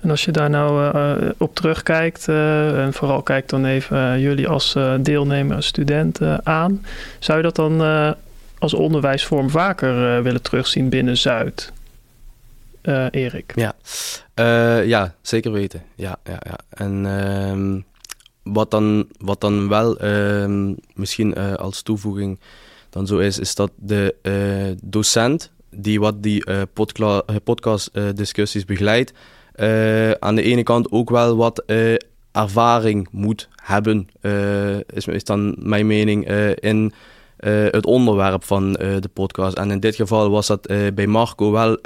En 0.00 0.10
als 0.10 0.24
je 0.24 0.32
daar 0.32 0.50
nou 0.50 0.96
uh, 0.96 1.30
op 1.38 1.54
terugkijkt, 1.54 2.28
uh, 2.28 2.84
en 2.84 2.92
vooral 2.92 3.22
kijkt 3.22 3.50
dan 3.50 3.64
even 3.64 3.96
uh, 3.96 4.22
jullie 4.22 4.48
als 4.48 4.76
deelnemer, 5.00 5.62
student 5.62 6.20
aan, 6.42 6.84
zou 7.18 7.38
je 7.38 7.44
dat 7.44 7.56
dan 7.56 7.80
als 8.58 8.74
onderwijsvorm 8.74 9.50
vaker 9.50 10.22
willen 10.22 10.42
terugzien 10.42 10.88
binnen 10.88 11.18
Zuid? 11.18 11.72
Erik? 13.10 13.52
Ja. 13.54 13.74
ja, 14.82 15.14
zeker 15.20 15.52
weten. 15.52 15.82
Ja, 15.94 16.16
ja, 16.24 16.38
ja. 16.40 16.58
En 16.70 17.06
ehm, 17.06 17.80
wat, 18.42 18.70
dan, 18.70 19.08
wat 19.18 19.40
dan 19.40 19.68
wel 19.68 19.98
ehm, 19.98 20.72
misschien 20.94 21.36
als 21.56 21.82
toevoeging 21.82 22.38
dan 22.90 23.06
zo 23.06 23.18
is, 23.18 23.38
is 23.38 23.54
dat 23.54 23.70
de 23.76 24.14
docent 24.82 25.50
die 25.74 26.00
wat 26.00 26.22
die 26.22 26.44
podcast 27.44 27.90
discussies 28.14 28.64
begeleidt, 28.64 29.12
uh, 29.56 30.10
aan 30.10 30.34
de 30.34 30.42
ene 30.42 30.62
kant 30.62 30.90
ook 30.90 31.10
wel 31.10 31.36
wat 31.36 31.64
ervaring 32.32 33.08
moet 33.10 33.48
hebben, 33.56 34.08
is, 34.94 35.06
is, 35.06 35.24
dan 35.24 35.54
mijn 35.58 35.86
mening, 35.86 36.28
in 36.54 36.92
het 37.70 37.86
onderwerp 37.86 38.44
van 38.44 38.72
de 38.72 39.10
podcast. 39.12 39.56
En 39.56 39.70
in 39.70 39.80
dit 39.80 39.94
geval 39.94 40.30
was 40.30 40.46
dat 40.46 40.66
bij 40.94 41.06
Marco 41.06 41.50
wel 41.50 41.78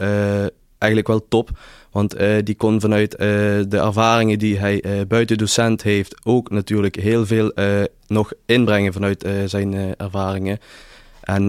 eigenlijk 0.78 1.06
wel 1.06 1.28
top. 1.28 1.50
Want 1.90 2.16
die 2.44 2.54
kon 2.54 2.80
vanuit 2.80 3.10
de 3.10 3.66
ervaringen 3.70 4.38
die 4.38 4.58
hij 4.58 5.04
buiten 5.08 5.38
docent 5.38 5.82
heeft 5.82 6.14
ook 6.24 6.50
natuurlijk 6.50 6.96
heel 6.96 7.26
veel 7.26 7.52
nog 8.06 8.32
inbrengen 8.46 8.92
vanuit 8.92 9.28
zijn 9.46 9.96
ervaringen. 9.96 10.58
En 11.26 11.48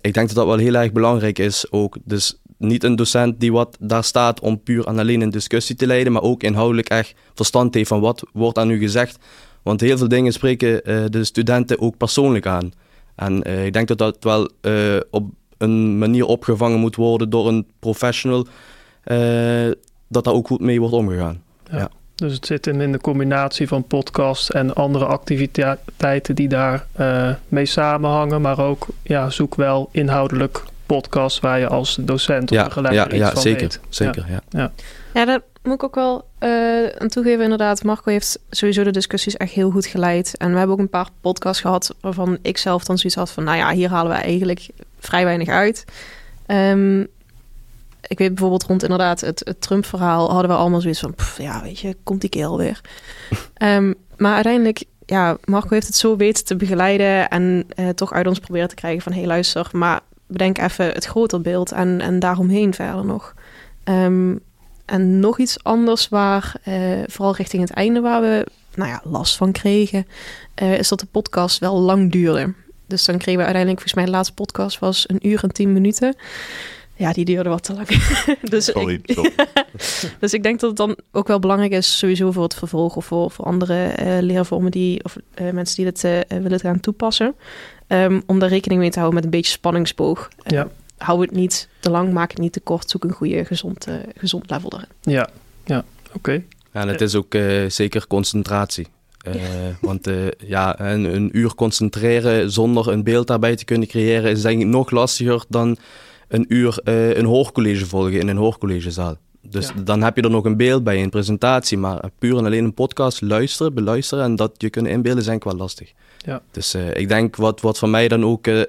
ik 0.00 0.14
denk 0.14 0.26
dat 0.26 0.34
dat 0.34 0.46
wel 0.46 0.56
heel 0.56 0.74
erg 0.74 0.92
belangrijk 0.92 1.38
is 1.38 1.72
ook. 1.72 1.96
Dus 2.04 2.40
niet 2.58 2.84
een 2.84 2.96
docent 2.96 3.40
die 3.40 3.52
wat 3.52 3.76
daar 3.80 4.04
staat 4.04 4.40
om 4.40 4.62
puur 4.62 4.86
en 4.86 4.98
alleen 4.98 5.20
een 5.20 5.30
discussie 5.30 5.76
te 5.76 5.86
leiden, 5.86 6.12
maar 6.12 6.22
ook 6.22 6.42
inhoudelijk 6.42 6.88
echt 6.88 7.14
verstand 7.34 7.74
heeft 7.74 7.88
van 7.88 8.00
wat 8.00 8.22
wordt 8.32 8.58
aan 8.58 8.70
u 8.70 8.78
gezegd. 8.78 9.18
Want 9.62 9.80
heel 9.80 9.98
veel 9.98 10.08
dingen 10.08 10.32
spreken 10.32 10.90
uh, 10.90 11.04
de 11.08 11.24
studenten 11.24 11.80
ook 11.80 11.96
persoonlijk 11.96 12.46
aan. 12.46 12.72
En 13.14 13.48
uh, 13.48 13.66
ik 13.66 13.72
denk 13.72 13.88
dat 13.88 13.98
dat 13.98 14.16
wel 14.20 14.50
op 15.10 15.30
een 15.58 15.98
manier 15.98 16.24
opgevangen 16.24 16.78
moet 16.78 16.96
worden 16.96 17.30
door 17.30 17.48
een 17.48 17.66
professional, 17.78 18.46
dat 20.08 20.24
daar 20.24 20.34
ook 20.34 20.46
goed 20.46 20.60
mee 20.60 20.80
wordt 20.80 20.94
omgegaan. 20.94 21.42
Ja. 21.70 21.78
ja. 21.78 21.90
Dus 22.20 22.32
het 22.32 22.46
zit 22.46 22.66
in, 22.66 22.80
in 22.80 22.92
de 22.92 23.00
combinatie 23.00 23.68
van 23.68 23.84
podcast 23.84 24.50
en 24.50 24.74
andere 24.74 25.04
activiteiten 25.04 26.34
die 26.34 26.48
daar 26.48 26.86
mee 27.48 27.66
samenhangen, 27.66 28.40
maar 28.40 28.58
ook 28.58 28.86
ja, 29.02 29.30
zoek 29.30 29.54
wel 29.54 29.88
inhoudelijk 29.92 30.62
podcast 30.86 31.40
waar 31.40 31.58
je 31.58 31.68
als 31.68 31.98
docent 32.00 32.50
of 32.50 32.56
ja, 32.56 32.64
begeleider 32.64 33.14
ja, 33.14 33.26
ja, 33.26 33.32
van 33.32 33.42
zeker, 33.42 33.60
weet. 33.60 33.80
Zeker, 33.88 34.24
ja. 34.28 34.40
Ja. 34.48 34.72
ja, 35.14 35.24
daar 35.24 35.40
moet 35.62 35.74
ik 35.74 35.82
ook 35.82 35.94
wel 35.94 36.24
uh, 36.40 36.86
aan 36.98 37.08
toegeven 37.08 37.42
inderdaad. 37.42 37.82
Marco 37.82 38.10
heeft 38.10 38.38
sowieso 38.50 38.82
de 38.82 38.90
discussies 38.90 39.36
echt 39.36 39.52
heel 39.52 39.70
goed 39.70 39.86
geleid. 39.86 40.36
En 40.36 40.52
we 40.52 40.58
hebben 40.58 40.76
ook 40.76 40.82
een 40.82 40.88
paar 40.88 41.08
podcasts 41.20 41.60
gehad 41.60 41.94
waarvan 42.00 42.38
ik 42.42 42.58
zelf 42.58 42.84
dan 42.84 42.98
zoiets 42.98 43.18
had 43.18 43.30
van... 43.30 43.44
nou 43.44 43.56
ja, 43.56 43.72
hier 43.72 43.88
halen 43.88 44.12
we 44.12 44.18
eigenlijk 44.18 44.68
vrij 44.98 45.24
weinig 45.24 45.48
uit. 45.48 45.84
Um, 46.46 47.08
ik 48.06 48.18
weet 48.18 48.28
bijvoorbeeld 48.28 48.64
rond 48.64 48.82
inderdaad 48.82 49.20
het, 49.20 49.42
het 49.44 49.60
Trump-verhaal... 49.60 50.30
hadden 50.30 50.50
we 50.50 50.56
allemaal 50.56 50.80
zoiets 50.80 51.00
van, 51.00 51.14
pff, 51.14 51.38
ja, 51.38 51.62
weet 51.62 51.78
je, 51.78 51.96
komt 52.02 52.20
die 52.20 52.30
keel 52.30 52.58
weer. 52.58 52.80
um, 53.62 53.94
maar 54.16 54.34
uiteindelijk 54.34 54.84
ja, 55.06 55.36
Marco 55.44 55.68
heeft 55.68 55.86
het 55.86 55.96
zo 55.96 56.16
weten 56.16 56.44
te 56.44 56.56
begeleiden 56.56 57.28
en 57.28 57.66
uh, 57.76 57.88
toch 57.88 58.12
uit 58.12 58.26
ons 58.26 58.38
proberen 58.38 58.68
te 58.68 58.74
krijgen 58.74 59.02
van... 59.02 59.12
hé, 59.12 59.18
hey, 59.18 59.26
luister, 59.26 59.68
maar 59.72 60.00
bedenk 60.26 60.58
even 60.58 60.86
het 60.86 61.04
groter 61.04 61.40
beeld 61.40 61.72
en, 61.72 62.00
en 62.00 62.18
daaromheen 62.18 62.74
verder 62.74 63.04
nog. 63.04 63.34
Um, 63.84 64.40
en 64.84 65.20
nog 65.20 65.38
iets 65.38 65.64
anders 65.64 66.08
waar, 66.08 66.52
uh, 66.68 67.02
vooral 67.06 67.34
richting 67.34 67.62
het 67.62 67.72
einde, 67.72 68.00
waar 68.00 68.20
we 68.20 68.46
nou 68.74 68.90
ja, 68.90 69.00
last 69.04 69.36
van 69.36 69.52
kregen, 69.52 70.06
uh, 70.62 70.78
is 70.78 70.88
dat 70.88 71.00
de 71.00 71.06
podcast 71.06 71.58
wel 71.58 71.80
lang 71.80 72.12
duurde. 72.12 72.54
Dus 72.86 73.04
dan 73.04 73.18
kregen 73.18 73.38
we 73.38 73.44
uiteindelijk, 73.44 73.80
volgens 73.82 73.94
mij 73.94 74.04
de 74.04 74.10
laatste 74.10 74.34
podcast 74.34 74.78
was 74.78 75.04
een 75.08 75.28
uur 75.28 75.42
en 75.42 75.52
tien 75.52 75.72
minuten. 75.72 76.16
Ja, 77.00 77.12
die 77.12 77.24
duurde 77.24 77.48
wat 77.48 77.62
te 77.62 77.72
lang. 77.72 77.88
dus, 78.50 78.64
sorry, 78.64 79.00
ik, 79.02 79.14
sorry. 79.14 79.32
dus 80.20 80.32
ik 80.32 80.42
denk 80.42 80.60
dat 80.60 80.68
het 80.68 80.78
dan 80.78 80.96
ook 81.12 81.28
wel 81.28 81.38
belangrijk 81.38 81.72
is, 81.72 81.98
sowieso 81.98 82.30
voor 82.30 82.42
het 82.42 82.54
vervolg 82.54 82.96
of 82.96 83.04
voor, 83.04 83.30
voor 83.30 83.44
andere 83.44 83.94
uh, 84.00 84.18
leervormen 84.20 84.70
die, 84.70 85.04
of 85.04 85.16
uh, 85.40 85.50
mensen 85.50 85.76
die 85.76 85.84
dit 85.84 86.04
uh, 86.04 86.38
willen 86.42 86.60
gaan 86.60 86.80
toepassen. 86.80 87.34
Um, 87.88 88.22
om 88.26 88.38
daar 88.38 88.48
rekening 88.48 88.80
mee 88.80 88.90
te 88.90 88.98
houden 88.98 89.14
met 89.14 89.24
een 89.24 89.38
beetje 89.38 89.52
spanningsboog. 89.52 90.28
Ja. 90.46 90.68
Hou 90.96 91.20
het 91.20 91.30
niet 91.30 91.68
te 91.78 91.90
lang, 91.90 92.12
maak 92.12 92.30
het 92.30 92.38
niet 92.38 92.52
te 92.52 92.60
kort. 92.60 92.90
Zoek 92.90 93.04
een 93.04 93.12
goede, 93.12 93.44
gezond, 93.44 93.86
gezond 94.16 94.50
level 94.50 94.72
erin. 94.72 94.88
Ja, 95.00 95.28
ja, 95.64 95.84
oké. 96.06 96.16
Okay. 96.16 96.46
En 96.70 96.88
het 96.88 97.00
is 97.00 97.14
ook 97.14 97.34
zeker 97.68 98.06
concentratie. 98.06 98.86
Uh, 99.28 99.34
want 99.80 100.08
uh, 100.08 100.28
ja, 100.38 100.80
een, 100.80 101.04
een, 101.04 101.38
uur 101.38 101.54
concentreren 101.54 102.50
zonder 102.50 102.88
een 102.88 103.02
beeld 103.02 103.26
daarbij 103.26 103.56
te 103.56 103.64
kunnen 103.64 103.88
creëren 103.88 104.30
is 104.30 104.42
denk 104.42 104.60
ik 104.60 104.66
nog 104.66 104.90
lastiger 104.90 105.44
dan 105.48 105.76
een 106.30 106.44
uur 106.48 106.80
uh, 106.84 107.16
een 107.16 107.24
hoogcollege 107.24 107.86
volgen 107.86 108.20
in 108.20 108.28
een 108.28 108.36
hoogcollegezaal. 108.36 109.16
Dus 109.42 109.68
ja. 109.68 109.82
dan 109.84 110.02
heb 110.02 110.16
je 110.16 110.22
er 110.22 110.30
nog 110.30 110.44
een 110.44 110.56
beeld 110.56 110.84
bij, 110.84 111.02
een 111.02 111.10
presentatie. 111.10 111.78
Maar 111.78 112.10
puur 112.18 112.38
en 112.38 112.44
alleen 112.44 112.64
een 112.64 112.74
podcast 112.74 113.20
luisteren, 113.20 113.74
beluisteren 113.74 114.24
en 114.24 114.36
dat 114.36 114.52
je 114.56 114.70
kunnen 114.70 114.92
inbeelden 114.92 115.32
ik 115.32 115.44
wel 115.44 115.56
lastig. 115.56 115.92
Ja. 116.18 116.42
Dus 116.50 116.74
uh, 116.74 116.94
ik 116.94 117.08
denk 117.08 117.36
wat, 117.36 117.60
wat 117.60 117.78
voor 117.78 117.88
mij 117.88 118.08
dan 118.08 118.24
ook 118.24 118.46
uh, 118.46 118.62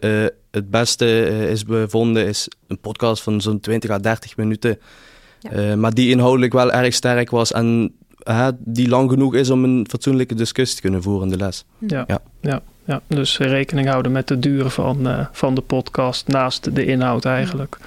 het 0.52 0.70
beste 0.70 1.26
is 1.50 1.66
bevonden, 1.66 2.28
is 2.28 2.48
een 2.68 2.80
podcast 2.80 3.24
van 3.24 3.42
zo'n 3.42 3.60
20 3.60 3.90
à 3.90 4.00
30 4.00 4.38
minuten. 4.38 4.80
Ja. 5.40 5.76
maar 5.76 5.94
die 5.94 6.10
inhoudelijk 6.10 6.54
wel 6.54 6.72
erg 6.72 6.94
sterk 6.94 7.30
was 7.30 7.52
en 7.52 7.96
die 8.60 8.88
lang 8.88 9.10
genoeg 9.10 9.36
is 9.36 9.50
om 9.50 9.64
een 9.64 9.86
fatsoenlijke 9.90 10.36
discussie 10.36 10.76
te 10.76 10.82
kunnen 10.82 11.04
voeren 11.04 11.24
in 11.24 11.38
de 11.38 11.44
les. 11.44 11.66
Ja, 11.78 12.04
ja. 12.08 12.20
ja. 12.42 12.62
Ja. 12.92 13.02
dus 13.08 13.38
rekening 13.38 13.88
houden 13.88 14.12
met 14.12 14.28
de 14.28 14.40
duur 14.40 14.70
van, 14.70 15.28
van 15.32 15.56
de 15.56 15.62
podcast 15.62 16.28
naast 16.28 16.76
de 16.76 16.86
inhoud 16.86 17.26
eigenlijk. 17.26 17.78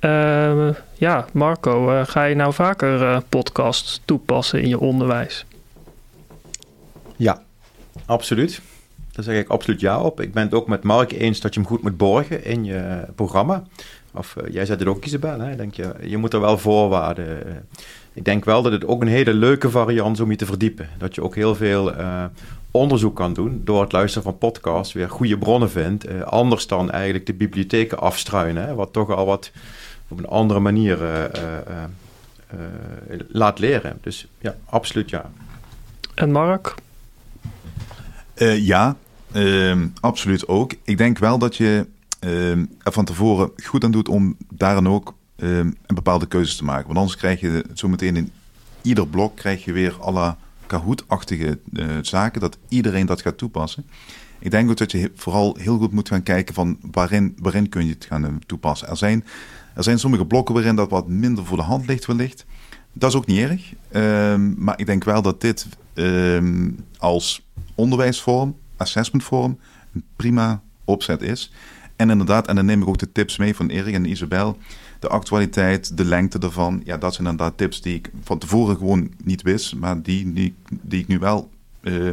Uh, 0.00 0.68
ja, 0.94 1.26
Marco, 1.32 1.92
uh, 1.92 2.00
ga 2.04 2.24
je 2.24 2.34
nou 2.34 2.52
vaker 2.52 3.00
uh, 3.00 3.18
podcasts 3.28 4.00
toepassen 4.04 4.62
in 4.62 4.68
je 4.68 4.78
onderwijs? 4.78 5.44
Ja, 7.16 7.42
absoluut. 8.06 8.60
Daar 9.12 9.24
zeg 9.24 9.38
ik 9.38 9.48
absoluut 9.48 9.80
ja 9.80 10.00
op. 10.00 10.20
Ik 10.20 10.32
ben 10.32 10.42
het 10.42 10.54
ook 10.54 10.68
met 10.68 10.82
Mark 10.82 11.12
eens 11.12 11.40
dat 11.40 11.54
je 11.54 11.60
hem 11.60 11.68
goed 11.68 11.82
moet 11.82 11.96
borgen 11.96 12.44
in 12.44 12.64
je 12.64 13.04
programma. 13.14 13.64
Of 14.12 14.36
jij 14.50 14.66
zei 14.66 14.78
het 14.78 14.88
ook, 14.88 15.04
Isabel, 15.04 15.40
hè? 15.40 15.56
Denk 15.56 15.74
je, 15.74 15.94
je 16.02 16.16
moet 16.16 16.32
er 16.32 16.40
wel 16.40 16.58
voorwaarden. 16.58 17.66
ik 18.12 18.24
denk 18.24 18.44
wel 18.44 18.62
dat 18.62 18.72
het 18.72 18.86
ook 18.86 19.00
een 19.00 19.08
hele 19.08 19.34
leuke 19.34 19.70
variant 19.70 20.16
is 20.16 20.22
om 20.22 20.30
je 20.30 20.36
te 20.36 20.46
verdiepen. 20.46 20.88
Dat 20.98 21.14
je 21.14 21.22
ook 21.22 21.34
heel 21.34 21.54
veel 21.54 21.92
onderzoek 22.70 23.16
kan 23.16 23.32
doen 23.32 23.60
door 23.64 23.80
het 23.80 23.92
luisteren 23.92 24.22
van 24.22 24.38
podcasts, 24.38 24.92
weer 24.92 25.10
goede 25.10 25.38
bronnen 25.38 25.70
vindt. 25.70 26.24
anders 26.24 26.66
dan 26.66 26.90
eigenlijk 26.90 27.26
de 27.26 27.34
bibliotheken 27.34 27.98
afstruinen, 27.98 28.66
hè? 28.66 28.74
wat 28.74 28.92
toch 28.92 29.10
al 29.10 29.26
wat 29.26 29.50
op 30.10 30.18
een 30.18 30.26
andere 30.26 30.60
manier 30.60 31.02
uh, 31.02 31.08
uh, 31.08 31.84
uh, 32.54 33.20
laat 33.28 33.58
leren. 33.58 33.98
Dus 34.00 34.26
ja, 34.38 34.56
absoluut 34.64 35.10
ja. 35.10 35.30
En 36.14 36.32
Mark? 36.32 36.74
ja, 38.56 38.96
ehm, 39.32 39.86
absoluut 40.00 40.48
ook. 40.48 40.72
Ik 40.82 40.98
denk 40.98 41.18
wel 41.18 41.38
dat 41.38 41.56
je 41.56 41.86
er 42.20 42.92
van 42.92 43.04
tevoren 43.04 43.50
goed 43.64 43.84
aan 43.84 43.90
doet 43.90 44.08
om 44.08 44.36
daarin 44.54 44.88
ook 44.88 45.14
ehm, 45.36 45.70
een 45.86 45.94
bepaalde 45.94 46.26
keuzes 46.26 46.56
te 46.56 46.64
maken. 46.64 46.86
Want 46.86 46.98
anders 46.98 47.16
krijg 47.16 47.40
je 47.40 47.64
zo 47.74 47.88
meteen 47.88 48.16
in 48.16 48.30
ieder 48.82 49.06
blok 49.06 49.36
krijg 49.36 49.64
je 49.64 49.72
weer 49.72 49.96
alle 50.00 50.36
Kahoot-achtige 50.66 51.58
zaken, 52.02 52.40
dat 52.40 52.58
iedereen 52.68 53.06
dat 53.06 53.20
gaat 53.20 53.38
toepassen. 53.38 53.86
Ik 54.38 54.50
denk 54.50 54.70
ook 54.70 54.76
dat 54.76 54.92
je 54.92 55.12
vooral 55.14 55.56
heel 55.58 55.78
goed 55.78 55.92
moet 55.92 56.08
gaan 56.08 56.22
kijken 56.22 56.54
van 56.54 56.78
waarin, 56.90 57.36
waarin 57.38 57.68
kun 57.68 57.86
je 57.86 57.92
het 57.92 58.04
gaan 58.04 58.38
toepassen. 58.46 58.88
Er 58.88 58.96
zijn 58.96 59.24
er 59.74 59.82
zijn 59.82 59.98
sommige 59.98 60.26
blokken 60.26 60.54
waarin 60.54 60.76
dat 60.76 60.90
wat 60.90 61.08
minder 61.08 61.44
voor 61.44 61.56
de 61.56 61.62
hand 61.62 61.86
ligt 61.86 62.06
wellicht. 62.06 62.44
Dat 62.92 63.10
is 63.10 63.16
ook 63.16 63.26
niet 63.26 63.38
erg. 63.38 63.72
Ehm, 63.88 64.64
maar 64.64 64.78
ik 64.78 64.86
denk 64.86 65.04
wel 65.04 65.22
dat 65.22 65.40
dit 65.40 65.66
ehm, 65.94 66.70
als 66.98 67.46
onderwijsvorm, 67.74 68.56
assessmentvorm, 68.76 69.58
een 69.92 70.04
prima 70.16 70.62
opzet 70.84 71.22
is. 71.22 71.52
En 72.00 72.10
inderdaad, 72.10 72.46
en 72.46 72.56
dan 72.56 72.64
neem 72.64 72.82
ik 72.82 72.88
ook 72.88 72.98
de 72.98 73.12
tips 73.12 73.36
mee 73.36 73.54
van 73.54 73.68
Erik 73.68 73.94
en 73.94 74.04
Isabel. 74.04 74.58
De 74.98 75.08
actualiteit, 75.08 75.96
de 75.96 76.04
lengte 76.04 76.38
ervan. 76.38 76.80
Ja, 76.84 76.96
dat 76.96 77.14
zijn 77.14 77.28
inderdaad 77.28 77.56
tips 77.56 77.80
die 77.80 77.94
ik 77.94 78.10
van 78.22 78.38
tevoren 78.38 78.76
gewoon 78.76 79.10
niet 79.24 79.42
wist. 79.42 79.74
Maar 79.74 80.02
die, 80.02 80.32
die, 80.32 80.54
ik 81.00 81.06
nu 81.06 81.18
wel 81.18 81.50
uh, 81.80 82.12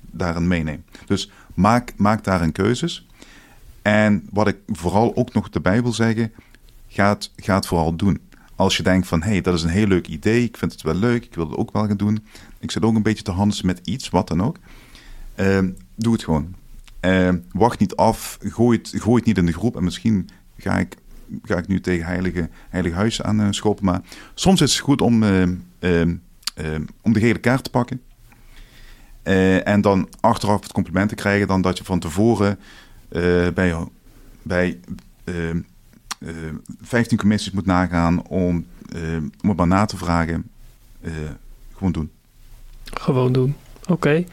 daarin 0.00 0.46
meeneem. 0.46 0.84
Dus 1.06 1.30
maak, 1.54 1.92
maak 1.96 2.24
daarin 2.24 2.52
keuzes. 2.52 3.06
En 3.82 4.26
wat 4.30 4.48
ik 4.48 4.56
vooral 4.66 5.16
ook 5.16 5.32
nog 5.32 5.48
erbij 5.48 5.82
wil 5.82 5.92
zeggen, 5.92 6.32
ga 6.88 7.18
het, 7.36 7.66
vooral 7.66 7.96
doen. 7.96 8.20
Als 8.54 8.76
je 8.76 8.82
denkt 8.82 9.06
van, 9.06 9.22
hé, 9.22 9.30
hey, 9.30 9.40
dat 9.40 9.54
is 9.54 9.62
een 9.62 9.68
heel 9.68 9.86
leuk 9.86 10.08
idee, 10.08 10.44
ik 10.44 10.56
vind 10.56 10.72
het 10.72 10.82
wel 10.82 10.94
leuk, 10.94 11.24
ik 11.24 11.34
wil 11.34 11.48
het 11.48 11.58
ook 11.58 11.72
wel 11.72 11.86
gaan 11.86 11.96
doen. 11.96 12.26
Ik 12.58 12.70
zit 12.70 12.82
ook 12.82 12.94
een 12.94 13.02
beetje 13.02 13.24
te 13.24 13.30
hansen 13.30 13.66
met 13.66 13.80
iets, 13.84 14.08
wat 14.08 14.28
dan 14.28 14.42
ook. 14.42 14.56
Ehm, 15.34 15.70
doe 15.94 16.12
het 16.12 16.24
gewoon. 16.24 16.54
Ehm, 17.00 17.38
wacht 17.52 17.78
niet 17.78 17.96
af, 17.96 18.38
gooi 18.40 18.78
het, 18.78 18.92
gooi 19.02 19.16
het 19.16 19.24
niet 19.24 19.38
in 19.38 19.46
de 19.46 19.52
groep. 19.52 19.76
En 19.76 19.84
misschien 19.84 20.28
ga 20.58 20.78
ik, 20.78 20.96
ga 21.42 21.56
ik 21.56 21.66
nu 21.66 21.80
tegen 21.80 22.06
Heilige, 22.06 22.48
Heilige 22.68 22.96
Huis 22.96 23.22
aan 23.22 23.40
uh, 23.40 23.46
schoppen. 23.50 23.84
Maar 23.84 24.00
soms 24.34 24.60
is 24.60 24.72
het 24.72 24.82
goed 24.82 25.00
om, 25.00 25.22
om 27.02 27.12
de 27.12 27.20
gele 27.20 27.38
kaart 27.38 27.64
te 27.64 27.70
pakken. 27.70 28.00
En 29.64 29.80
dan 29.80 30.08
achteraf 30.20 30.62
het 30.62 30.72
compliment 30.72 31.08
te 31.08 31.14
krijgen 31.14 31.46
dan 31.46 31.62
dat 31.62 31.78
je 31.78 31.84
van 31.84 31.98
tevoren 31.98 32.58
bij, 33.54 33.74
bij 34.42 34.78
uh, 35.24 35.50
uh, 36.18 36.54
15 36.80 37.18
commissies 37.18 37.52
moet 37.52 37.66
nagaan 37.66 38.26
om, 38.26 38.66
om 39.42 39.48
het 39.48 39.56
maar 39.56 39.66
na 39.66 39.84
te 39.84 39.96
vragen. 39.96 40.50
gewoon 41.74 41.92
doen. 41.92 42.10
Gewoon 42.84 43.32
doen. 43.32 43.56
Oké. 43.88 44.24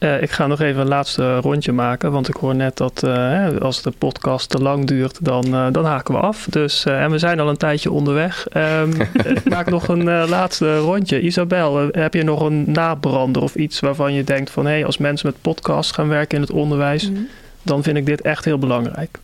Uh, 0.00 0.22
ik 0.22 0.30
ga 0.30 0.46
nog 0.46 0.60
even 0.60 0.80
een 0.80 0.88
laatste 0.88 1.36
rondje 1.36 1.72
maken, 1.72 2.12
want 2.12 2.28
ik 2.28 2.34
hoor 2.34 2.54
net 2.54 2.76
dat 2.76 3.02
uh, 3.04 3.56
als 3.56 3.82
de 3.82 3.92
podcast 3.98 4.48
te 4.48 4.62
lang 4.62 4.86
duurt, 4.86 5.24
dan, 5.24 5.46
uh, 5.46 5.66
dan 5.72 5.84
haken 5.84 6.14
we 6.14 6.20
af. 6.20 6.46
Dus, 6.50 6.84
en 6.84 7.10
we 7.10 7.18
zijn 7.18 7.40
al 7.40 7.48
een 7.48 7.56
tijdje 7.56 7.90
onderweg. 7.90 8.46
Um, 8.56 8.92
ik 9.36 9.48
maak 9.48 9.70
nog 9.70 9.88
een 9.88 10.04
laatste 10.28 10.78
rondje. 10.78 11.20
Isabel, 11.20 11.88
heb 11.92 12.14
je 12.14 12.22
nog 12.22 12.40
een 12.40 12.64
nabrander 12.72 13.42
of 13.42 13.54
iets 13.54 13.80
waarvan 13.80 14.12
je 14.12 14.24
denkt 14.24 14.50
van 14.50 14.64
hé, 14.64 14.72
hey, 14.72 14.84
als 14.84 14.98
mensen 14.98 15.26
met 15.26 15.40
podcasts 15.40 15.92
gaan 15.92 16.08
werken 16.08 16.36
in 16.36 16.42
het 16.42 16.52
onderwijs, 16.52 17.08
mm 17.08 17.14
-hmm. 17.14 17.28
dan 17.62 17.82
vind 17.82 17.96
ik 17.96 18.06
dit 18.06 18.20
echt 18.20 18.44
heel 18.44 18.58
belangrijk. 18.58 19.18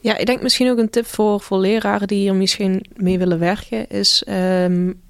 Ja, 0.00 0.16
ik 0.16 0.26
denk 0.26 0.42
misschien 0.42 0.70
ook 0.70 0.78
een 0.78 0.90
tip 0.90 1.06
voor, 1.06 1.40
voor 1.40 1.58
leraren 1.58 2.08
die 2.08 2.18
hier 2.18 2.34
misschien 2.34 2.84
mee 2.96 3.18
willen 3.18 3.38
werken, 3.38 3.88
is 3.88 4.24
um, 4.28 5.02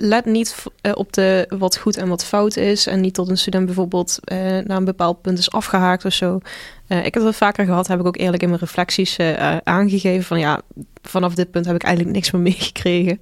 let 0.00 0.24
niet 0.24 0.64
uh, 0.82 0.92
op 0.94 1.12
de, 1.12 1.46
wat 1.58 1.76
goed 1.76 1.96
en 1.96 2.08
wat 2.08 2.24
fout 2.24 2.56
is. 2.56 2.86
En 2.86 3.00
niet 3.00 3.14
tot 3.14 3.28
een 3.28 3.38
student 3.38 3.66
bijvoorbeeld 3.66 4.18
uh, 4.32 4.38
naar 4.38 4.76
een 4.76 4.84
bepaald 4.84 5.22
punt 5.22 5.38
is 5.38 5.50
afgehaakt 5.50 6.04
of 6.04 6.12
zo. 6.12 6.40
Uh, 6.88 7.04
ik 7.04 7.14
heb 7.14 7.24
het 7.24 7.36
vaker 7.36 7.64
gehad, 7.64 7.86
heb 7.86 8.00
ik 8.00 8.06
ook 8.06 8.16
eerlijk 8.16 8.42
in 8.42 8.48
mijn 8.48 8.60
reflecties 8.60 9.18
aangegeven. 9.62 10.24
Van 10.24 10.38
ja, 10.38 10.60
vanaf 11.02 11.34
dit 11.34 11.50
punt 11.50 11.66
heb 11.66 11.74
ik 11.74 11.82
eigenlijk 11.82 12.14
niks 12.14 12.30
meer 12.30 12.42
meegekregen. 12.52 13.20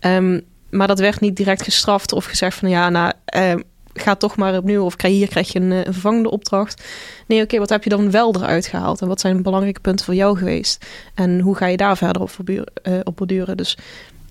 Um, 0.00 0.40
maar 0.70 0.86
dat 0.86 0.98
werd 0.98 1.20
niet 1.20 1.36
direct 1.36 1.62
gestraft 1.62 2.12
of 2.12 2.24
gezegd 2.24 2.58
van 2.58 2.68
ja, 2.68 2.88
nou, 2.88 3.12
ga 3.94 4.14
toch 4.14 4.36
maar 4.36 4.56
opnieuw. 4.56 4.84
Of 4.84 4.96
krijg, 4.96 5.14
hier 5.14 5.28
krijg 5.28 5.52
je 5.52 5.60
een, 5.60 5.84
vervangende 5.84 6.30
opdracht. 6.30 6.84
Nee, 7.26 7.42
oké, 7.42 7.58
wat 7.58 7.68
heb 7.68 7.84
je 7.84 7.90
dan 7.90 8.10
wel 8.10 8.34
eruit 8.34 8.66
gehaald? 8.66 9.00
En 9.00 9.08
wat 9.08 9.20
zijn 9.20 9.42
belangrijke 9.42 9.80
punten 9.80 10.04
voor 10.04 10.14
jou 10.14 10.38
geweest? 10.38 10.86
En 11.14 11.40
hoe 11.40 11.56
ga 11.56 11.66
je 11.66 11.76
daar 11.76 11.96
verder 11.96 12.22
op, 12.22 12.30
op 13.04 13.16
borduren? 13.16 13.56
Dus 13.56 13.76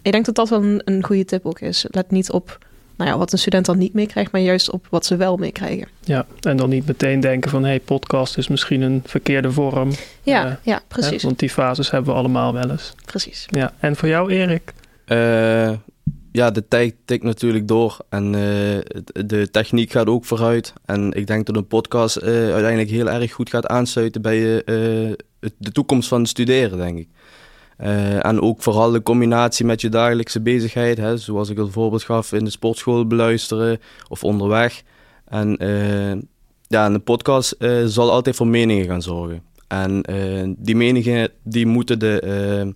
ik 0.02 0.12
denk 0.12 0.26
dat 0.26 0.36
dat 0.36 0.50
wel 0.50 0.64
een, 0.64 0.82
een 0.86 1.04
goede 1.04 1.26
tip 1.26 1.46
ook 1.46 1.60
is. 1.60 1.86
Let 1.90 2.12
niet 2.12 2.32
op 2.32 2.60
nou 3.02 3.14
ja, 3.14 3.20
wat 3.20 3.32
een 3.32 3.40
student 3.40 3.66
dan 3.66 3.78
niet 3.78 3.94
meekrijgt, 3.94 4.32
maar 4.32 4.42
juist 4.42 4.72
op 4.72 4.88
wat 4.90 5.06
ze 5.06 5.16
wel 5.16 5.38
meekrijgen. 5.38 5.88
Ja, 6.04 6.26
en 6.40 6.58
dan 6.58 6.70
niet 6.70 6.88
meteen 6.88 7.20
denken 7.20 7.50
van 7.50 7.62
hé, 7.62 7.70
hey, 7.70 7.80
podcast 7.80 8.38
is 8.38 8.48
misschien 8.48 8.82
een 8.82 9.02
verkeerde 9.06 9.52
vorm. 9.52 9.92
Ja, 10.24 10.46
uh, 10.46 10.54
ja 10.64 10.82
precies. 10.88 11.22
Hè, 11.22 11.28
want 11.28 11.40
die 11.40 11.50
fases 11.50 11.92
hebben 11.92 12.14
we 12.14 12.20
allemaal 12.20 12.54
wel 12.54 12.70
eens. 12.70 12.94
Precies. 13.06 13.46
Ja, 13.50 13.74
en 13.80 13.96
voor 13.96 14.08
jou, 14.08 14.32
Erik? 14.32 14.74
Uh, 15.08 15.72
ja, 16.32 16.52
de 16.52 16.68
tijd 16.68 16.96
tikt 17.06 17.24
natuurlijk 17.24 17.68
door 17.68 17.98
en 18.10 18.26
uh, 18.26 18.34
de 19.26 19.48
techniek 19.52 19.92
gaat 19.92 20.08
ook 20.08 20.26
vooruit. 20.26 20.74
En 20.86 21.12
ik 21.12 21.28
denk 21.28 21.46
dat 21.46 21.56
een 21.56 21.68
podcast 21.68 22.22
uiteindelijk 22.22 22.90
heel 22.90 23.10
erg 23.10 23.32
goed 23.32 23.50
gaat 23.50 23.68
aansluiten 23.68 24.22
bij 24.22 24.64
de 25.58 25.72
toekomst 25.72 26.08
van 26.08 26.26
studeren, 26.26 26.78
denk 26.78 26.98
ik. 26.98 27.10
Uh, 27.82 28.26
en 28.26 28.42
ook 28.42 28.62
vooral 28.62 28.92
de 28.92 29.04
combinatie 29.04 29.66
met 29.66 29.82
je 29.82 29.90
dagelijkse 29.90 30.42
bezigheid, 30.42 30.98
hè, 30.98 31.18
zoals 31.18 31.50
ik 31.50 31.58
het 31.58 31.72
voorbeeld 31.72 32.04
gaf 32.04 32.34
in 32.34 32.44
de 32.44 32.50
sportschool 32.50 33.08
beluisteren 33.08 33.80
of 34.10 34.24
onderweg. 34.24 34.82
En 35.26 35.64
uh, 35.64 36.22
ja, 36.68 36.86
een 36.86 37.04
podcast 37.04 37.56
uh, 37.60 37.86
zal 37.86 38.12
altijd 38.12 38.36
voor 38.36 38.48
meningen 38.48 38.86
gaan 38.86 39.02
zorgen. 39.02 39.44
En 39.68 40.04
die 40.58 40.76
meningen 40.76 41.30
die 41.44 41.66
moeten 41.66 42.00
de 42.00 42.74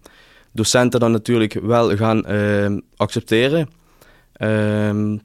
docenten 0.51 0.99
dan 0.99 1.11
natuurlijk 1.11 1.53
wel 1.53 1.95
gaan 1.95 2.25
accepteren. 2.95 3.69
Ehm, 4.33 5.17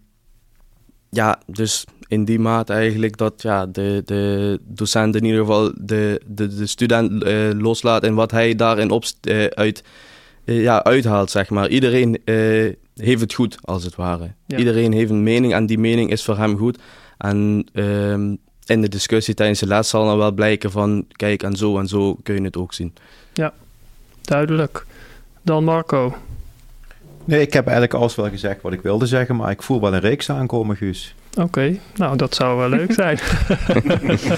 ja, 1.11 1.41
dus 1.47 1.85
in 2.11 2.25
die 2.25 2.39
mate 2.39 2.73
eigenlijk 2.73 3.17
dat 3.17 3.43
ja, 3.43 3.67
de, 3.67 4.03
de 4.05 4.59
docent 4.63 5.17
in 5.17 5.25
ieder 5.25 5.41
geval 5.41 5.73
de, 5.77 6.21
de, 6.27 6.57
de 6.57 6.67
student 6.67 7.25
uh, 7.25 7.51
loslaat 7.59 8.03
en 8.03 8.15
wat 8.15 8.31
hij 8.31 8.55
daarin 8.55 8.91
op, 8.91 9.05
uh, 9.29 9.45
uit, 9.45 9.83
uh, 10.45 10.63
ja, 10.63 10.85
uithaalt, 10.85 11.31
zeg 11.31 11.51
maar. 11.51 11.69
Iedereen 11.69 12.21
heeft 12.95 13.21
het 13.21 13.35
goed, 13.35 13.59
als 13.61 13.85
het 13.85 13.95
ware. 13.97 14.33
Ja. 14.47 14.59
Iedereen 14.59 14.93
heeft 14.93 15.11
een 15.11 15.23
mening 15.23 15.55
en 15.55 15.67
die 15.67 15.79
mening 15.79 16.11
is 16.11 16.25
voor 16.25 16.37
hem 16.37 16.57
goed. 16.57 16.79
En 17.19 17.67
ehm, 17.73 18.35
in 18.67 18.81
de 18.81 18.89
discussie 18.89 19.35
tijdens 19.35 19.61
de 19.61 19.67
les 19.67 19.89
zal 19.89 20.05
dan 20.05 20.19
wel 20.19 20.33
blijken 20.33 20.71
van, 20.71 21.05
kijk, 21.13 21.43
en 21.43 21.57
zo 21.57 21.79
en 21.79 21.89
zo 21.89 22.15
kun 22.23 22.35
je 22.35 22.43
het 22.43 22.57
ook 22.57 22.73
zien. 22.73 22.95
Ja, 23.33 23.53
duidelijk. 24.21 24.87
Dan 25.43 25.65
Marco. 25.65 26.15
Nee, 27.25 27.41
ik 27.41 27.53
heb 27.53 27.65
eigenlijk 27.65 27.95
alles 27.95 28.15
wel 28.15 28.29
gezegd 28.29 28.63
wat 28.63 28.73
ik 28.73 28.81
wilde 28.81 29.07
zeggen, 29.07 29.37
maar 29.37 29.51
ik 29.51 29.63
voel 29.63 29.81
wel 29.81 29.95
een 29.95 30.01
reeks 30.01 30.31
aankomen, 30.31 30.77
Guus. 30.77 31.15
Oké, 31.31 31.43
okay. 31.43 31.81
nou 31.95 32.17
dat 32.17 32.35
zou 32.35 32.59
wel 32.59 32.69
leuk 32.69 32.93
zijn. 32.93 33.19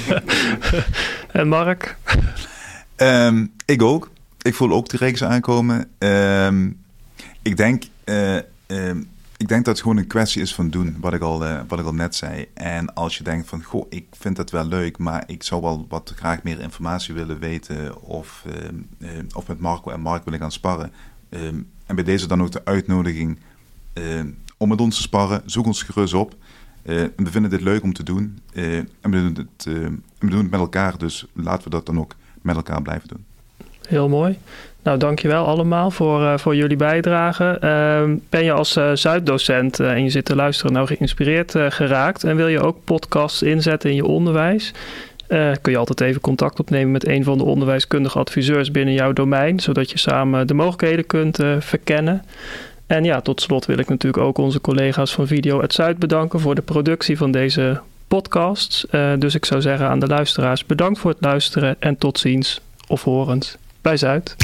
en 1.33 1.49
Mark? 1.49 1.97
Um, 2.97 3.53
ik 3.65 3.83
ook. 3.83 4.11
Ik 4.43 4.55
voel 4.55 4.73
ook 4.73 4.89
de 4.89 4.97
reeks 4.97 5.25
aankomen. 5.25 5.89
Um, 5.99 6.81
ik 7.43 7.57
denk... 7.57 7.85
Uh, 8.05 8.37
um, 8.67 9.11
ik 9.37 9.49
denk 9.49 9.65
dat 9.65 9.75
het 9.75 9.83
gewoon 9.83 9.97
een 9.97 10.07
kwestie 10.07 10.43
is 10.43 10.55
van 10.55 10.71
doen, 10.71 10.97
wat 11.01 11.13
ik, 11.13 11.23
al, 11.23 11.45
uh, 11.45 11.61
wat 11.69 11.79
ik 11.79 11.85
al 11.85 11.95
net 11.95 12.15
zei. 12.15 12.47
En 12.55 12.95
als 12.95 13.19
je 13.19 13.25
denkt 13.25 13.49
van, 13.49 13.63
goh, 13.63 13.87
ik 13.89 14.07
vind 14.11 14.37
het 14.37 14.51
wel 14.51 14.65
leuk, 14.65 14.99
maar 14.99 15.25
ik 15.27 15.43
zou 15.43 15.63
wel 15.63 15.87
wat 15.89 16.13
graag 16.17 16.43
meer 16.43 16.61
informatie 16.61 17.15
willen 17.15 17.39
weten. 17.39 18.03
Of, 18.03 18.45
uh, 19.01 19.19
of 19.33 19.49
met 19.49 19.61
Marco 19.61 19.91
en 19.91 20.01
Mark 20.01 20.25
willen 20.25 20.41
gaan 20.41 20.53
sparren. 20.53 20.93
en 21.87 21.95
bij 21.95 22.05
deze 22.05 22.27
dan 22.27 22.43
ook 22.43 22.53
de 22.53 22.65
uitnodiging 22.65 23.39
om 24.57 24.69
met 24.69 24.81
ons 24.81 24.97
te 24.97 25.03
sparren. 25.03 25.43
Zoek 25.47 25.67
ons 25.67 25.83
gerust 25.83 26.15
op. 26.15 26.35
Uh, 26.85 27.03
we 27.17 27.31
vinden 27.31 27.51
dit 27.51 27.61
leuk 27.61 27.83
om 27.83 27.93
te 27.93 28.03
doen. 28.03 28.39
En 28.55 28.87
we 29.01 29.11
doen, 29.11 29.37
het, 29.57 29.67
uh, 29.69 29.89
we 30.19 30.31
doen 30.31 30.39
het 30.39 30.51
met 30.51 30.61
elkaar, 30.61 30.99
dus 30.99 31.27
laten 31.33 31.65
we 31.65 31.71
dat 31.71 31.87
dan 31.87 31.99
ook 31.99 32.15
met 32.41 32.57
elkaar 32.57 32.83
blijven 32.83 33.09
doen. 33.09 33.25
Heel 33.89 34.09
mooi. 34.09 34.39
Nou, 34.83 34.99
dankjewel 34.99 35.47
allemaal 35.47 35.91
voor, 35.91 36.39
voor 36.39 36.57
jullie 36.57 36.77
bijdrage. 36.77 37.59
Ehm, 37.61 38.17
ben 38.29 38.45
je 38.45 38.53
als 38.53 38.79
Zuiddocent 38.95 39.81
en 39.81 40.03
je 40.03 40.11
zit 40.11 40.25
te 40.25 40.35
luisteren 40.35 40.73
nou 40.73 40.87
geïnspireerd 40.87 41.55
geraakt 41.69 42.25
en 42.25 42.37
wil 42.37 42.49
je 42.49 42.61
ook 42.61 42.85
podcasts 42.85 43.43
inzetten 43.43 43.91
in 43.91 43.97
je 43.97 44.05
onderwijs? 44.07 44.73
kun 45.61 45.73
je 45.73 45.77
altijd 45.77 46.01
even 46.01 46.21
contact 46.21 46.61
opnemen 46.61 46.91
met 46.91 47.07
een 47.07 47.25
van 47.25 47.39
de 47.39 47.45
onderwijskundige 47.45 48.19
adviseurs 48.19 48.71
binnen 48.71 48.95
jouw 48.95 49.13
domein, 49.13 49.61
zodat 49.61 49.91
je 49.91 49.99
samen 49.99 50.47
de 50.47 50.55
mogelijkheden 50.55 51.07
kunt 51.07 51.39
verkennen. 51.59 52.23
En 52.93 53.05
ja, 53.05 53.21
tot 53.21 53.41
slot 53.41 53.67
wil 53.67 53.79
ik 53.79 53.89
natuurlijk 53.89 54.23
ook 54.25 54.39
onze 54.39 54.61
collega's 54.61 55.13
van 55.13 55.27
Video 55.27 55.61
uit 55.61 55.73
Zuid 55.73 55.99
bedanken 55.99 56.41
voor 56.41 56.55
de 56.55 56.63
productie 56.63 57.17
van 57.17 57.31
deze 57.31 57.81
podcast. 58.09 58.87
Uh, 58.91 59.13
dus 59.19 59.35
ik 59.35 59.45
zou 59.45 59.61
zeggen 59.61 59.89
aan 59.89 59.99
de 59.99 60.07
luisteraars 60.07 60.67
bedankt 60.67 60.99
voor 60.99 61.11
het 61.11 61.21
luisteren 61.21 61.77
en 61.79 61.99
tot 61.99 62.19
ziens 62.19 62.61
of 62.87 63.03
horens 63.03 63.57
bij 63.81 63.97
Zuid. 63.97 64.37